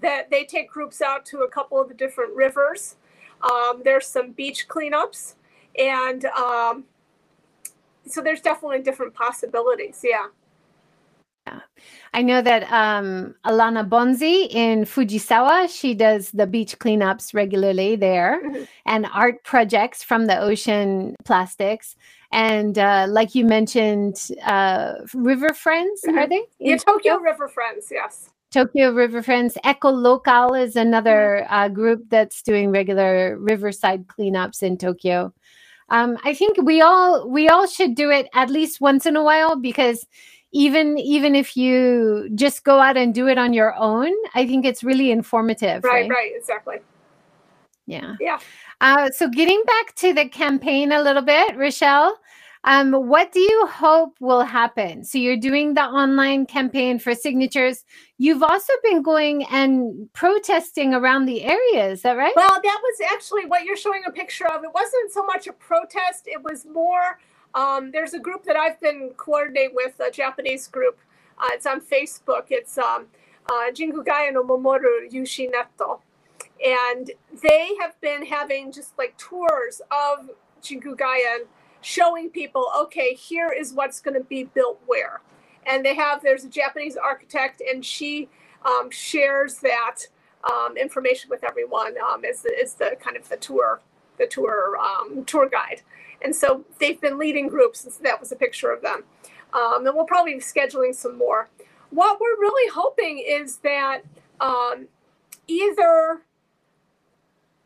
that 0.00 0.30
they 0.30 0.44
take 0.44 0.70
groups 0.70 1.00
out 1.00 1.24
to 1.26 1.40
a 1.40 1.48
couple 1.48 1.80
of 1.80 1.88
the 1.88 1.94
different 1.94 2.34
rivers. 2.34 2.96
Um, 3.42 3.82
there's 3.84 4.06
some 4.06 4.32
beach 4.32 4.68
cleanups, 4.68 5.34
and 5.78 6.24
um, 6.26 6.84
so 8.06 8.20
there's 8.20 8.40
definitely 8.40 8.82
different 8.82 9.14
possibilities. 9.14 10.00
Yeah. 10.04 10.26
Yeah. 11.46 11.60
I 12.12 12.22
know 12.22 12.42
that 12.42 12.70
um, 12.70 13.34
Alana 13.46 13.88
Bonzi 13.88 14.48
in 14.50 14.84
Fujisawa, 14.84 15.70
she 15.70 15.94
does 15.94 16.30
the 16.32 16.46
beach 16.46 16.78
cleanups 16.78 17.32
regularly 17.32 17.96
there 17.96 18.42
mm-hmm. 18.44 18.64
and 18.84 19.06
art 19.12 19.42
projects 19.42 20.02
from 20.02 20.26
the 20.26 20.38
ocean 20.38 21.14
plastics. 21.24 21.96
And 22.30 22.78
uh, 22.78 23.06
like 23.08 23.34
you 23.34 23.46
mentioned, 23.46 24.30
uh, 24.44 24.96
River 25.14 25.54
Friends, 25.54 26.02
mm-hmm. 26.06 26.18
are 26.18 26.28
they? 26.28 26.42
Yeah, 26.58 26.76
Tokyo 26.76 27.16
River 27.16 27.48
Friends, 27.48 27.88
yes. 27.90 28.30
Tokyo 28.50 28.92
River 28.92 29.22
Friends. 29.22 29.56
Eco 29.64 29.90
Local 29.90 30.54
is 30.54 30.76
another 30.76 31.46
uh, 31.50 31.68
group 31.68 32.02
that's 32.08 32.42
doing 32.42 32.70
regular 32.70 33.38
riverside 33.38 34.06
cleanups 34.06 34.62
in 34.62 34.76
Tokyo. 34.76 35.32
Um, 35.88 36.18
I 36.24 36.34
think 36.34 36.56
we 36.62 36.80
all 36.80 37.28
we 37.28 37.48
all 37.48 37.66
should 37.66 37.94
do 37.94 38.10
it 38.10 38.28
at 38.34 38.50
least 38.50 38.80
once 38.80 39.06
in 39.06 39.16
a 39.16 39.22
while 39.22 39.56
because 39.56 40.06
even 40.52 40.98
even 40.98 41.34
if 41.34 41.56
you 41.56 42.28
just 42.34 42.64
go 42.64 42.80
out 42.80 42.96
and 42.96 43.14
do 43.14 43.28
it 43.28 43.38
on 43.38 43.52
your 43.52 43.74
own, 43.76 44.12
I 44.34 44.46
think 44.46 44.64
it's 44.64 44.82
really 44.82 45.10
informative. 45.10 45.84
Right, 45.84 46.02
right, 46.02 46.10
right 46.10 46.32
exactly. 46.34 46.76
Yeah. 47.86 48.14
Yeah. 48.20 48.38
Uh, 48.80 49.10
so 49.10 49.28
getting 49.28 49.62
back 49.66 49.94
to 49.96 50.14
the 50.14 50.28
campaign 50.28 50.92
a 50.92 51.02
little 51.02 51.22
bit, 51.22 51.56
Rochelle, 51.56 52.16
um, 52.64 52.92
what 52.92 53.32
do 53.32 53.40
you 53.40 53.66
hope 53.66 54.16
will 54.20 54.42
happen? 54.42 55.02
So 55.04 55.16
you're 55.16 55.36
doing 55.36 55.74
the 55.74 55.82
online 55.82 56.44
campaign 56.44 56.98
for 56.98 57.14
signatures. 57.14 57.84
You've 58.18 58.42
also 58.42 58.72
been 58.82 59.02
going 59.02 59.44
and 59.44 60.12
protesting 60.12 60.92
around 60.92 61.24
the 61.24 61.42
area. 61.44 61.90
Is 61.90 62.02
that 62.02 62.18
right? 62.18 62.32
Well, 62.36 62.60
that 62.62 62.80
was 62.82 63.00
actually 63.12 63.46
what 63.46 63.64
you're 63.64 63.78
showing 63.78 64.02
a 64.06 64.10
picture 64.12 64.46
of. 64.46 64.62
It 64.62 64.74
wasn't 64.74 65.10
so 65.10 65.24
much 65.24 65.46
a 65.46 65.54
protest. 65.54 66.26
It 66.26 66.42
was 66.42 66.66
more. 66.66 67.18
Um, 67.54 67.90
there's 67.92 68.12
a 68.12 68.18
group 68.18 68.44
that 68.44 68.56
I've 68.56 68.78
been 68.80 69.12
coordinating 69.16 69.74
with, 69.74 69.98
a 69.98 70.10
Japanese 70.10 70.68
group. 70.68 70.98
Uh, 71.38 71.48
it's 71.52 71.66
on 71.66 71.80
Facebook. 71.80 72.46
It's 72.50 72.76
um, 72.76 73.06
uh, 73.50 73.70
no 73.74 74.44
Mamoru 74.44 75.10
Yushi 75.10 75.50
Netto. 75.50 76.02
And 76.64 77.10
they 77.42 77.70
have 77.80 77.98
been 78.02 78.26
having 78.26 78.70
just 78.70 78.98
like 78.98 79.16
tours 79.16 79.80
of 79.90 80.30
Jingugaien 80.62 81.46
showing 81.80 82.30
people, 82.30 82.66
okay, 82.76 83.14
here 83.14 83.50
is 83.50 83.72
what's 83.72 84.00
going 84.00 84.14
to 84.14 84.24
be 84.24 84.44
built 84.44 84.80
where. 84.86 85.20
And 85.66 85.84
they 85.84 85.94
have, 85.94 86.22
there's 86.22 86.44
a 86.44 86.48
Japanese 86.48 86.96
architect, 86.96 87.60
and 87.60 87.84
she 87.84 88.28
um, 88.64 88.90
shares 88.90 89.56
that 89.56 89.96
um, 90.50 90.76
information 90.76 91.30
with 91.30 91.44
everyone 91.44 91.94
um, 91.98 92.24
as, 92.24 92.42
the, 92.42 92.52
as 92.60 92.74
the 92.74 92.96
kind 93.00 93.16
of 93.16 93.28
the 93.28 93.36
tour, 93.36 93.80
the 94.18 94.26
tour 94.26 94.76
um, 94.78 95.24
tour 95.24 95.48
guide. 95.48 95.82
And 96.22 96.34
so 96.34 96.64
they've 96.78 97.00
been 97.00 97.18
leading 97.18 97.48
groups, 97.48 97.84
and 97.84 97.92
so 97.92 98.02
that 98.02 98.20
was 98.20 98.32
a 98.32 98.36
picture 98.36 98.70
of 98.70 98.82
them. 98.82 99.04
Um, 99.52 99.86
and 99.86 99.94
we'll 99.94 100.04
probably 100.04 100.34
be 100.34 100.40
scheduling 100.40 100.94
some 100.94 101.18
more. 101.18 101.48
What 101.90 102.20
we're 102.20 102.38
really 102.38 102.70
hoping 102.72 103.18
is 103.26 103.56
that 103.58 104.02
um, 104.40 104.86
either 105.46 106.22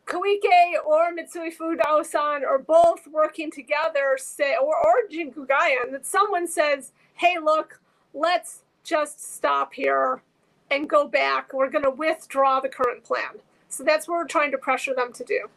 Koike 0.05 0.85
or 0.85 1.11
Mitsui 1.11 1.55
Fudosan 1.55 2.43
are 2.43 2.59
both 2.59 3.07
working 3.07 3.49
together, 3.49 4.17
say, 4.17 4.55
or, 4.55 4.75
or 4.75 4.93
Jingugaien, 5.11 5.91
that 5.91 6.05
someone 6.05 6.47
says, 6.47 6.91
hey, 7.15 7.37
look, 7.43 7.79
let's 8.13 8.61
just 8.83 9.35
stop 9.35 9.73
here 9.73 10.21
and 10.69 10.89
go 10.89 11.07
back. 11.07 11.53
We're 11.53 11.71
going 11.71 11.83
to 11.83 11.91
withdraw 11.91 12.59
the 12.59 12.69
current 12.69 13.03
plan. 13.03 13.39
So 13.69 13.83
that's 13.83 14.07
what 14.07 14.15
we're 14.15 14.27
trying 14.27 14.51
to 14.51 14.57
pressure 14.57 14.93
them 14.93 15.11
to 15.13 15.23
do. 15.23 15.49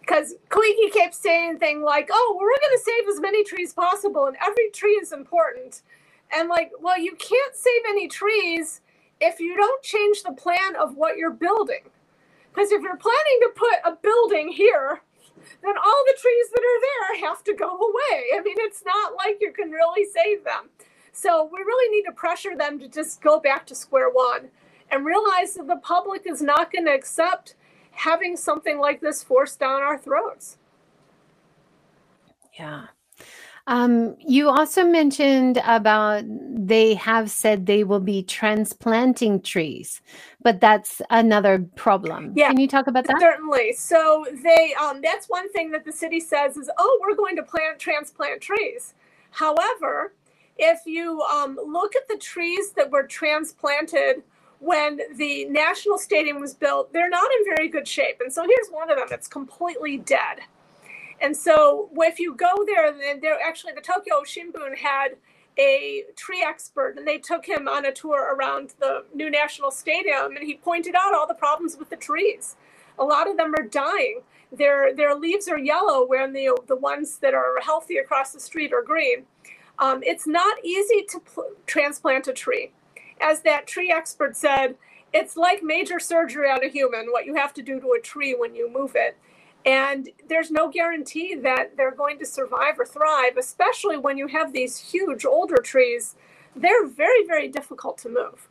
Because 0.00 0.34
Koike 0.48 0.92
kept 0.92 1.14
saying 1.14 1.58
things 1.58 1.82
like, 1.84 2.08
oh, 2.12 2.36
we're 2.40 2.48
going 2.48 2.78
to 2.78 2.84
save 2.84 3.08
as 3.08 3.20
many 3.20 3.44
trees 3.44 3.74
possible, 3.74 4.26
and 4.26 4.36
every 4.44 4.70
tree 4.70 4.92
is 4.94 5.12
important. 5.12 5.82
And 6.32 6.48
like, 6.48 6.72
well, 6.80 6.98
you 6.98 7.14
can't 7.16 7.54
save 7.54 7.82
any 7.88 8.08
trees 8.08 8.80
if 9.20 9.38
you 9.38 9.56
don't 9.56 9.82
change 9.82 10.22
the 10.22 10.32
plan 10.32 10.76
of 10.76 10.96
what 10.96 11.16
you're 11.16 11.30
building. 11.30 11.82
Because 12.58 12.72
if 12.72 12.82
you're 12.82 12.96
planning 12.96 13.38
to 13.42 13.50
put 13.54 13.78
a 13.84 13.94
building 14.02 14.48
here, 14.48 15.00
then 15.62 15.78
all 15.78 16.04
the 16.06 16.18
trees 16.20 16.46
that 16.52 16.60
are 16.60 16.80
there 16.80 17.28
have 17.28 17.44
to 17.44 17.54
go 17.54 17.68
away. 17.68 18.24
I 18.34 18.40
mean, 18.44 18.56
it's 18.58 18.82
not 18.84 19.14
like 19.14 19.38
you 19.40 19.52
can 19.52 19.70
really 19.70 20.04
save 20.04 20.42
them. 20.42 20.68
So 21.12 21.48
we 21.52 21.60
really 21.60 21.96
need 21.96 22.02
to 22.06 22.12
pressure 22.12 22.56
them 22.56 22.80
to 22.80 22.88
just 22.88 23.20
go 23.20 23.38
back 23.38 23.64
to 23.66 23.76
square 23.76 24.10
one 24.10 24.48
and 24.90 25.06
realize 25.06 25.54
that 25.54 25.68
the 25.68 25.76
public 25.76 26.22
is 26.26 26.42
not 26.42 26.72
going 26.72 26.86
to 26.86 26.92
accept 26.92 27.54
having 27.92 28.36
something 28.36 28.80
like 28.80 29.00
this 29.00 29.22
forced 29.22 29.60
down 29.60 29.80
our 29.80 29.96
throats. 29.96 30.58
Yeah. 32.58 32.86
Um, 33.68 34.16
you 34.18 34.48
also 34.48 34.82
mentioned 34.82 35.60
about 35.64 36.24
they 36.26 36.94
have 36.94 37.30
said 37.30 37.66
they 37.66 37.84
will 37.84 38.00
be 38.00 38.22
transplanting 38.22 39.42
trees, 39.42 40.00
but 40.42 40.58
that's 40.58 41.02
another 41.10 41.58
problem. 41.76 42.32
Yeah, 42.34 42.48
can 42.48 42.58
you 42.58 42.66
talk 42.66 42.86
about 42.86 43.04
that? 43.04 43.20
Certainly. 43.20 43.74
So 43.74 44.24
they 44.42 44.74
um, 44.80 45.02
that's 45.02 45.26
one 45.26 45.52
thing 45.52 45.70
that 45.72 45.84
the 45.84 45.92
city 45.92 46.18
says 46.18 46.56
is, 46.56 46.70
oh, 46.78 46.98
we're 47.02 47.14
going 47.14 47.36
to 47.36 47.42
plant 47.42 47.78
transplant 47.78 48.40
trees. 48.40 48.94
However, 49.32 50.14
if 50.56 50.86
you 50.86 51.20
um, 51.20 51.58
look 51.62 51.94
at 51.94 52.08
the 52.08 52.16
trees 52.16 52.72
that 52.72 52.90
were 52.90 53.06
transplanted 53.06 54.22
when 54.60 54.98
the 55.16 55.44
national 55.44 55.98
stadium 55.98 56.40
was 56.40 56.54
built, 56.54 56.90
they're 56.94 57.10
not 57.10 57.30
in 57.38 57.54
very 57.54 57.68
good 57.68 57.86
shape. 57.86 58.22
And 58.22 58.32
so 58.32 58.44
here's 58.44 58.68
one 58.70 58.90
of 58.90 58.96
them 58.96 59.08
that's 59.10 59.28
completely 59.28 59.98
dead. 59.98 60.40
And 61.20 61.36
so 61.36 61.90
if 61.96 62.18
you 62.18 62.34
go 62.34 62.64
there, 62.66 62.92
then 62.92 63.20
there 63.20 63.38
actually 63.44 63.72
the 63.72 63.80
Tokyo 63.80 64.22
Shimbun 64.22 64.78
had 64.78 65.16
a 65.58 66.04
tree 66.16 66.44
expert 66.46 66.94
and 66.96 67.06
they 67.06 67.18
took 67.18 67.44
him 67.44 67.66
on 67.66 67.84
a 67.84 67.92
tour 67.92 68.34
around 68.34 68.74
the 68.78 69.04
new 69.12 69.28
national 69.28 69.72
stadium 69.72 70.36
and 70.36 70.46
he 70.46 70.54
pointed 70.54 70.94
out 70.94 71.14
all 71.14 71.26
the 71.26 71.34
problems 71.34 71.76
with 71.76 71.90
the 71.90 71.96
trees. 71.96 72.56
A 72.98 73.04
lot 73.04 73.28
of 73.28 73.36
them 73.36 73.54
are 73.58 73.64
dying. 73.64 74.22
Their 74.52 74.94
their 74.94 75.14
leaves 75.14 75.48
are 75.48 75.58
yellow 75.58 76.06
when 76.06 76.32
the 76.32 76.56
the 76.66 76.76
ones 76.76 77.18
that 77.18 77.34
are 77.34 77.60
healthy 77.60 77.98
across 77.98 78.32
the 78.32 78.40
street 78.40 78.72
are 78.72 78.82
green. 78.82 79.24
Um, 79.78 80.02
it's 80.02 80.26
not 80.26 80.64
easy 80.64 81.04
to 81.10 81.20
pl- 81.20 81.52
transplant 81.66 82.28
a 82.28 82.32
tree. 82.32 82.72
As 83.20 83.42
that 83.42 83.66
tree 83.66 83.92
expert 83.92 84.36
said, 84.36 84.76
it's 85.12 85.36
like 85.36 85.62
major 85.62 85.98
surgery 86.00 86.48
on 86.48 86.64
a 86.64 86.68
human, 86.68 87.06
what 87.06 87.26
you 87.26 87.34
have 87.34 87.54
to 87.54 87.62
do 87.62 87.80
to 87.80 87.92
a 87.92 88.00
tree 88.00 88.34
when 88.36 88.54
you 88.54 88.72
move 88.72 88.92
it. 88.94 89.16
And 89.68 90.08
there's 90.30 90.50
no 90.50 90.70
guarantee 90.70 91.34
that 91.34 91.76
they're 91.76 91.94
going 91.94 92.18
to 92.20 92.24
survive 92.24 92.80
or 92.80 92.86
thrive, 92.86 93.36
especially 93.36 93.98
when 93.98 94.16
you 94.16 94.26
have 94.28 94.54
these 94.54 94.78
huge 94.78 95.26
older 95.26 95.58
trees. 95.58 96.16
They're 96.56 96.86
very, 96.86 97.26
very 97.26 97.48
difficult 97.48 97.98
to 97.98 98.08
move. 98.08 98.48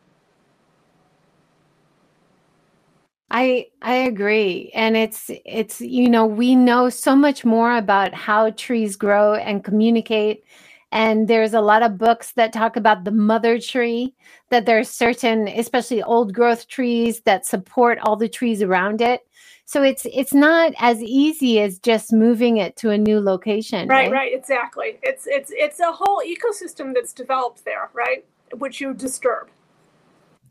I 3.29 3.67
I 3.81 3.95
agree 3.95 4.71
and 4.73 4.95
it's 4.95 5.29
it's 5.45 5.81
you 5.81 6.09
know 6.09 6.25
we 6.25 6.55
know 6.55 6.87
so 6.87 7.13
much 7.13 7.43
more 7.43 7.75
about 7.75 8.13
how 8.13 8.51
trees 8.51 8.95
grow 8.95 9.33
and 9.33 9.65
communicate 9.65 10.45
and 10.93 11.27
there's 11.27 11.53
a 11.53 11.59
lot 11.59 11.83
of 11.83 11.97
books 11.97 12.31
that 12.33 12.53
talk 12.53 12.77
about 12.77 13.03
the 13.03 13.11
mother 13.11 13.59
tree 13.59 14.15
that 14.49 14.65
there's 14.65 14.89
certain 14.89 15.49
especially 15.49 16.01
old 16.01 16.33
growth 16.33 16.69
trees 16.69 17.19
that 17.21 17.45
support 17.45 17.99
all 18.03 18.15
the 18.15 18.29
trees 18.29 18.61
around 18.61 19.01
it 19.01 19.26
so 19.67 19.83
it's 19.83 20.07
it's 20.13 20.33
not 20.33 20.71
as 20.79 21.03
easy 21.03 21.59
as 21.59 21.77
just 21.77 22.13
moving 22.13 22.55
it 22.55 22.77
to 22.77 22.89
a 22.89 22.97
new 22.97 23.19
location 23.19 23.89
right 23.89 24.09
right, 24.09 24.11
right 24.11 24.33
exactly. 24.33 24.97
It's 25.03 25.27
it's 25.27 25.51
it's 25.53 25.81
a 25.81 25.91
whole 25.91 26.21
ecosystem 26.25 26.93
that's 26.93 27.13
developed 27.13 27.65
there 27.65 27.89
right? 27.93 28.25
Which 28.57 28.79
you 28.79 28.93
disturb. 28.93 29.49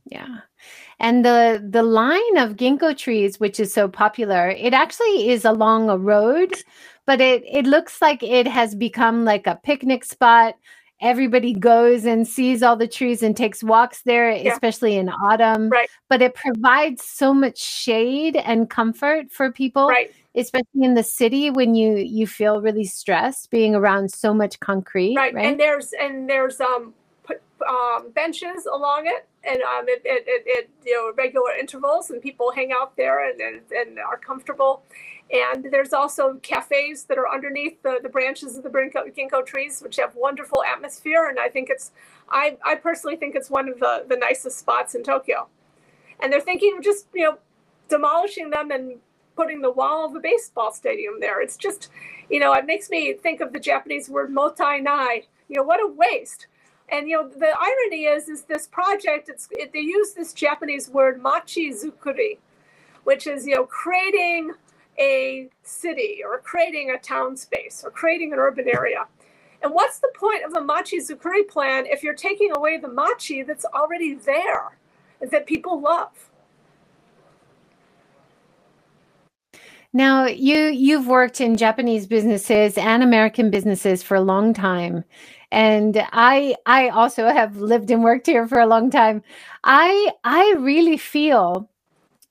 Yeah. 0.05 0.41
And 1.01 1.25
the 1.25 1.67
the 1.67 1.83
line 1.83 2.37
of 2.37 2.57
ginkgo 2.57 2.95
trees 2.97 3.41
which 3.41 3.59
is 3.59 3.73
so 3.73 3.89
popular 3.89 4.51
it 4.51 4.75
actually 4.75 5.31
is 5.31 5.47
along 5.47 5.89
a 5.89 5.97
road 5.97 6.53
but 7.07 7.21
it 7.23 7.43
it 7.51 7.67
looks 7.67 8.03
like 8.03 8.23
it 8.23 8.47
has 8.47 8.75
become 8.75 9.25
like 9.25 9.47
a 9.47 9.59
picnic 9.65 10.05
spot 10.05 10.57
everybody 11.01 11.53
goes 11.53 12.05
and 12.05 12.27
sees 12.27 12.63
all 12.63 12.77
the 12.77 12.89
trees 12.89 13.23
and 13.23 13.37
takes 13.37 13.63
walks 13.63 14.03
there 14.03 14.31
yeah. 14.31 14.53
especially 14.53 14.97
in 14.97 15.09
autumn 15.09 15.69
right 15.69 15.89
but 16.09 16.23
it 16.23 16.35
provides 16.35 17.03
so 17.05 17.35
much 17.35 17.59
shade 17.59 18.37
and 18.37 18.71
comfort 18.71 19.31
for 19.31 19.53
people 19.53 19.89
right 19.89 20.13
especially 20.35 20.83
in 20.83 20.95
the 20.95 21.03
city 21.03 21.51
when 21.51 21.75
you 21.75 21.97
you 21.97 22.27
feel 22.27 22.61
really 22.61 22.85
stressed 22.85 23.51
being 23.51 23.75
around 23.75 24.11
so 24.11 24.33
much 24.33 24.59
concrete 24.61 25.15
right, 25.17 25.35
right? 25.35 25.47
and 25.47 25.61
there's 25.61 25.93
and 26.01 26.29
there's 26.29 26.61
um 26.61 26.95
um, 27.69 28.11
benches 28.15 28.67
along 28.67 29.07
it, 29.07 29.27
and 29.45 29.61
um, 29.63 29.89
it, 29.89 30.03
it, 30.05 30.25
it, 30.27 30.43
it, 30.47 30.71
you 30.85 30.95
know 30.95 31.13
regular 31.17 31.53
intervals, 31.59 32.11
and 32.11 32.21
people 32.21 32.53
hang 32.53 32.73
out 32.73 32.97
there 32.97 33.29
and, 33.29 33.41
and, 33.41 33.61
and, 33.71 33.99
are 33.99 34.19
comfortable. 34.19 34.83
And 35.31 35.67
there's 35.73 35.93
also 35.93 36.35
cafes 36.43 37.05
that 37.05 37.19
are 37.19 37.29
underneath 37.29 37.83
the, 37.83 37.99
the 38.03 38.09
branches 38.09 38.57
of 38.57 38.63
the 38.63 38.71
ginkgo, 38.71 39.13
ginkgo 39.15 39.45
trees, 39.45 39.81
which 39.81 39.97
have 39.97 40.15
wonderful 40.15 40.63
atmosphere. 40.63 41.29
And 41.29 41.39
I 41.39 41.49
think 41.49 41.69
it's, 41.69 41.91
I, 42.31 42.57
I 42.65 42.77
personally 42.77 43.17
think 43.17 43.35
it's 43.35 43.51
one 43.51 43.69
of 43.69 43.81
the, 43.81 44.05
the 44.09 44.17
nicest 44.17 44.59
spots 44.59 44.95
in 44.95 45.03
Tokyo. 45.03 45.49
And 46.21 46.33
they're 46.33 46.41
thinking 46.41 46.77
of 46.79 46.85
just 46.85 47.07
you 47.13 47.25
know 47.25 47.39
demolishing 47.89 48.51
them 48.51 48.71
and 48.71 48.99
putting 49.35 49.61
the 49.61 49.71
wall 49.71 50.07
of 50.07 50.15
a 50.15 50.21
baseball 50.21 50.73
stadium 50.73 51.21
there. 51.21 51.43
It's 51.43 51.57
just, 51.57 51.91
you 52.31 52.41
know, 52.41 52.55
it 52.55 52.65
makes 52.65 52.89
me 52.89 53.13
think 53.13 53.41
of 53.41 53.53
the 53.53 53.61
Japanese 53.61 54.09
word 54.09 54.35
motai 54.35 54.83
nai. 54.83 55.25
You 55.49 55.57
know, 55.57 55.63
what 55.63 55.81
a 55.83 55.87
waste 55.87 56.47
and 56.89 57.09
you 57.09 57.17
know 57.17 57.29
the 57.29 57.53
irony 57.59 58.05
is 58.05 58.29
is 58.29 58.43
this 58.43 58.67
project 58.67 59.29
it's 59.29 59.49
it, 59.53 59.73
they 59.73 59.81
use 59.81 60.13
this 60.13 60.33
japanese 60.33 60.89
word 60.89 61.21
machi 61.21 61.71
zukuri 61.71 62.39
which 63.05 63.27
is 63.27 63.47
you 63.47 63.55
know 63.55 63.65
creating 63.65 64.53
a 64.99 65.49
city 65.63 66.23
or 66.25 66.39
creating 66.39 66.91
a 66.91 66.99
town 66.99 67.37
space 67.37 67.83
or 67.85 67.91
creating 67.91 68.33
an 68.33 68.39
urban 68.39 68.69
area. 68.69 69.07
And 69.63 69.73
what's 69.73 69.99
the 69.99 70.13
point 70.15 70.45
of 70.45 70.53
the 70.53 70.61
machi 70.61 70.99
zukuri 71.01 71.49
plan 71.49 71.87
if 71.87 72.03
you're 72.03 72.15
taking 72.15 72.53
away 72.57 72.79
the 72.79 72.89
machi 72.89 73.43
that's 73.43 73.65
already 73.65 74.15
there 74.15 74.79
that 75.31 75.47
people 75.47 75.81
love? 75.81 76.31
Now, 79.93 80.27
you 80.27 80.67
you've 80.67 81.07
worked 81.07 81.41
in 81.41 81.57
Japanese 81.57 82.07
businesses 82.07 82.77
and 82.77 83.03
American 83.03 83.51
businesses 83.51 84.03
for 84.03 84.15
a 84.15 84.21
long 84.21 84.53
time. 84.53 85.05
And 85.51 86.05
i 86.13 86.55
i 86.67 86.89
also 86.91 87.29
have 87.29 87.57
lived 87.57 87.91
and 87.91 88.05
worked 88.05 88.27
here 88.27 88.47
for 88.47 88.61
a 88.61 88.67
long 88.67 88.91
time. 88.91 89.23
I 89.65 90.11
i 90.23 90.55
really 90.59 90.99
feel 90.99 91.71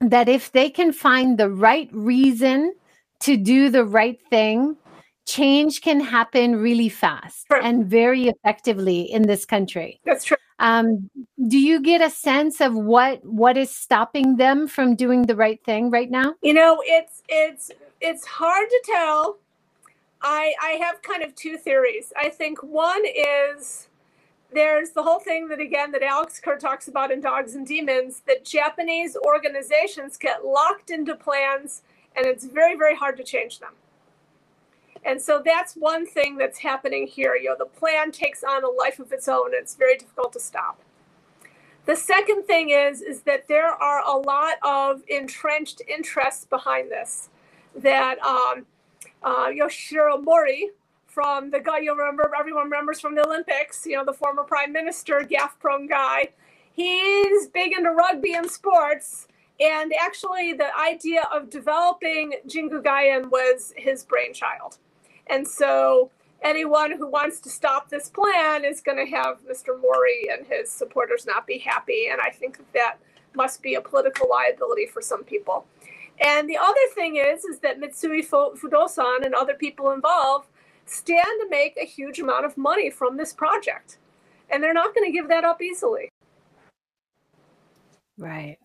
that 0.01 0.29
if 0.29 0.51
they 0.51 0.69
can 0.69 0.91
find 0.91 1.37
the 1.37 1.49
right 1.49 1.89
reason 1.91 2.73
to 3.21 3.37
do 3.37 3.69
the 3.69 3.85
right 3.85 4.19
thing 4.29 4.75
change 5.25 5.81
can 5.81 5.99
happen 5.99 6.55
really 6.55 6.89
fast 6.89 7.47
true. 7.47 7.59
and 7.61 7.85
very 7.87 8.27
effectively 8.27 9.01
in 9.01 9.23
this 9.23 9.45
country 9.45 9.99
that's 10.05 10.25
true 10.25 10.37
um, 10.59 11.09
do 11.47 11.57
you 11.57 11.81
get 11.81 12.01
a 12.01 12.09
sense 12.09 12.61
of 12.61 12.75
what 12.75 13.25
what 13.25 13.57
is 13.57 13.75
stopping 13.75 14.35
them 14.37 14.67
from 14.67 14.95
doing 14.95 15.23
the 15.23 15.35
right 15.35 15.63
thing 15.63 15.89
right 15.89 16.11
now 16.11 16.35
you 16.43 16.53
know 16.53 16.81
it's 16.85 17.23
it's 17.27 17.71
it's 18.01 18.25
hard 18.25 18.69
to 18.69 18.81
tell 18.85 19.39
I, 20.25 20.55
I 20.61 20.69
have 20.83 21.03
kind 21.03 21.21
of 21.21 21.35
two 21.35 21.55
theories. 21.55 22.11
I 22.17 22.29
think 22.29 22.63
one 22.63 23.03
is 23.05 23.87
there's 24.51 24.91
the 24.91 25.03
whole 25.03 25.19
thing 25.19 25.47
that 25.49 25.59
again 25.59 25.91
that 25.91 26.03
Alex 26.03 26.39
Kerr 26.39 26.57
talks 26.57 26.87
about 26.87 27.11
in 27.11 27.21
Dogs 27.21 27.55
and 27.55 27.65
Demons 27.65 28.21
that 28.27 28.45
Japanese 28.45 29.17
organizations 29.17 30.17
get 30.17 30.45
locked 30.45 30.89
into 30.89 31.15
plans 31.15 31.81
and 32.15 32.25
it's 32.25 32.45
very 32.45 32.75
very 32.75 32.95
hard 32.95 33.17
to 33.17 33.23
change 33.23 33.59
them. 33.59 33.73
And 35.05 35.21
so 35.21 35.41
that's 35.45 35.75
one 35.75 36.07
thing 36.07 36.35
that's 36.35 36.57
happening 36.59 37.05
here. 37.05 37.35
You 37.35 37.49
know, 37.49 37.55
the 37.57 37.65
plan 37.65 38.11
takes 38.11 38.43
on 38.43 38.63
a 38.63 38.69
life 38.69 38.99
of 38.99 39.11
its 39.11 39.27
own. 39.27 39.53
And 39.53 39.61
it's 39.61 39.75
very 39.75 39.97
difficult 39.97 40.33
to 40.33 40.39
stop. 40.39 40.79
The 41.85 41.95
second 41.95 42.45
thing 42.45 42.71
is 42.71 43.01
is 43.01 43.21
that 43.21 43.47
there 43.47 43.69
are 43.69 44.03
a 44.03 44.17
lot 44.17 44.55
of 44.63 45.03
entrenched 45.07 45.83
interests 45.87 46.45
behind 46.45 46.91
this. 46.91 47.29
That 47.75 48.17
um, 48.19 48.65
uh, 49.21 49.49
Yoshiro 49.49 50.23
Mori 50.23 50.71
from 51.15 51.49
the 51.49 51.61
guy 51.61 51.79
you 51.79 51.95
remember, 51.95 52.29
everyone 52.37 52.65
remembers 52.65 52.99
from 52.99 53.15
the 53.15 53.25
Olympics, 53.25 53.85
you 53.85 53.95
know, 53.95 54.03
the 54.03 54.11
former 54.11 54.43
prime 54.43 54.73
minister, 54.73 55.23
gaff 55.23 55.57
prone 55.59 55.87
guy. 55.87 56.27
He's 56.73 57.47
big 57.47 57.71
into 57.71 57.91
rugby 57.91 58.33
and 58.33 58.51
sports. 58.51 59.29
And 59.57 59.93
actually, 59.97 60.51
the 60.51 60.77
idea 60.77 61.23
of 61.33 61.49
developing 61.49 62.33
Jingugaien 62.45 63.31
was 63.31 63.73
his 63.77 64.03
brainchild. 64.03 64.77
And 65.27 65.47
so, 65.47 66.11
anyone 66.41 66.91
who 66.91 67.07
wants 67.07 67.39
to 67.39 67.49
stop 67.49 67.89
this 67.89 68.09
plan 68.09 68.65
is 68.65 68.81
going 68.81 68.97
to 68.97 69.09
have 69.09 69.39
Mr. 69.49 69.79
Mori 69.81 70.27
and 70.29 70.45
his 70.45 70.69
supporters 70.69 71.25
not 71.25 71.47
be 71.47 71.59
happy. 71.59 72.09
And 72.11 72.19
I 72.19 72.31
think 72.31 72.57
that, 72.57 72.73
that 72.73 72.99
must 73.33 73.63
be 73.63 73.75
a 73.75 73.81
political 73.81 74.29
liability 74.29 74.87
for 74.87 75.01
some 75.01 75.23
people. 75.23 75.65
And 76.19 76.49
the 76.49 76.57
other 76.57 76.87
thing 76.93 77.15
is, 77.15 77.45
is 77.45 77.59
that 77.59 77.79
Mitsui 77.79 78.27
Fudosan 78.27 79.25
and 79.25 79.33
other 79.33 79.53
people 79.53 79.91
involved 79.91 80.49
stand 80.85 81.25
to 81.41 81.47
make 81.49 81.77
a 81.77 81.85
huge 81.85 82.19
amount 82.19 82.45
of 82.45 82.57
money 82.57 82.89
from 82.89 83.17
this 83.17 83.33
project, 83.33 83.97
and 84.49 84.63
they're 84.63 84.73
not 84.73 84.95
going 84.95 85.07
to 85.07 85.11
give 85.11 85.27
that 85.29 85.43
up 85.43 85.61
easily. 85.61 86.09
Right. 88.17 88.57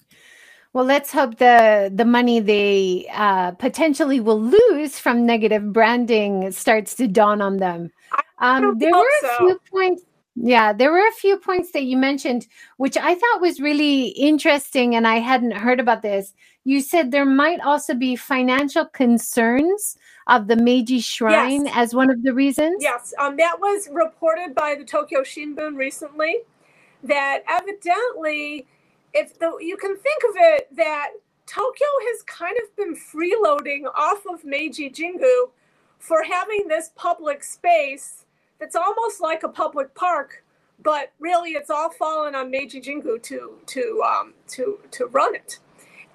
Well, 0.73 0.85
let's 0.85 1.11
hope 1.11 1.39
the 1.39 1.91
the 1.93 2.05
money 2.05 2.39
they 2.39 3.09
uh, 3.13 3.53
potentially 3.53 4.21
will 4.21 4.41
lose 4.41 4.99
from 4.99 5.27
negative 5.27 5.73
branding 5.73 6.53
starts 6.53 6.95
to 6.97 7.09
dawn 7.09 7.41
on 7.41 7.57
them. 7.57 7.91
Um, 8.39 8.79
there 8.79 8.93
were 8.93 9.01
a 9.01 9.27
so. 9.27 9.37
few 9.39 9.61
points 9.71 10.03
yeah, 10.37 10.73
there 10.73 10.93
were 10.93 11.07
a 11.07 11.13
few 11.13 11.37
points 11.37 11.73
that 11.73 11.85
you 11.85 11.97
mentioned, 11.97 12.47
which 12.77 12.97
I 12.97 13.15
thought 13.15 13.41
was 13.41 13.61
really 13.61 14.09
interesting, 14.09 14.95
and 14.95 15.07
I 15.07 15.17
hadn't 15.17 15.51
heard 15.51 15.81
about 15.81 16.03
this. 16.03 16.33
You 16.65 16.81
said 16.81 17.11
there 17.11 17.27
might 17.27 17.61
also 17.61 17.95
be 17.95 18.17
financial 18.17 18.87
concerns 18.87 19.99
of 20.31 20.47
the 20.47 20.57
Meiji 20.57 21.01
Shrine 21.01 21.67
yes. 21.67 21.75
as 21.77 21.95
one 21.95 22.09
of 22.09 22.23
the 22.23 22.33
reasons. 22.33 22.83
Yes, 22.83 23.13
um, 23.19 23.37
that 23.37 23.61
was 23.61 23.89
reported 23.91 24.55
by 24.55 24.77
the 24.77 24.85
Tokyo 24.85 25.21
Shimbun 25.21 25.77
recently. 25.77 26.39
That 27.03 27.43
evidently, 27.49 28.67
if 29.13 29.39
the, 29.39 29.59
you 29.61 29.77
can 29.77 29.97
think 29.97 30.23
of 30.29 30.37
it, 30.37 30.77
that 30.77 31.11
Tokyo 31.47 31.89
has 32.09 32.23
kind 32.23 32.57
of 32.63 32.77
been 32.77 32.95
freeloading 32.95 33.85
off 33.97 34.25
of 34.33 34.45
Meiji 34.45 34.89
Jingu 34.89 35.51
for 35.99 36.23
having 36.23 36.69
this 36.69 36.93
public 36.95 37.43
space 37.43 38.25
that's 38.61 38.77
almost 38.77 39.21
like 39.21 39.43
a 39.43 39.49
public 39.49 39.95
park, 39.95 40.45
but 40.83 41.13
really 41.19 41.53
it's 41.53 41.71
all 41.71 41.91
fallen 41.91 42.37
on 42.37 42.51
Meiji 42.51 42.81
Jingu 42.81 43.21
to 43.25 43.59
to 43.67 44.03
um, 44.07 44.35
to 44.49 44.79
to 44.93 45.07
run 45.07 45.35
it. 45.35 45.59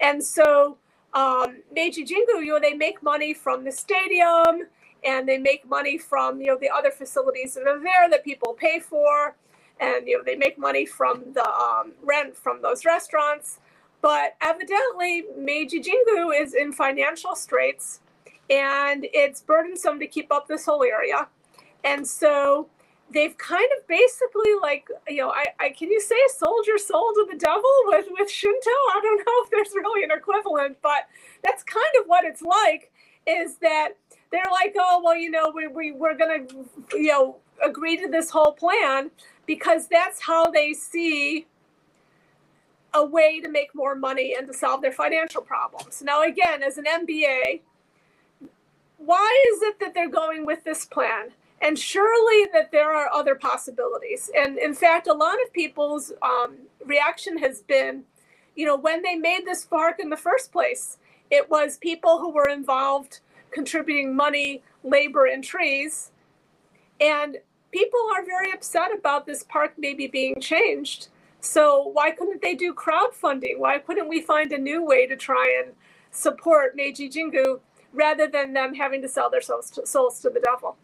And 0.00 0.24
so 0.24 0.78
um, 1.16 1.62
Meiji 1.72 2.04
Jingu, 2.04 2.44
you 2.44 2.52
know, 2.52 2.60
they 2.60 2.74
make 2.74 3.02
money 3.02 3.32
from 3.32 3.64
the 3.64 3.72
stadium 3.72 4.66
and 5.04 5.28
they 5.28 5.38
make 5.38 5.68
money 5.68 5.96
from 5.96 6.40
you 6.40 6.48
know 6.48 6.58
the 6.58 6.68
other 6.68 6.90
facilities 6.90 7.54
that 7.54 7.66
are 7.66 7.80
there 7.80 8.10
that 8.10 8.24
people 8.24 8.52
pay 8.52 8.80
for, 8.80 9.36
and 9.80 10.06
you 10.06 10.18
know 10.18 10.24
they 10.24 10.36
make 10.36 10.58
money 10.58 10.84
from 10.84 11.22
the 11.32 11.48
um, 11.48 11.92
rent 12.02 12.36
from 12.36 12.60
those 12.60 12.84
restaurants. 12.84 13.60
But 14.02 14.36
evidently, 14.40 15.24
Meiji 15.38 15.80
Jingu 15.80 16.38
is 16.38 16.54
in 16.54 16.72
financial 16.72 17.34
straits, 17.34 18.00
and 18.50 19.06
it's 19.12 19.40
burdensome 19.40 19.98
to 20.00 20.06
keep 20.06 20.30
up 20.30 20.48
this 20.48 20.66
whole 20.66 20.82
area. 20.82 21.28
And 21.82 22.06
so 22.06 22.68
they've 23.12 23.36
kind 23.38 23.68
of 23.78 23.86
basically 23.86 24.52
like 24.60 24.88
you 25.08 25.18
know 25.18 25.30
I, 25.30 25.46
I 25.60 25.68
can 25.70 25.90
you 25.90 26.00
say 26.00 26.16
sold 26.36 26.66
your 26.66 26.78
soul 26.78 27.12
to 27.14 27.26
the 27.30 27.38
devil 27.38 27.70
with 27.86 28.06
with 28.18 28.30
Shinto? 28.30 28.70
I 28.70 29.00
don't 29.02 29.18
know 29.18 29.24
if 29.44 29.50
there's 29.50 29.74
really 29.74 30.04
an 30.04 30.10
equivalent, 30.10 30.78
but 30.82 31.08
that's 31.42 31.62
kind 31.62 31.84
of 32.00 32.06
what 32.06 32.24
it's 32.24 32.42
like. 32.42 32.90
Is 33.26 33.56
that 33.56 33.90
they're 34.30 34.50
like, 34.52 34.74
oh 34.78 35.02
well, 35.04 35.16
you 35.16 35.30
know, 35.30 35.52
we, 35.54 35.66
we 35.66 35.92
we're 35.92 36.16
gonna 36.16 36.46
you 36.92 37.08
know 37.08 37.36
agree 37.64 37.96
to 37.96 38.08
this 38.08 38.30
whole 38.30 38.52
plan 38.52 39.10
because 39.46 39.88
that's 39.88 40.22
how 40.22 40.44
they 40.46 40.72
see 40.72 41.46
a 42.94 43.04
way 43.04 43.40
to 43.40 43.48
make 43.48 43.74
more 43.74 43.94
money 43.94 44.34
and 44.36 44.46
to 44.46 44.54
solve 44.54 44.80
their 44.80 44.92
financial 44.92 45.42
problems. 45.42 46.02
Now, 46.02 46.22
again, 46.22 46.62
as 46.62 46.78
an 46.78 46.84
MBA, 46.84 47.60
why 48.98 49.44
is 49.52 49.62
it 49.62 49.78
that 49.80 49.94
they're 49.94 50.08
going 50.08 50.46
with 50.46 50.64
this 50.64 50.84
plan? 50.84 51.30
And 51.60 51.78
surely 51.78 52.48
that 52.52 52.70
there 52.70 52.92
are 52.92 53.10
other 53.12 53.34
possibilities. 53.34 54.30
And 54.36 54.58
in 54.58 54.74
fact, 54.74 55.06
a 55.06 55.14
lot 55.14 55.36
of 55.44 55.52
people's 55.52 56.12
um, 56.22 56.56
reaction 56.84 57.38
has 57.38 57.62
been, 57.62 58.04
you 58.54 58.66
know, 58.66 58.76
when 58.76 59.02
they 59.02 59.14
made 59.14 59.46
this 59.46 59.64
park 59.64 59.98
in 59.98 60.10
the 60.10 60.16
first 60.16 60.52
place, 60.52 60.98
it 61.30 61.50
was 61.50 61.78
people 61.78 62.18
who 62.18 62.30
were 62.30 62.48
involved 62.48 63.20
contributing 63.50 64.14
money, 64.14 64.62
labor, 64.84 65.24
and 65.26 65.42
trees. 65.42 66.12
And 67.00 67.38
people 67.72 68.00
are 68.14 68.24
very 68.24 68.52
upset 68.52 68.90
about 68.96 69.26
this 69.26 69.42
park 69.42 69.74
maybe 69.78 70.06
being 70.06 70.40
changed. 70.40 71.08
So 71.40 71.90
why 71.92 72.10
couldn't 72.10 72.42
they 72.42 72.54
do 72.54 72.74
crowdfunding? 72.74 73.58
Why 73.58 73.78
couldn't 73.78 74.08
we 74.08 74.20
find 74.20 74.52
a 74.52 74.58
new 74.58 74.84
way 74.84 75.06
to 75.06 75.16
try 75.16 75.62
and 75.64 75.74
support 76.10 76.76
Meiji 76.76 77.08
Jingu 77.08 77.60
rather 77.92 78.26
than 78.26 78.52
them 78.52 78.74
having 78.74 79.00
to 79.02 79.08
sell 79.08 79.30
their 79.30 79.40
souls 79.40 79.70
to, 79.70 79.86
souls 79.86 80.20
to 80.20 80.30
the 80.30 80.40
devil? 80.40 80.76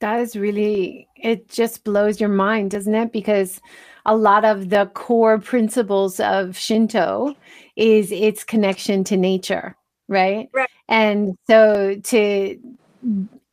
That 0.00 0.20
is 0.20 0.36
really, 0.36 1.08
it 1.16 1.48
just 1.48 1.84
blows 1.84 2.20
your 2.20 2.28
mind, 2.28 2.72
doesn't 2.72 2.94
it? 2.94 3.12
Because 3.12 3.60
a 4.04 4.16
lot 4.16 4.44
of 4.44 4.68
the 4.68 4.86
core 4.94 5.38
principles 5.38 6.20
of 6.20 6.56
Shinto 6.56 7.34
is 7.76 8.12
its 8.12 8.44
connection 8.44 9.04
to 9.04 9.16
nature, 9.16 9.76
right? 10.08 10.48
Right. 10.52 10.68
And 10.88 11.36
so 11.46 11.96
to 12.04 12.58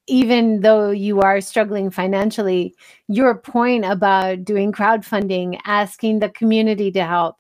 even 0.07 0.61
though 0.61 0.91
you 0.91 1.21
are 1.21 1.39
struggling 1.39 1.89
financially, 1.89 2.75
your 3.07 3.35
point 3.35 3.85
about 3.85 4.43
doing 4.43 4.71
crowdfunding, 4.71 5.57
asking 5.65 6.19
the 6.19 6.29
community 6.29 6.91
to 6.91 7.05
help, 7.05 7.37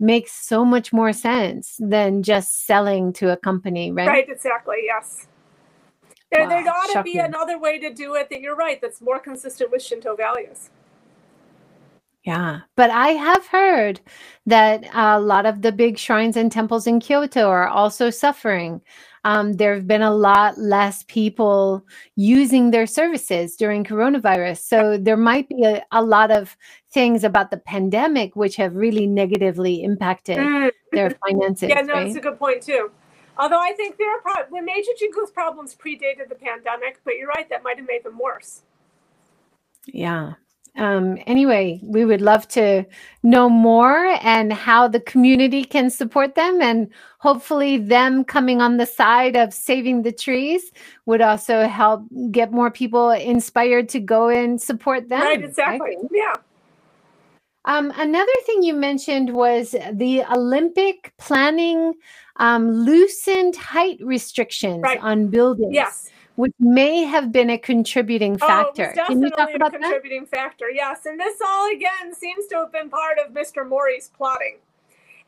makes 0.00 0.32
so 0.32 0.64
much 0.64 0.92
more 0.92 1.12
sense 1.12 1.76
than 1.78 2.22
just 2.22 2.66
selling 2.66 3.12
to 3.12 3.32
a 3.32 3.36
company, 3.36 3.92
right? 3.92 4.08
Right, 4.08 4.28
exactly. 4.28 4.78
Yes. 4.84 5.26
There, 6.32 6.42
Wow, 6.42 6.48
there 6.48 6.68
ought 6.68 6.92
to 6.92 7.02
be 7.02 7.18
another 7.18 7.58
way 7.58 7.78
to 7.78 7.92
do 7.92 8.14
it 8.14 8.28
that 8.30 8.40
you're 8.40 8.56
right, 8.56 8.80
that's 8.80 9.00
more 9.00 9.18
consistent 9.20 9.70
with 9.70 9.82
Shinto 9.82 10.16
values. 10.16 10.70
Yeah, 12.24 12.62
but 12.74 12.90
I 12.90 13.10
have 13.10 13.46
heard 13.46 14.00
that 14.46 14.84
a 14.92 15.20
lot 15.20 15.46
of 15.46 15.62
the 15.62 15.70
big 15.70 15.96
shrines 15.96 16.36
and 16.36 16.50
temples 16.50 16.88
in 16.88 16.98
Kyoto 16.98 17.48
are 17.48 17.68
also 17.68 18.10
suffering. 18.10 18.80
Um, 19.24 19.52
there 19.52 19.74
have 19.74 19.86
been 19.86 20.02
a 20.02 20.14
lot 20.14 20.58
less 20.58 21.04
people 21.04 21.84
using 22.16 22.72
their 22.72 22.86
services 22.86 23.54
during 23.54 23.84
coronavirus. 23.84 24.58
So 24.58 24.98
there 24.98 25.16
might 25.16 25.48
be 25.48 25.64
a, 25.64 25.84
a 25.92 26.02
lot 26.02 26.32
of 26.32 26.56
things 26.90 27.22
about 27.22 27.52
the 27.52 27.58
pandemic 27.58 28.34
which 28.34 28.56
have 28.56 28.74
really 28.74 29.06
negatively 29.06 29.84
impacted 29.84 30.38
their 30.90 31.10
finances. 31.28 31.68
Yeah, 31.68 31.82
no, 31.82 31.94
right? 31.94 32.08
it's 32.08 32.16
a 32.16 32.20
good 32.20 32.40
point 32.40 32.60
too. 32.60 32.90
Although 33.38 33.60
I 33.60 33.72
think 33.72 33.98
there 33.98 34.10
are 34.10 34.20
pro- 34.20 34.46
when 34.48 34.64
Meiji 34.64 34.90
Jingu's 34.98 35.30
problems 35.30 35.74
predated 35.74 36.28
the 36.28 36.34
pandemic, 36.34 37.00
but 37.04 37.16
you're 37.18 37.28
right, 37.28 37.48
that 37.50 37.62
might 37.62 37.76
have 37.76 37.86
made 37.86 38.04
them 38.04 38.18
worse. 38.18 38.62
Yeah. 39.86 40.34
Um, 40.76 41.18
anyway, 41.26 41.80
we 41.82 42.04
would 42.04 42.20
love 42.20 42.46
to 42.48 42.84
know 43.22 43.48
more 43.48 44.18
and 44.20 44.52
how 44.52 44.88
the 44.88 45.00
community 45.00 45.64
can 45.64 45.88
support 45.88 46.34
them. 46.34 46.60
And 46.60 46.88
hopefully, 47.18 47.78
them 47.78 48.24
coming 48.24 48.60
on 48.60 48.76
the 48.76 48.84
side 48.84 49.36
of 49.36 49.54
saving 49.54 50.02
the 50.02 50.12
trees 50.12 50.70
would 51.06 51.22
also 51.22 51.66
help 51.66 52.04
get 52.30 52.52
more 52.52 52.70
people 52.70 53.10
inspired 53.10 53.88
to 53.90 54.00
go 54.00 54.28
and 54.28 54.60
support 54.60 55.08
them. 55.08 55.22
right, 55.22 55.42
exactly. 55.42 55.96
Yeah. 56.12 56.34
Um, 57.64 57.92
another 57.96 58.32
thing 58.44 58.62
you 58.62 58.74
mentioned 58.74 59.34
was 59.34 59.74
the 59.92 60.22
Olympic 60.30 61.12
planning 61.18 61.94
um, 62.38 62.70
loosened 62.70 63.56
height 63.56 63.98
restrictions 64.02 64.82
Right. 64.82 65.00
on 65.00 65.28
buildings, 65.28 65.72
Yes. 65.74 66.10
which 66.36 66.52
may 66.58 67.02
have 67.04 67.32
been 67.32 67.50
a 67.50 67.58
contributing 67.58 68.36
factor. 68.38 68.84
Oh, 68.84 68.88
you 68.90 68.94
talk 68.94 68.94
definitely 69.08 69.30
a 69.52 69.56
about 69.56 69.72
that? 69.72 69.80
contributing 69.80 70.26
factor. 70.26 70.70
Yes, 70.70 71.06
and 71.06 71.18
this 71.18 71.40
all 71.44 71.70
again 71.72 72.14
seems 72.14 72.46
to 72.48 72.56
have 72.56 72.72
been 72.72 72.90
part 72.90 73.18
of 73.18 73.32
Mr. 73.32 73.66
Mori's 73.66 74.10
plotting. 74.16 74.56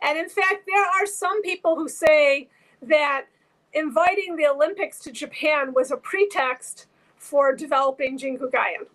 And 0.00 0.18
in 0.18 0.28
fact, 0.28 0.66
there 0.66 0.84
are 0.84 1.06
some 1.06 1.42
people 1.42 1.76
who 1.76 1.88
say 1.88 2.48
that 2.82 3.26
inviting 3.72 4.36
the 4.36 4.46
Olympics 4.46 4.98
to 5.00 5.10
Japan 5.12 5.72
was 5.74 5.90
a 5.90 5.96
pretext 5.96 6.86
for 7.16 7.54
developing 7.54 8.16
Jingugaien. 8.18 8.86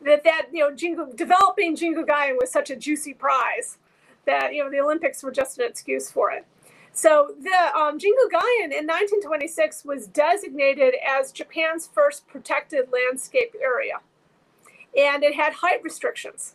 That 0.00 0.24
that 0.24 0.46
you 0.52 0.60
know, 0.68 0.74
Jingu, 0.74 1.14
developing 1.14 1.76
Jingugaien 1.76 2.36
was 2.40 2.50
such 2.50 2.70
a 2.70 2.76
juicy 2.76 3.14
prize 3.14 3.78
that 4.24 4.54
you 4.54 4.64
know 4.64 4.70
the 4.70 4.80
Olympics 4.80 5.22
were 5.22 5.30
just 5.30 5.58
an 5.58 5.66
excuse 5.68 6.10
for 6.10 6.30
it. 6.30 6.44
So 6.92 7.34
the 7.40 7.78
um, 7.78 7.98
Jingugaien 7.98 8.70
in 8.70 8.86
1926 8.86 9.84
was 9.84 10.06
designated 10.08 10.94
as 11.06 11.32
Japan's 11.32 11.86
first 11.86 12.26
protected 12.28 12.90
landscape 12.92 13.54
area, 13.62 14.00
and 14.96 15.24
it 15.24 15.34
had 15.34 15.54
height 15.54 15.82
restrictions, 15.82 16.54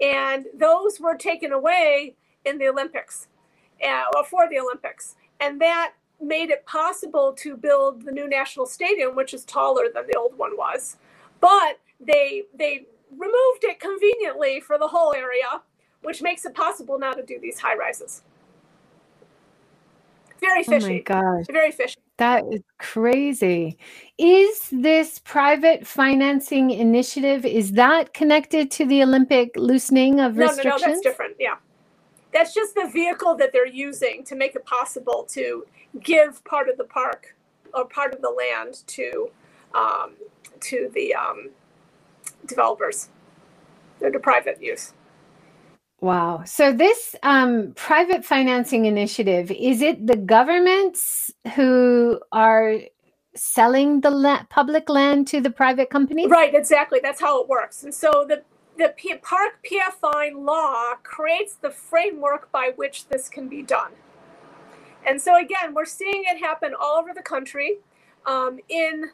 and 0.00 0.46
those 0.54 1.00
were 1.00 1.16
taken 1.16 1.50
away 1.50 2.14
in 2.44 2.58
the 2.58 2.68
Olympics, 2.68 3.28
uh, 3.82 4.04
or 4.14 4.24
for 4.24 4.48
the 4.50 4.58
Olympics, 4.58 5.16
and 5.40 5.58
that 5.62 5.94
made 6.20 6.50
it 6.50 6.66
possible 6.66 7.32
to 7.32 7.56
build 7.56 8.04
the 8.04 8.12
new 8.12 8.28
national 8.28 8.66
stadium, 8.66 9.16
which 9.16 9.32
is 9.32 9.44
taller 9.44 9.86
than 9.92 10.06
the 10.06 10.18
old 10.18 10.36
one 10.36 10.58
was, 10.58 10.98
but 11.40 11.80
they 11.98 12.42
they 12.54 12.86
removed 13.10 13.64
it 13.64 13.80
conveniently 13.80 14.60
for 14.60 14.76
the 14.78 14.88
whole 14.88 15.14
area, 15.14 15.62
which 16.02 16.20
makes 16.20 16.44
it 16.44 16.54
possible 16.54 16.98
now 16.98 17.12
to 17.12 17.22
do 17.24 17.38
these 17.40 17.60
high 17.60 17.76
rises. 17.76 18.22
Very 20.46 20.64
Oh 20.68 20.80
my 20.80 20.80
fishy. 20.80 21.00
gosh. 21.00 21.46
Very 21.50 21.72
fishy. 21.72 21.96
That 22.18 22.44
is 22.52 22.62
crazy. 22.78 23.78
Is 24.18 24.68
this 24.72 25.18
private 25.20 25.86
financing 25.86 26.70
initiative 26.70 27.44
is 27.46 27.72
that 27.72 28.14
connected 28.14 28.70
to 28.72 28.86
the 28.86 29.02
Olympic 29.02 29.52
loosening 29.56 30.20
of 30.20 30.36
No, 30.36 30.46
no, 30.46 30.46
restrictions? 30.48 30.82
no, 30.82 30.88
that's 30.88 31.00
different. 31.02 31.36
Yeah. 31.40 31.56
That's 32.32 32.54
just 32.54 32.74
the 32.74 32.88
vehicle 32.92 33.36
that 33.36 33.52
they're 33.52 33.66
using 33.66 34.24
to 34.24 34.34
make 34.36 34.54
it 34.56 34.64
possible 34.66 35.24
to 35.30 35.66
give 36.02 36.44
part 36.44 36.68
of 36.68 36.76
the 36.78 36.84
park 36.84 37.36
or 37.74 37.86
part 37.86 38.14
of 38.14 38.22
the 38.22 38.30
land 38.30 38.82
to 38.88 39.30
um, 39.74 40.14
to 40.60 40.90
the 40.94 41.14
um, 41.14 41.50
developers. 42.46 43.08
They're 44.00 44.10
to 44.10 44.20
private 44.20 44.62
use. 44.62 44.94
Wow. 46.04 46.42
So 46.44 46.70
this 46.70 47.16
um, 47.22 47.72
private 47.76 48.26
financing 48.26 48.84
initiative 48.84 49.50
is 49.50 49.80
it 49.80 50.06
the 50.06 50.18
governments 50.18 51.32
who 51.54 52.20
are 52.30 52.76
selling 53.34 54.02
the 54.02 54.10
la- 54.10 54.44
public 54.50 54.90
land 54.90 55.28
to 55.28 55.40
the 55.40 55.48
private 55.48 55.88
companies? 55.88 56.28
Right, 56.28 56.54
exactly. 56.54 57.00
That's 57.02 57.22
how 57.22 57.40
it 57.40 57.48
works. 57.48 57.84
And 57.84 57.94
so 57.94 58.26
the 58.28 58.42
the 58.76 58.92
P- 58.98 59.16
park 59.16 59.66
PFI 59.66 60.34
law 60.34 60.96
creates 61.02 61.54
the 61.54 61.70
framework 61.70 62.52
by 62.52 62.72
which 62.76 63.08
this 63.08 63.30
can 63.30 63.48
be 63.48 63.62
done. 63.62 63.92
And 65.06 65.18
so 65.18 65.38
again, 65.38 65.72
we're 65.72 65.86
seeing 65.86 66.24
it 66.26 66.38
happen 66.38 66.74
all 66.78 66.98
over 66.98 67.14
the 67.14 67.22
country. 67.22 67.78
Um, 68.26 68.58
in 68.68 69.06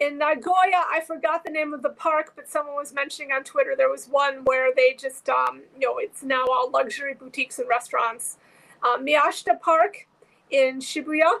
in 0.00 0.18
Nagoya, 0.18 0.84
I 0.90 1.02
forgot 1.06 1.44
the 1.44 1.50
name 1.50 1.72
of 1.72 1.82
the 1.82 1.90
park, 1.90 2.32
but 2.36 2.48
someone 2.48 2.76
was 2.76 2.94
mentioning 2.94 3.32
on 3.32 3.44
Twitter 3.44 3.74
there 3.76 3.90
was 3.90 4.06
one 4.06 4.44
where 4.44 4.72
they 4.74 4.94
just, 4.94 5.28
um, 5.28 5.62
you 5.78 5.86
know, 5.86 5.98
it's 5.98 6.22
now 6.22 6.44
all 6.50 6.70
luxury 6.70 7.14
boutiques 7.14 7.58
and 7.58 7.68
restaurants. 7.68 8.38
Um, 8.82 9.04
Miyashita 9.04 9.60
Park 9.60 10.06
in 10.50 10.78
Shibuya, 10.80 11.40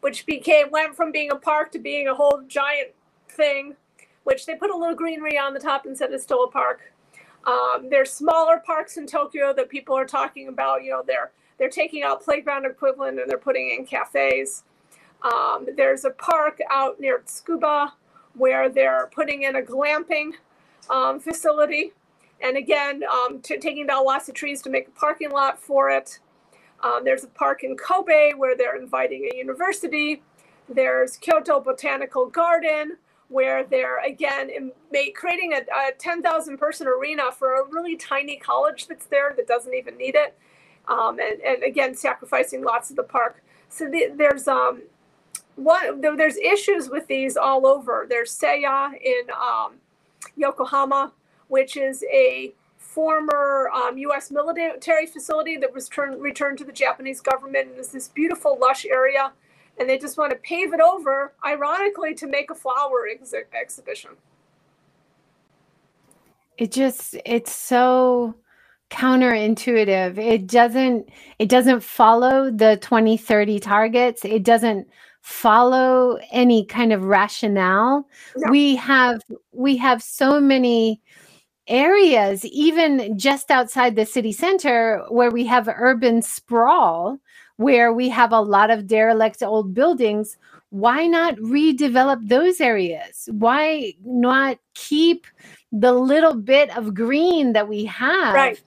which 0.00 0.26
became 0.26 0.70
went 0.70 0.94
from 0.94 1.10
being 1.12 1.30
a 1.32 1.36
park 1.36 1.72
to 1.72 1.78
being 1.78 2.08
a 2.08 2.14
whole 2.14 2.42
giant 2.46 2.90
thing 3.28 3.76
which 4.24 4.46
they 4.46 4.54
put 4.54 4.70
a 4.70 4.76
little 4.76 4.94
greenery 4.94 5.38
on 5.38 5.54
the 5.54 5.60
top 5.60 5.86
and 5.86 5.96
said 5.96 6.12
it's 6.12 6.22
still 6.22 6.44
a 6.44 6.50
park. 6.50 6.92
Um, 7.44 7.88
there's 7.90 8.12
smaller 8.12 8.62
parks 8.64 8.96
in 8.96 9.06
Tokyo 9.06 9.52
that 9.54 9.68
people 9.68 9.96
are 9.96 10.04
talking 10.04 10.48
about. 10.48 10.84
You 10.84 10.90
know, 10.90 11.02
they're 11.04 11.32
they're 11.58 11.68
taking 11.68 12.02
out 12.02 12.22
playground 12.22 12.64
equivalent 12.66 13.18
and 13.18 13.28
they're 13.28 13.38
putting 13.38 13.70
in 13.70 13.84
cafes. 13.84 14.64
Um, 15.22 15.68
there's 15.76 16.04
a 16.04 16.10
park 16.10 16.60
out 16.70 16.98
near 17.00 17.20
Tsukuba 17.20 17.92
where 18.34 18.68
they're 18.68 19.10
putting 19.14 19.42
in 19.42 19.56
a 19.56 19.62
glamping 19.62 20.32
um, 20.90 21.20
facility, 21.20 21.92
and 22.40 22.56
again, 22.56 23.02
um, 23.04 23.40
t- 23.40 23.58
taking 23.58 23.86
down 23.86 24.04
lots 24.04 24.28
of 24.28 24.34
trees 24.34 24.62
to 24.62 24.70
make 24.70 24.88
a 24.88 24.90
parking 24.90 25.30
lot 25.30 25.60
for 25.60 25.90
it. 25.90 26.18
Um, 26.82 27.04
there's 27.04 27.22
a 27.22 27.28
park 27.28 27.62
in 27.62 27.76
Kobe 27.76 28.32
where 28.32 28.56
they're 28.56 28.76
inviting 28.76 29.28
a 29.32 29.36
university. 29.36 30.22
There's 30.68 31.16
Kyoto 31.16 31.60
Botanical 31.60 32.26
Garden, 32.26 32.96
where 33.28 33.64
they're 33.64 34.04
again 34.04 34.50
in, 34.50 34.72
creating 35.14 35.52
a, 35.52 35.88
a 35.88 35.92
10,000 35.96 36.58
person 36.58 36.88
arena 36.88 37.30
for 37.30 37.54
a 37.54 37.64
really 37.68 37.96
tiny 37.96 38.36
college 38.36 38.88
that's 38.88 39.06
there 39.06 39.32
that 39.36 39.46
doesn't 39.46 39.74
even 39.74 39.96
need 39.96 40.16
it, 40.16 40.36
um, 40.88 41.18
and, 41.20 41.40
and 41.42 41.62
again 41.62 41.94
sacrificing 41.94 42.64
lots 42.64 42.90
of 42.90 42.96
the 42.96 43.02
park. 43.04 43.42
So 43.68 43.88
the, 43.88 44.12
there's 44.14 44.48
um, 44.48 44.82
there's 45.56 46.36
issues 46.36 46.88
with 46.88 47.06
these 47.06 47.36
all 47.36 47.66
over. 47.66 48.06
There's 48.08 48.36
Seiya 48.36 48.92
in 49.00 49.30
um, 49.30 49.74
Yokohama, 50.36 51.12
which 51.48 51.76
is 51.76 52.04
a 52.12 52.52
former 52.78 53.70
um, 53.74 53.96
U.S. 53.98 54.30
military 54.30 55.06
facility 55.06 55.56
that 55.56 55.72
was 55.72 55.88
turned, 55.88 56.20
returned 56.20 56.58
to 56.58 56.64
the 56.64 56.72
Japanese 56.72 57.20
government. 57.20 57.70
And 57.70 57.78
it's 57.78 57.88
this 57.88 58.08
beautiful, 58.08 58.58
lush 58.60 58.84
area, 58.86 59.32
and 59.78 59.88
they 59.88 59.98
just 59.98 60.18
want 60.18 60.30
to 60.32 60.36
pave 60.38 60.74
it 60.74 60.80
over, 60.80 61.32
ironically, 61.44 62.14
to 62.14 62.26
make 62.26 62.50
a 62.50 62.54
flower 62.54 63.06
ex- 63.10 63.34
exhibition. 63.58 64.10
It 66.58 66.70
just, 66.70 67.16
it's 67.24 67.54
so 67.54 68.34
counterintuitive. 68.90 70.18
It 70.18 70.46
doesn't, 70.46 71.08
it 71.38 71.48
doesn't 71.48 71.82
follow 71.82 72.50
the 72.50 72.78
2030 72.80 73.58
targets. 73.58 74.24
It 74.24 74.44
doesn't 74.44 74.86
follow 75.22 76.18
any 76.30 76.66
kind 76.66 76.92
of 76.92 77.04
rationale. 77.04 78.06
No. 78.36 78.50
We 78.50 78.76
have, 78.76 79.22
we 79.52 79.76
have 79.78 80.02
so 80.02 80.40
many 80.40 81.00
areas, 81.68 82.44
even 82.44 83.16
just 83.16 83.50
outside 83.50 83.96
the 83.96 84.04
city 84.04 84.32
center, 84.32 85.02
where 85.08 85.30
we 85.30 85.46
have 85.46 85.68
urban 85.68 86.22
sprawl, 86.22 87.18
where 87.56 87.92
we 87.92 88.08
have 88.08 88.32
a 88.32 88.40
lot 88.40 88.70
of 88.70 88.86
derelict 88.86 89.42
old 89.42 89.72
buildings, 89.72 90.36
why 90.70 91.06
not 91.06 91.36
redevelop 91.36 92.26
those 92.28 92.60
areas? 92.60 93.28
Why 93.30 93.94
not 94.04 94.58
keep 94.74 95.26
the 95.70 95.92
little 95.92 96.34
bit 96.34 96.76
of 96.76 96.94
green 96.94 97.52
that 97.52 97.68
we 97.68 97.84
have? 97.84 98.34
Right. 98.34 98.62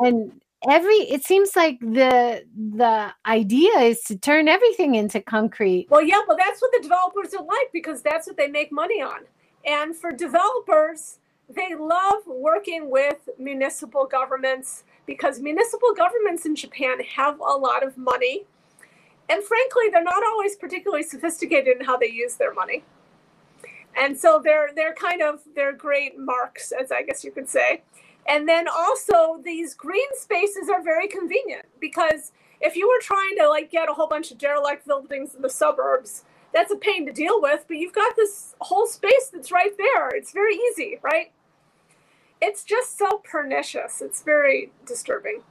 And 0.00 0.41
every 0.70 0.96
it 0.96 1.24
seems 1.24 1.56
like 1.56 1.80
the 1.80 2.44
the 2.76 3.12
idea 3.26 3.78
is 3.78 4.02
to 4.02 4.16
turn 4.16 4.48
everything 4.48 4.94
into 4.94 5.20
concrete. 5.20 5.86
Well, 5.90 6.02
yeah, 6.02 6.20
well 6.26 6.36
that's 6.36 6.60
what 6.60 6.72
the 6.72 6.80
developers 6.80 7.34
are 7.34 7.44
like 7.44 7.72
because 7.72 8.02
that's 8.02 8.26
what 8.26 8.36
they 8.36 8.48
make 8.48 8.72
money 8.72 9.02
on. 9.02 9.20
And 9.64 9.94
for 9.94 10.12
developers, 10.12 11.18
they 11.48 11.74
love 11.74 12.26
working 12.26 12.90
with 12.90 13.28
municipal 13.38 14.06
governments 14.06 14.84
because 15.06 15.40
municipal 15.40 15.94
governments 15.94 16.46
in 16.46 16.54
Japan 16.54 17.00
have 17.00 17.38
a 17.40 17.56
lot 17.56 17.84
of 17.84 17.96
money. 17.96 18.44
And 19.28 19.42
frankly, 19.42 19.84
they're 19.90 20.02
not 20.02 20.22
always 20.24 20.56
particularly 20.56 21.02
sophisticated 21.02 21.78
in 21.78 21.86
how 21.86 21.96
they 21.96 22.10
use 22.10 22.36
their 22.36 22.52
money. 22.52 22.84
And 23.96 24.18
so 24.18 24.40
they're 24.42 24.70
they're 24.74 24.94
kind 24.94 25.22
of 25.22 25.40
they're 25.54 25.72
great 25.72 26.18
marks, 26.18 26.72
as 26.72 26.90
I 26.90 27.02
guess 27.02 27.24
you 27.24 27.30
could 27.30 27.48
say. 27.48 27.82
And 28.28 28.48
then 28.48 28.66
also 28.68 29.40
these 29.44 29.74
green 29.74 30.08
spaces 30.14 30.68
are 30.68 30.82
very 30.82 31.08
convenient 31.08 31.66
because 31.80 32.32
if 32.60 32.76
you 32.76 32.88
were 32.88 33.00
trying 33.02 33.36
to 33.38 33.48
like 33.48 33.70
get 33.70 33.90
a 33.90 33.94
whole 33.94 34.06
bunch 34.06 34.30
of 34.30 34.38
derelict 34.38 34.86
buildings 34.86 35.34
in 35.34 35.42
the 35.42 35.50
suburbs, 35.50 36.24
that's 36.54 36.72
a 36.72 36.76
pain 36.76 37.06
to 37.06 37.12
deal 37.12 37.40
with, 37.40 37.64
but 37.66 37.78
you've 37.78 37.94
got 37.94 38.14
this 38.14 38.54
whole 38.60 38.86
space 38.86 39.30
that's 39.32 39.50
right 39.50 39.76
there. 39.76 40.08
It's 40.10 40.32
very 40.32 40.54
easy, 40.54 40.98
right? 41.02 41.32
It's 42.40 42.62
just 42.64 42.98
so 42.98 43.22
pernicious. 43.24 44.00
It's 44.00 44.22
very 44.22 44.72
disturbing. 44.86 45.42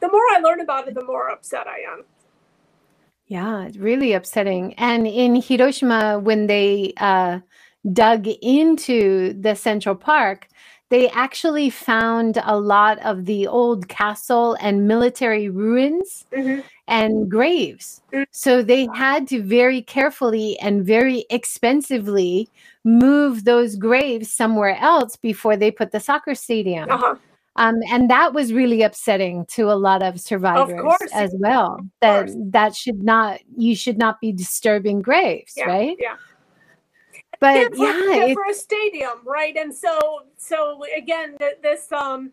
The 0.00 0.10
more 0.10 0.22
I 0.32 0.40
learn 0.40 0.60
about 0.60 0.88
it, 0.88 0.94
the 0.94 1.04
more 1.04 1.30
upset 1.30 1.66
I 1.66 1.80
am. 1.92 2.04
Yeah, 3.26 3.64
it's 3.64 3.78
really 3.78 4.12
upsetting. 4.12 4.74
And 4.74 5.06
in 5.06 5.36
Hiroshima, 5.36 6.18
when 6.18 6.48
they 6.48 6.92
uh, 6.96 7.40
dug 7.92 8.26
into 8.26 9.32
the 9.40 9.54
Central 9.54 9.94
Park, 9.94 10.48
they 10.92 11.08
actually 11.08 11.70
found 11.70 12.38
a 12.44 12.60
lot 12.60 12.98
of 12.98 13.24
the 13.24 13.46
old 13.46 13.88
castle 13.88 14.58
and 14.60 14.86
military 14.86 15.48
ruins 15.48 16.26
mm-hmm. 16.30 16.60
and 16.86 17.30
graves. 17.30 18.02
Mm-hmm. 18.12 18.24
So 18.30 18.62
they 18.62 18.86
had 18.94 19.26
to 19.28 19.42
very 19.42 19.80
carefully 19.80 20.58
and 20.58 20.84
very 20.84 21.24
expensively 21.30 22.50
move 22.84 23.44
those 23.44 23.76
graves 23.76 24.30
somewhere 24.30 24.76
else 24.76 25.16
before 25.16 25.56
they 25.56 25.70
put 25.70 25.92
the 25.92 26.00
soccer 26.00 26.34
stadium. 26.34 26.90
Uh-huh. 26.90 27.14
Um, 27.56 27.76
and 27.90 28.10
that 28.10 28.34
was 28.34 28.52
really 28.52 28.82
upsetting 28.82 29.46
to 29.46 29.70
a 29.70 29.76
lot 29.88 30.02
of 30.02 30.20
survivors 30.20 30.78
of 30.78 31.08
as 31.14 31.34
well. 31.38 31.80
That 32.02 32.28
that 32.52 32.76
should 32.76 33.02
not 33.02 33.40
you 33.56 33.74
should 33.76 33.96
not 33.96 34.20
be 34.20 34.30
disturbing 34.32 35.00
graves, 35.00 35.54
yeah, 35.56 35.64
right? 35.64 35.96
Yeah 35.98 36.16
but 37.42 37.56
yeah, 37.56 37.68
for, 37.76 37.84
yeah, 37.84 38.26
yeah 38.26 38.34
for 38.34 38.44
a 38.50 38.54
stadium, 38.54 39.18
right? 39.24 39.56
And 39.56 39.74
so, 39.74 39.98
so 40.38 40.82
again, 40.96 41.36
this 41.62 41.92
um, 41.92 42.32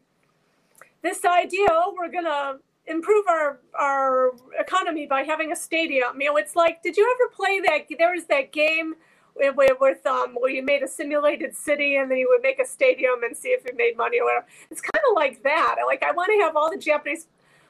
this 1.02 1.26
idea, 1.26 1.68
oh, 1.72 1.96
we're 1.98 2.12
gonna 2.12 2.60
improve 2.88 3.26
our 3.28 3.60
our 3.78 4.32
economy 4.60 5.06
by 5.08 5.24
having 5.24 5.52
a 5.52 5.56
stadium. 5.56 6.22
You 6.22 6.28
know, 6.30 6.38
it's 6.38 6.56
like, 6.56 6.84
did 6.84 6.98
you 6.98 7.06
ever 7.16 7.30
play 7.36 7.60
that? 7.62 7.88
There 7.98 8.14
was 8.14 8.26
that 8.26 8.52
game 8.52 8.96
with, 9.36 10.06
um 10.06 10.36
where 10.40 10.52
you 10.52 10.64
made 10.64 10.84
a 10.84 10.88
simulated 10.88 11.56
city 11.56 11.96
and 11.96 12.12
then 12.12 12.18
you 12.18 12.28
would 12.30 12.42
make 12.42 12.60
a 12.60 12.66
stadium 12.66 13.24
and 13.24 13.36
see 13.36 13.50
if 13.50 13.66
it 13.66 13.76
made 13.78 13.96
money 13.98 14.20
or 14.20 14.26
whatever. 14.26 14.46
It's 14.70 14.82
kind 14.82 15.04
of 15.10 15.16
like 15.16 15.44
that. 15.44 15.78
Like 15.88 16.04
I 16.04 16.12
want 16.12 16.32
to 16.38 16.46
have 16.46 16.56
all 16.56 16.70
the 16.70 16.78
Japanese 16.78 17.28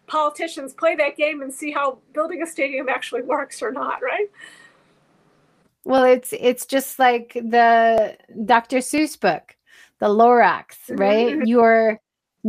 politicians 0.08 0.74
play 0.74 0.96
that 0.96 1.16
game 1.16 1.42
and 1.42 1.54
see 1.54 1.72
how 1.72 2.00
building 2.14 2.42
a 2.42 2.48
stadium 2.48 2.90
actually 2.90 3.22
works 3.22 3.62
or 3.62 3.72
not, 3.72 4.02
right? 4.02 4.30
Well, 5.86 6.04
it's 6.04 6.34
it's 6.34 6.66
just 6.66 7.00
like 7.00 7.34
the 7.34 8.18
Dr. 8.46 8.78
Seuss 8.78 9.20
book, 9.20 9.56
the 10.00 10.08
Lorax, 10.08 10.76
right? 10.90 11.36
Mm-hmm. 11.36 11.46
You're 11.46 12.00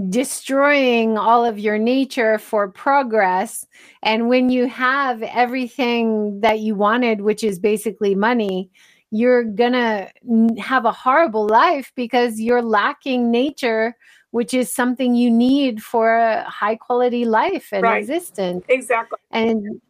destroying 0.09 1.19
all 1.19 1.45
of 1.45 1.59
your 1.59 1.79
nature 1.79 2.39
for 2.39 2.69
progress. 2.69 3.67
And 4.03 4.29
when 4.29 4.49
you 4.49 4.69
have 4.69 5.23
everything 5.23 6.41
that 6.41 6.61
you 6.61 6.75
wanted, 6.75 7.23
which 7.23 7.43
is 7.43 7.59
basically 7.59 8.15
money, 8.15 8.71
you're 9.11 9.45
gonna 9.45 10.11
have 10.59 10.85
a 10.85 10.93
horrible 10.93 11.47
life 11.47 11.93
because 11.97 12.41
you're 12.41 12.63
lacking 12.63 13.31
nature 13.31 13.97
which 14.31 14.55
is 14.55 14.73
something 14.73 15.15
you 15.15 15.31
need 15.31 15.83
for 15.83 16.17
a 16.17 16.45
high 16.45 16.77
quality 16.77 17.25
life 17.25 17.69
and 17.73 17.83
right. 17.83 17.99
existence 17.99 18.65
exactly 18.69 19.19
and 19.33 19.81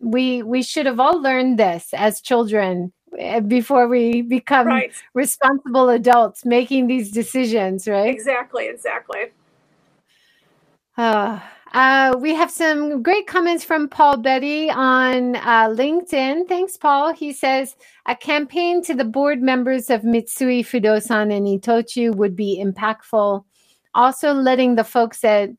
we 0.00 0.42
we 0.42 0.62
should 0.62 0.86
have 0.86 1.00
all 1.00 1.20
learned 1.20 1.58
this 1.58 1.88
as 1.94 2.20
children 2.20 2.92
eh, 3.18 3.40
before 3.40 3.88
we 3.88 4.22
become 4.22 4.66
right. 4.66 4.92
responsible 5.14 5.88
adults 5.88 6.44
making 6.44 6.86
these 6.86 7.10
decisions 7.10 7.86
right 7.88 8.14
exactly 8.14 8.66
exactly 8.66 9.26
uh, 10.96 11.40
uh, 11.74 12.14
we 12.20 12.32
have 12.32 12.52
some 12.52 13.02
great 13.02 13.26
comments 13.26 13.64
from 13.64 13.88
Paul 13.88 14.18
Betty 14.18 14.70
on 14.70 15.34
uh, 15.34 15.68
LinkedIn. 15.68 16.46
Thanks, 16.46 16.76
Paul. 16.76 17.12
He 17.12 17.32
says 17.32 17.74
a 18.06 18.14
campaign 18.14 18.80
to 18.84 18.94
the 18.94 19.04
board 19.04 19.42
members 19.42 19.90
of 19.90 20.02
Mitsui 20.02 20.60
Fudosan 20.60 21.36
and 21.36 21.48
Itochu 21.48 22.14
would 22.14 22.36
be 22.36 22.62
impactful. 22.64 23.44
Also, 23.92 24.32
letting 24.32 24.76
the 24.76 24.84
folks 24.84 25.24
at 25.24 25.50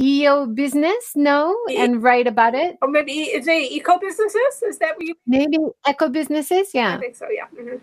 EO 0.00 0.46
business 0.46 1.12
know 1.14 1.56
e- 1.68 1.76
and 1.76 2.02
write 2.02 2.26
about 2.26 2.54
it. 2.54 2.78
Or 2.82 2.88
maybe 2.88 3.12
is 3.12 3.46
it 3.46 3.72
eco 3.72 3.98
businesses? 3.98 4.62
Is 4.62 4.78
that 4.78 4.96
what 4.96 5.06
you 5.06 5.14
maybe 5.26 5.58
eco 5.88 6.08
businesses? 6.08 6.70
Yeah. 6.74 6.96
I 6.96 7.00
think 7.00 7.16
so, 7.16 7.28
yeah. 7.30 7.46
Mm-hmm. 7.54 7.76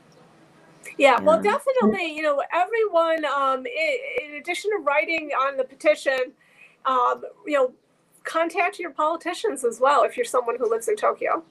Yeah, 0.97 1.11
yeah, 1.11 1.21
well, 1.21 1.41
definitely, 1.41 2.15
you 2.15 2.21
know, 2.23 2.41
everyone, 2.53 3.23
um, 3.25 3.65
in, 3.65 3.97
in 4.29 4.35
addition 4.35 4.71
to 4.71 4.77
writing 4.77 5.31
on 5.31 5.55
the 5.55 5.63
petition, 5.63 6.33
um, 6.85 7.23
you 7.45 7.53
know, 7.53 7.73
contact 8.23 8.79
your 8.79 8.91
politicians 8.91 9.63
as 9.63 9.79
well 9.79 10.03
if 10.03 10.17
you're 10.17 10.25
someone 10.25 10.57
who 10.57 10.69
lives 10.69 10.87
in 10.87 10.95
Tokyo. 10.95 11.43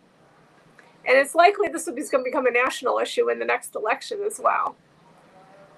And 1.07 1.17
it's 1.17 1.35
likely 1.35 1.69
this 1.69 1.89
is 1.89 2.11
going 2.11 2.23
to 2.23 2.31
become 2.31 2.47
a 2.47 2.51
national 2.51 2.99
issue 2.99 3.31
in 3.31 3.39
the 3.39 3.45
next 3.45 3.75
election 3.75 4.21
as 4.27 4.39
well. 4.43 4.77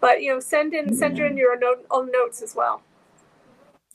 But 0.01 0.23
you 0.23 0.33
know, 0.33 0.41
send 0.41 0.75
in 0.75 0.93
send 0.93 1.19
in 1.19 1.37
your 1.37 1.57
own 1.91 2.11
notes 2.11 2.43
as 2.43 2.57
well. 2.57 2.83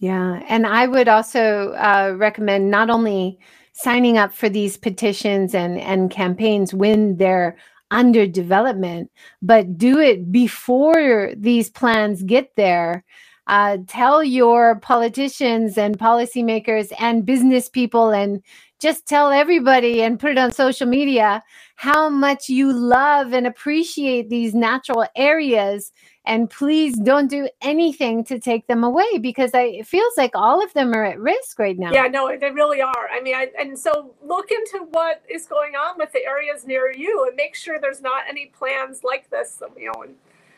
Yeah. 0.06 0.44
And 0.48 0.68
I 0.68 0.86
would 0.86 1.08
also 1.08 1.72
uh, 1.72 2.14
recommend 2.16 2.70
not 2.70 2.92
only 2.92 3.40
signing 3.74 4.20
up 4.20 4.32
for 4.32 4.50
these 4.50 4.78
petitions 4.78 5.56
and, 5.56 5.80
and 5.80 6.12
campaigns 6.12 6.76
when 6.76 7.18
they're 7.18 7.58
under 7.90 8.28
development, 8.28 9.10
but 9.42 9.80
do 9.80 9.98
it 9.98 10.32
before 10.32 11.32
these 11.36 11.72
plans 11.72 12.22
get 12.22 12.56
there. 12.56 13.04
Uh, 13.48 13.78
tell 13.88 14.24
your 14.24 14.76
politicians 14.76 15.76
and 15.76 15.98
policymakers 15.98 16.94
and 17.00 17.26
business 17.26 17.68
people 17.68 18.12
and 18.12 18.44
just 18.80 19.08
tell 19.08 19.32
everybody 19.32 20.04
and 20.04 20.20
put 20.20 20.30
it 20.30 20.38
on 20.38 20.52
social 20.52 20.86
media 20.86 21.42
how 21.78 22.10
much 22.10 22.48
you 22.48 22.72
love 22.72 23.34
and 23.34 23.48
appreciate 23.48 24.30
these 24.30 24.54
natural 24.54 25.08
areas 25.16 25.92
and 26.26 26.50
please 26.50 26.98
don't 26.98 27.30
do 27.30 27.48
anything 27.62 28.24
to 28.26 28.40
take 28.40 28.68
them 28.68 28.84
away 28.84 29.18
because 29.20 29.54
I, 29.54 29.64
it 29.64 29.88
feels 29.88 30.14
like 30.18 30.32
all 30.34 30.64
of 30.64 30.74
them 30.74 30.94
are 30.94 31.04
at 31.04 31.20
risk 31.20 31.60
right 31.60 31.78
now. 31.78 31.92
Yeah, 31.92 32.08
no, 32.08 32.36
they 32.38 32.52
really 32.52 32.82
are. 32.82 33.10
I 33.12 33.22
mean, 33.22 33.36
I, 33.36 33.50
and 33.60 33.78
so 33.78 34.14
look 34.24 34.52
into 34.52 34.86
what 34.92 35.22
is 35.30 35.46
going 35.46 35.76
on 35.76 35.98
with 35.98 36.12
the 36.12 36.26
areas 36.26 36.66
near 36.66 36.92
you 36.92 37.26
and 37.28 37.36
make 37.36 37.56
sure 37.56 37.80
there's 37.80 38.02
not 38.02 38.24
any 38.28 38.48
plans 38.48 39.04
like 39.04 39.30
this, 39.30 39.62
you 39.78 39.92
know, 39.92 40.04
and 40.04 40.16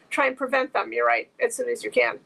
try 0.09 0.27
and 0.27 0.37
prevent 0.37 0.73
them. 0.73 0.93
You're 0.93 1.05
right, 1.05 1.29
as 1.43 1.55
soon 1.55 1.69
as 1.69 1.83
you 1.83 1.91
can. 1.91 2.19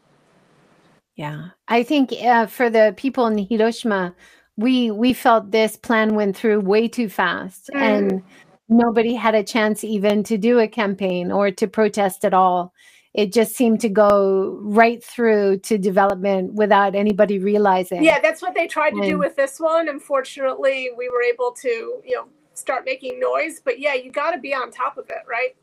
Yeah, 1.15 1.49
I 1.67 1.83
think 1.83 2.13
uh, 2.13 2.45
for 2.45 2.69
the 2.69 2.93
people 2.97 3.27
in 3.27 3.37
Hiroshima, 3.37 4.15
we 4.57 4.91
we 4.91 5.13
felt 5.13 5.51
this 5.51 5.75
plan 5.75 6.15
went 6.15 6.37
through 6.37 6.61
way 6.61 6.87
too 6.87 7.09
fast, 7.09 7.69
mm. 7.73 7.81
and 7.81 8.23
nobody 8.69 9.13
had 9.13 9.35
a 9.35 9.43
chance 9.43 9.83
even 9.83 10.23
to 10.23 10.37
do 10.37 10.59
a 10.59 10.67
campaign 10.67 11.31
or 11.31 11.51
to 11.51 11.67
protest 11.67 12.23
at 12.23 12.33
all 12.33 12.73
it 13.13 13.33
just 13.33 13.55
seemed 13.55 13.81
to 13.81 13.89
go 13.89 14.57
right 14.61 15.03
through 15.03 15.57
to 15.59 15.77
development 15.77 16.53
without 16.53 16.95
anybody 16.95 17.39
realizing. 17.39 18.03
Yeah, 18.03 18.19
that's 18.19 18.41
what 18.41 18.55
they 18.55 18.67
tried 18.67 18.91
to 18.91 19.01
do 19.01 19.17
with 19.17 19.35
this 19.35 19.59
one. 19.59 19.89
Unfortunately, 19.89 20.89
we 20.97 21.09
were 21.09 21.21
able 21.21 21.51
to, 21.51 22.01
you 22.05 22.15
know, 22.15 22.27
start 22.53 22.85
making 22.85 23.19
noise. 23.19 23.61
But 23.63 23.79
yeah, 23.79 23.95
you 23.95 24.11
got 24.11 24.31
to 24.31 24.39
be 24.39 24.53
on 24.53 24.71
top 24.71 24.97
of 24.97 25.09
it, 25.09 25.23
right? 25.29 25.55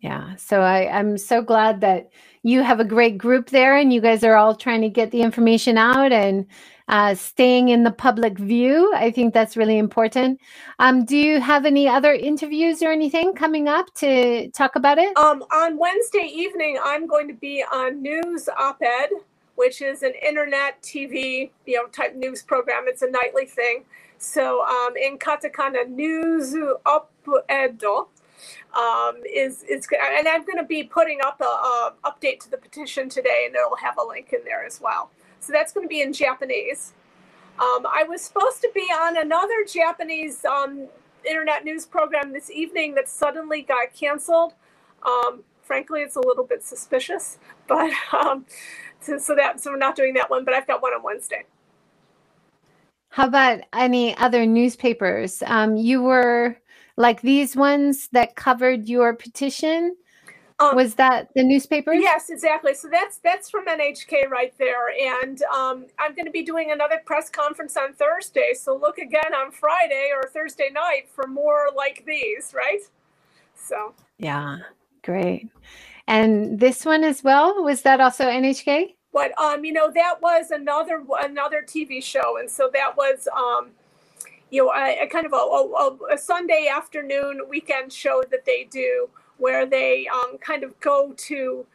Yeah. 0.00 0.36
So 0.36 0.60
I, 0.60 0.90
I'm 0.98 1.16
so 1.18 1.42
glad 1.42 1.80
that 1.80 2.10
you 2.42 2.62
have 2.62 2.80
a 2.80 2.84
great 2.84 3.16
group 3.16 3.50
there 3.50 3.76
and 3.76 3.92
you 3.92 4.00
guys 4.00 4.22
are 4.22 4.36
all 4.36 4.54
trying 4.54 4.82
to 4.82 4.88
get 4.88 5.10
the 5.10 5.22
information 5.22 5.78
out 5.78 6.12
and 6.12 6.46
uh, 6.88 7.14
staying 7.14 7.68
in 7.68 7.82
the 7.82 7.90
public 7.90 8.38
view. 8.38 8.92
I 8.94 9.10
think 9.10 9.34
that's 9.34 9.56
really 9.56 9.78
important. 9.78 10.40
Um, 10.78 11.04
do 11.04 11.16
you 11.16 11.40
have 11.40 11.64
any 11.64 11.88
other 11.88 12.12
interviews 12.12 12.82
or 12.82 12.90
anything 12.90 13.34
coming 13.34 13.68
up 13.68 13.92
to 13.96 14.50
talk 14.50 14.76
about 14.76 14.98
it? 14.98 15.16
Um, 15.16 15.42
on 15.52 15.78
Wednesday 15.78 16.30
evening, 16.32 16.78
I'm 16.82 17.06
going 17.06 17.28
to 17.28 17.34
be 17.34 17.64
on 17.72 18.02
News 18.02 18.48
Op 18.48 18.82
Ed, 18.82 19.10
which 19.56 19.80
is 19.80 20.02
an 20.02 20.12
internet 20.26 20.82
TV, 20.82 21.50
you 21.66 21.76
know, 21.76 21.86
type 21.86 22.14
news 22.14 22.42
program. 22.42 22.84
It's 22.86 23.02
a 23.02 23.10
nightly 23.10 23.46
thing. 23.46 23.84
So 24.18 24.64
um, 24.64 24.96
in 24.96 25.18
katakana, 25.18 25.88
News 25.88 26.54
Op 26.86 27.10
Ed 27.48 27.82
um, 28.74 29.16
is 29.32 29.62
is 29.64 29.86
and 30.18 30.28
I'm 30.28 30.44
going 30.44 30.58
to 30.58 30.64
be 30.64 30.82
putting 30.82 31.20
up 31.24 31.40
a, 31.40 31.44
a, 31.44 31.94
update 32.04 32.40
to 32.40 32.50
the 32.50 32.56
petition 32.56 33.08
today, 33.08 33.44
and 33.46 33.54
it'll 33.54 33.76
have 33.76 33.96
a 33.98 34.02
link 34.02 34.32
in 34.32 34.40
there 34.44 34.64
as 34.64 34.80
well. 34.80 35.10
So 35.44 35.52
that's 35.52 35.72
going 35.72 35.84
to 35.84 35.88
be 35.88 36.00
in 36.00 36.12
Japanese. 36.12 36.94
Um, 37.58 37.86
I 37.86 38.04
was 38.08 38.22
supposed 38.22 38.62
to 38.62 38.70
be 38.74 38.80
on 38.80 39.16
another 39.16 39.64
Japanese 39.70 40.44
um, 40.44 40.88
internet 41.28 41.64
news 41.64 41.86
program 41.86 42.32
this 42.32 42.50
evening 42.50 42.94
that 42.94 43.08
suddenly 43.08 43.62
got 43.62 43.92
canceled. 43.92 44.54
Um, 45.04 45.44
frankly, 45.62 46.00
it's 46.00 46.16
a 46.16 46.20
little 46.20 46.44
bit 46.44 46.64
suspicious, 46.64 47.38
but 47.68 47.92
um, 48.12 48.46
so, 49.00 49.18
so 49.18 49.34
that 49.34 49.60
so 49.60 49.70
we're 49.70 49.76
not 49.76 49.96
doing 49.96 50.14
that 50.14 50.30
one. 50.30 50.44
But 50.44 50.54
I've 50.54 50.66
got 50.66 50.82
one 50.82 50.92
on 50.92 51.02
Wednesday. 51.02 51.44
How 53.10 53.26
about 53.26 53.60
any 53.72 54.16
other 54.16 54.46
newspapers? 54.46 55.42
Um, 55.46 55.76
you 55.76 56.02
were 56.02 56.56
like 56.96 57.20
these 57.20 57.54
ones 57.54 58.08
that 58.08 58.34
covered 58.34 58.88
your 58.88 59.14
petition. 59.14 59.94
Um, 60.70 60.76
was 60.76 60.94
that 60.96 61.28
the 61.34 61.42
newspaper? 61.42 61.92
Yes, 61.92 62.30
exactly. 62.30 62.74
So 62.74 62.88
that's 62.88 63.18
that's 63.18 63.50
from 63.50 63.66
NHK 63.66 64.28
right 64.28 64.54
there, 64.58 64.88
and 65.00 65.42
um, 65.44 65.86
I'm 65.98 66.14
going 66.14 66.26
to 66.26 66.30
be 66.30 66.42
doing 66.42 66.70
another 66.70 67.00
press 67.04 67.30
conference 67.30 67.76
on 67.76 67.94
Thursday. 67.94 68.52
So 68.54 68.76
look 68.76 68.98
again 68.98 69.34
on 69.34 69.50
Friday 69.50 70.10
or 70.14 70.28
Thursday 70.28 70.70
night 70.72 71.08
for 71.12 71.26
more 71.26 71.68
like 71.74 72.04
these, 72.06 72.52
right? 72.54 72.80
So 73.54 73.94
yeah, 74.18 74.58
great. 75.02 75.48
And 76.06 76.60
this 76.60 76.84
one 76.84 77.04
as 77.04 77.24
well 77.24 77.62
was 77.62 77.82
that 77.82 78.00
also 78.00 78.24
NHK? 78.24 78.94
But 79.12 79.38
um, 79.40 79.64
you 79.64 79.72
know 79.72 79.90
that 79.90 80.20
was 80.20 80.50
another 80.50 81.02
another 81.22 81.62
TV 81.62 82.02
show, 82.02 82.38
and 82.38 82.50
so 82.50 82.70
that 82.72 82.96
was 82.96 83.28
um, 83.36 83.70
you 84.50 84.64
know 84.64 84.72
a, 84.72 85.04
a 85.04 85.06
kind 85.06 85.26
of 85.26 85.32
a, 85.32 85.36
a, 85.36 86.14
a 86.14 86.18
Sunday 86.18 86.68
afternoon 86.72 87.42
weekend 87.48 87.92
show 87.92 88.22
that 88.30 88.44
they 88.44 88.66
do 88.70 89.08
where 89.44 89.66
they 89.66 90.08
um, 90.08 90.38
kind 90.38 90.64
of 90.64 90.72
go 90.80 91.12
to 91.18 91.66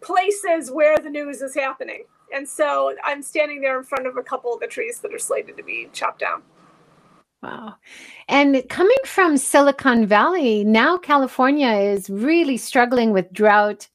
places 0.00 0.70
where 0.70 0.96
the 0.98 1.10
news 1.10 1.42
is 1.42 1.52
happening. 1.52 2.04
And 2.32 2.48
so 2.48 2.94
I'm 3.02 3.24
standing 3.24 3.60
there 3.60 3.76
in 3.76 3.82
front 3.82 4.06
of 4.06 4.16
a 4.16 4.22
couple 4.22 4.54
of 4.54 4.60
the 4.60 4.68
trees 4.68 5.00
that 5.00 5.12
are 5.12 5.18
slated 5.18 5.56
to 5.56 5.64
be 5.64 5.88
chopped 5.92 6.20
down. 6.20 6.42
Wow. 7.42 7.74
And 8.28 8.62
coming 8.68 9.02
from 9.04 9.36
Silicon 9.36 10.06
Valley, 10.06 10.62
now 10.62 10.96
California 10.96 11.72
is 11.72 12.08
really 12.08 12.56
struggling 12.56 13.10
with 13.12 13.32
drought 13.32 13.88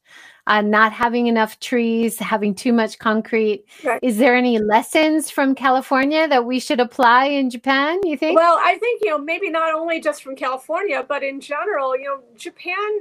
uh, 0.46 0.60
not 0.60 0.92
having 0.92 1.26
enough 1.26 1.58
trees, 1.60 2.18
having 2.18 2.54
too 2.54 2.72
much 2.72 2.98
concrete. 2.98 3.64
Right. 3.82 3.98
Is 4.02 4.18
there 4.18 4.36
any 4.36 4.58
lessons 4.58 5.30
from 5.30 5.54
California 5.54 6.28
that 6.28 6.44
we 6.44 6.60
should 6.60 6.80
apply 6.80 7.26
in 7.26 7.48
Japan, 7.48 8.00
you 8.04 8.16
think? 8.16 8.36
Well, 8.36 8.58
I 8.62 8.76
think, 8.78 9.02
you 9.02 9.10
know, 9.10 9.18
maybe 9.18 9.48
not 9.48 9.74
only 9.74 10.00
just 10.00 10.22
from 10.22 10.36
California, 10.36 11.04
but 11.06 11.22
in 11.22 11.40
general, 11.40 11.96
you 11.96 12.04
know, 12.04 12.20
Japan, 12.36 13.00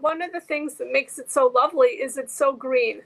one 0.00 0.22
of 0.22 0.32
the 0.32 0.40
things 0.40 0.74
that 0.74 0.90
makes 0.90 1.18
it 1.18 1.30
so 1.30 1.52
lovely 1.54 1.88
is 1.88 2.16
it's 2.16 2.34
so 2.34 2.52
green 2.52 3.02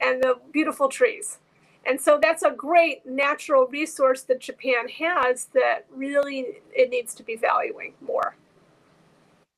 and 0.00 0.22
the 0.22 0.38
beautiful 0.52 0.88
trees. 0.88 1.38
And 1.86 2.00
so 2.00 2.18
that's 2.20 2.42
a 2.42 2.50
great 2.50 3.04
natural 3.04 3.66
resource 3.66 4.22
that 4.22 4.40
Japan 4.40 4.88
has 4.88 5.46
that 5.52 5.84
really 5.94 6.62
it 6.74 6.88
needs 6.88 7.14
to 7.16 7.22
be 7.22 7.36
valuing 7.36 7.92
more. 8.00 8.36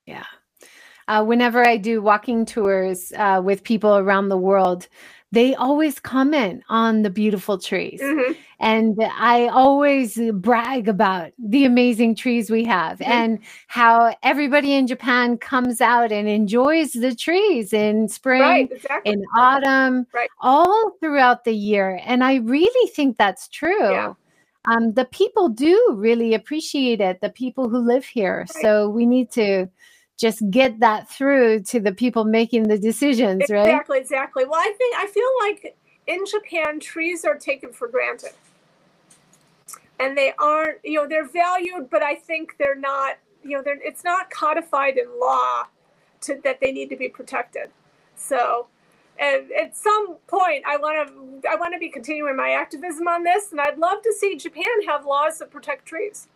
Yeah 0.07 0.25
uh, 1.09 1.25
whenever 1.25 1.67
I 1.67 1.77
do 1.77 2.03
walking 2.03 2.45
tours 2.45 3.13
uh, 3.17 3.41
with 3.45 3.63
people 3.63 3.97
around 3.97 4.29
the 4.29 4.37
world, 4.37 4.89
they 5.33 5.55
always 5.55 5.99
comment 5.99 6.63
on 6.69 7.03
the 7.03 7.11
beautiful 7.11 7.59
trees. 7.59 8.01
Mm-hmm. 8.01 8.33
And 8.59 8.97
I 9.03 9.49
always 9.49 10.19
brag 10.33 10.89
about 10.89 11.33
the 11.39 11.65
amazing 11.65 12.15
trees 12.15 12.51
we 12.51 12.65
have 12.65 12.99
mm-hmm. 12.99 13.11
and 13.11 13.39
how 13.67 14.17
everybody 14.23 14.75
in 14.75 14.87
Japan 14.87 15.37
comes 15.37 15.81
out 15.81 16.11
and 16.11 16.29
enjoys 16.29 16.93
the 16.93 17.15
trees 17.15 17.73
in 17.73 18.09
spring, 18.09 18.41
right, 18.41 18.73
exactly. 18.73 19.13
in 19.13 19.23
autumn, 19.37 20.07
right. 20.15 20.31
all 20.41 20.93
throughout 21.01 21.45
the 21.45 21.55
year. 21.55 22.01
And 22.05 22.25
I 22.25 22.37
really 22.37 22.89
think 22.91 23.19
that's 23.19 23.49
true. 23.49 23.91
Yeah. 23.91 24.15
Um, 24.69 24.95
the 24.95 25.05
people 25.05 25.49
do 25.49 25.95
really 25.95 26.35
appreciate 26.35 27.01
it, 27.01 27.21
the 27.21 27.31
people 27.31 27.69
who 27.69 27.79
live 27.79 28.05
here. 28.05 28.39
Right. 28.39 28.63
So 28.63 28.89
we 28.89 29.07
need 29.07 29.31
to 29.33 29.69
just 30.17 30.43
get 30.51 30.81
that 30.81 31.09
through 31.11 31.61
to 31.61 31.81
the 31.81 31.93
people 31.93 32.25
making 32.25 32.65
the 32.65 32.79
decisions, 32.79 33.45
right? 33.51 33.67
Exactly, 33.67 33.99
exactly. 33.99 34.45
Well, 34.45 34.61
I 34.61 34.73
think 34.77 34.97
I 34.97 35.07
feel 35.07 35.31
like 35.41 35.77
in 36.07 36.25
Japan, 36.25 36.81
trees 36.81 37.25
are 37.25 37.37
taken 37.37 37.73
for 37.73 37.89
granted. 37.89 38.33
And 39.99 40.17
they 40.17 40.33
aren't, 40.39 40.79
you 40.85 40.95
know, 40.95 41.09
they're 41.09 41.27
valued, 41.27 41.91
but 41.91 42.03
I 42.03 42.15
think 42.15 42.57
they're 42.59 42.77
not, 42.77 43.17
you 43.43 43.57
know, 43.57 43.63
they're, 43.63 43.81
it's 43.83 44.05
not 44.05 44.31
codified 44.31 44.99
in 44.99 45.07
law 45.19 45.65
to, 46.23 46.41
that 46.45 46.61
they 46.61 46.71
need 46.71 46.91
to 46.91 46.97
be 46.97 47.09
protected. 47.09 47.71
So, 48.15 48.67
and 49.19 49.51
at 49.53 49.77
some 49.77 50.17
point, 50.27 50.65
I 50.67 50.77
want 50.77 51.09
to, 51.09 51.49
I 51.49 51.57
want 51.57 51.73
to 51.73 51.79
be 51.79 51.89
continuing 51.89 52.37
my 52.37 52.51
activism 52.51 53.09
on 53.09 53.25
this, 53.25 53.51
and 53.51 53.61
I'd 53.61 53.79
love 53.79 54.03
to 54.03 54.13
see 54.13 54.37
Japan 54.37 54.65
have 54.87 55.07
laws 55.07 55.39
that 55.39 55.51
protect 55.51 55.87
trees 55.87 56.29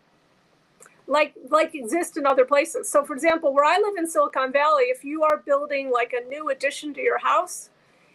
like 1.11 1.33
like 1.49 1.75
exist 1.75 2.15
in 2.15 2.25
other 2.25 2.45
places. 2.45 2.87
So 2.87 3.03
for 3.03 3.13
example, 3.13 3.53
where 3.53 3.65
I 3.65 3.77
live 3.77 3.95
in 3.97 4.09
Silicon 4.09 4.53
Valley, 4.53 4.85
if 4.85 5.03
you 5.03 5.23
are 5.23 5.43
building 5.45 5.91
like 5.91 6.13
a 6.13 6.25
new 6.25 6.49
addition 6.49 6.93
to 6.93 7.01
your 7.01 7.19
house 7.19 7.69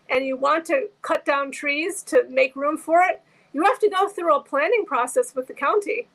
and 0.08 0.24
you 0.24 0.34
want 0.34 0.64
to 0.66 0.88
cut 1.02 1.26
down 1.26 1.50
trees 1.50 2.02
to 2.04 2.24
make 2.30 2.56
room 2.56 2.78
for 2.78 3.02
it, 3.02 3.22
you 3.52 3.62
have 3.64 3.78
to 3.80 3.90
go 3.90 4.08
through 4.08 4.34
a 4.34 4.42
planning 4.42 4.86
process 4.86 5.34
with 5.34 5.46
the 5.46 5.52
county 5.52 6.08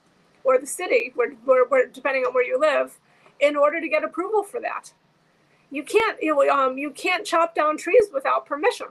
or 0.44 0.58
the 0.58 0.66
city, 0.66 1.12
where, 1.14 1.34
where, 1.46 1.66
where 1.66 1.88
depending 1.88 2.24
on 2.24 2.34
where 2.34 2.44
you 2.44 2.60
live, 2.60 3.00
in 3.40 3.56
order 3.56 3.80
to 3.80 3.88
get 3.88 4.04
approval 4.04 4.42
for 4.42 4.60
that. 4.60 4.92
You 5.70 5.84
can't 5.84 6.18
you, 6.20 6.42
um, 6.50 6.80
you 6.80 6.90
can't 6.90 7.24
chop 7.24 7.54
down 7.54 7.78
trees 7.78 8.08
without 8.12 8.48
permission. 8.48 8.88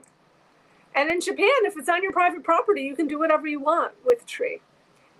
And 0.95 1.11
in 1.11 1.19
Japan, 1.19 1.65
if 1.65 1.75
it's 1.75 1.89
on 1.89 2.03
your 2.03 2.13
private 2.13 2.45
property, 2.45 2.83
you 2.83 2.95
can 2.95 3.07
do 3.07 3.19
whatever 3.19 3.47
you 3.47 3.59
want 3.59 3.93
with 4.05 4.21
a 4.23 4.25
tree. 4.25 4.61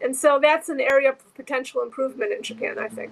And 0.04 0.16
so 0.16 0.40
that's 0.42 0.70
an 0.70 0.82
area 0.82 1.10
of 1.10 1.36
potential 1.36 1.82
improvement 1.82 2.32
in 2.32 2.42
Japan, 2.42 2.80
I 2.80 2.88
think. 2.88 3.12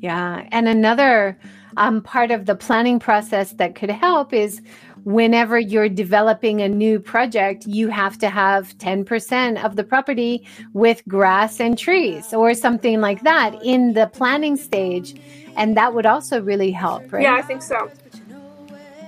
Yeah. 0.00 0.46
And 0.50 0.68
another 0.68 1.38
um, 1.76 2.02
part 2.02 2.30
of 2.30 2.46
the 2.46 2.54
planning 2.54 2.98
process 2.98 3.52
that 3.52 3.74
could 3.74 3.90
help 3.90 4.32
is 4.32 4.60
whenever 5.04 5.58
you're 5.58 5.88
developing 5.88 6.60
a 6.60 6.68
new 6.68 6.98
project, 6.98 7.66
you 7.66 7.88
have 7.88 8.18
to 8.18 8.28
have 8.28 8.76
10% 8.78 9.62
of 9.64 9.76
the 9.76 9.84
property 9.84 10.46
with 10.72 11.02
grass 11.08 11.60
and 11.60 11.78
trees 11.78 12.32
or 12.32 12.54
something 12.54 13.00
like 13.00 13.22
that 13.22 13.54
in 13.62 13.92
the 13.92 14.06
planning 14.08 14.56
stage. 14.56 15.14
And 15.56 15.76
that 15.76 15.94
would 15.94 16.06
also 16.06 16.40
really 16.40 16.70
help, 16.70 17.12
right? 17.12 17.22
Yeah, 17.22 17.34
I 17.34 17.42
think 17.42 17.62
so. 17.62 17.90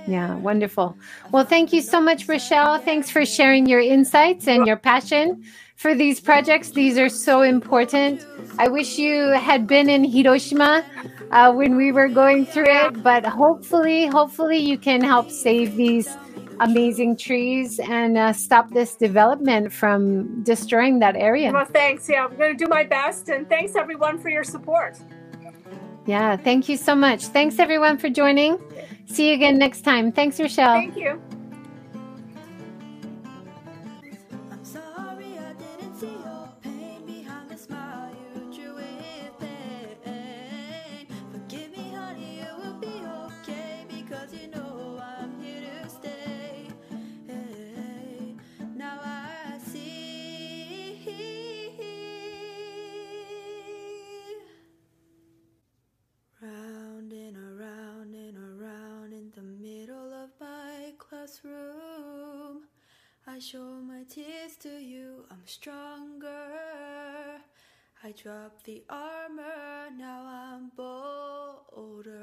Yeah, 0.07 0.35
wonderful. 0.35 0.97
Well, 1.31 1.43
thank 1.43 1.73
you 1.73 1.81
so 1.81 1.99
much, 1.99 2.29
Rochelle. 2.29 2.79
Thanks 2.79 3.09
for 3.09 3.25
sharing 3.25 3.67
your 3.67 3.81
insights 3.81 4.47
and 4.47 4.65
your 4.65 4.77
passion 4.77 5.43
for 5.77 5.95
these 5.95 6.19
projects. 6.19 6.71
These 6.71 6.97
are 6.97 7.07
so 7.07 7.43
important. 7.43 8.25
I 8.57 8.67
wish 8.67 8.97
you 8.97 9.29
had 9.29 9.65
been 9.67 9.89
in 9.89 10.03
Hiroshima 10.03 10.83
uh, 11.31 11.53
when 11.53 11.77
we 11.77 11.91
were 11.91 12.09
going 12.09 12.45
through 12.45 12.67
it, 12.67 13.03
but 13.03 13.25
hopefully, 13.25 14.07
hopefully, 14.07 14.57
you 14.57 14.77
can 14.77 15.01
help 15.01 15.31
save 15.31 15.75
these 15.75 16.09
amazing 16.59 17.15
trees 17.15 17.79
and 17.79 18.17
uh, 18.17 18.33
stop 18.33 18.71
this 18.71 18.95
development 18.95 19.71
from 19.71 20.43
destroying 20.43 20.97
that 20.99 21.15
area. 21.15 21.51
Well, 21.51 21.65
thanks. 21.65 22.09
Yeah, 22.09 22.25
I'm 22.25 22.35
going 22.35 22.57
to 22.57 22.65
do 22.65 22.67
my 22.67 22.83
best. 22.83 23.29
And 23.29 23.47
thanks 23.47 23.75
everyone 23.75 24.17
for 24.17 24.29
your 24.29 24.43
support. 24.43 24.97
Yeah, 26.07 26.37
thank 26.37 26.67
you 26.67 26.77
so 26.77 26.95
much. 26.95 27.25
Thanks 27.25 27.59
everyone 27.59 27.97
for 27.99 28.09
joining. 28.09 28.57
See 29.05 29.29
you 29.29 29.35
again 29.35 29.59
next 29.59 29.81
time. 29.81 30.11
Thanks, 30.11 30.39
Rochelle. 30.39 30.73
Thank 30.73 30.97
you. 30.97 31.21
this 61.27 61.41
room. 61.43 62.61
I 63.27 63.39
show 63.39 63.81
my 63.81 64.03
tears 64.07 64.55
to 64.61 64.69
you, 64.69 65.25
I'm 65.29 65.45
stronger. 65.45 66.47
I 68.01 68.13
drop 68.13 68.63
the 68.63 68.85
armor, 68.89 69.89
now 69.97 70.23
I'm 70.25 70.71
bolder. 70.77 72.13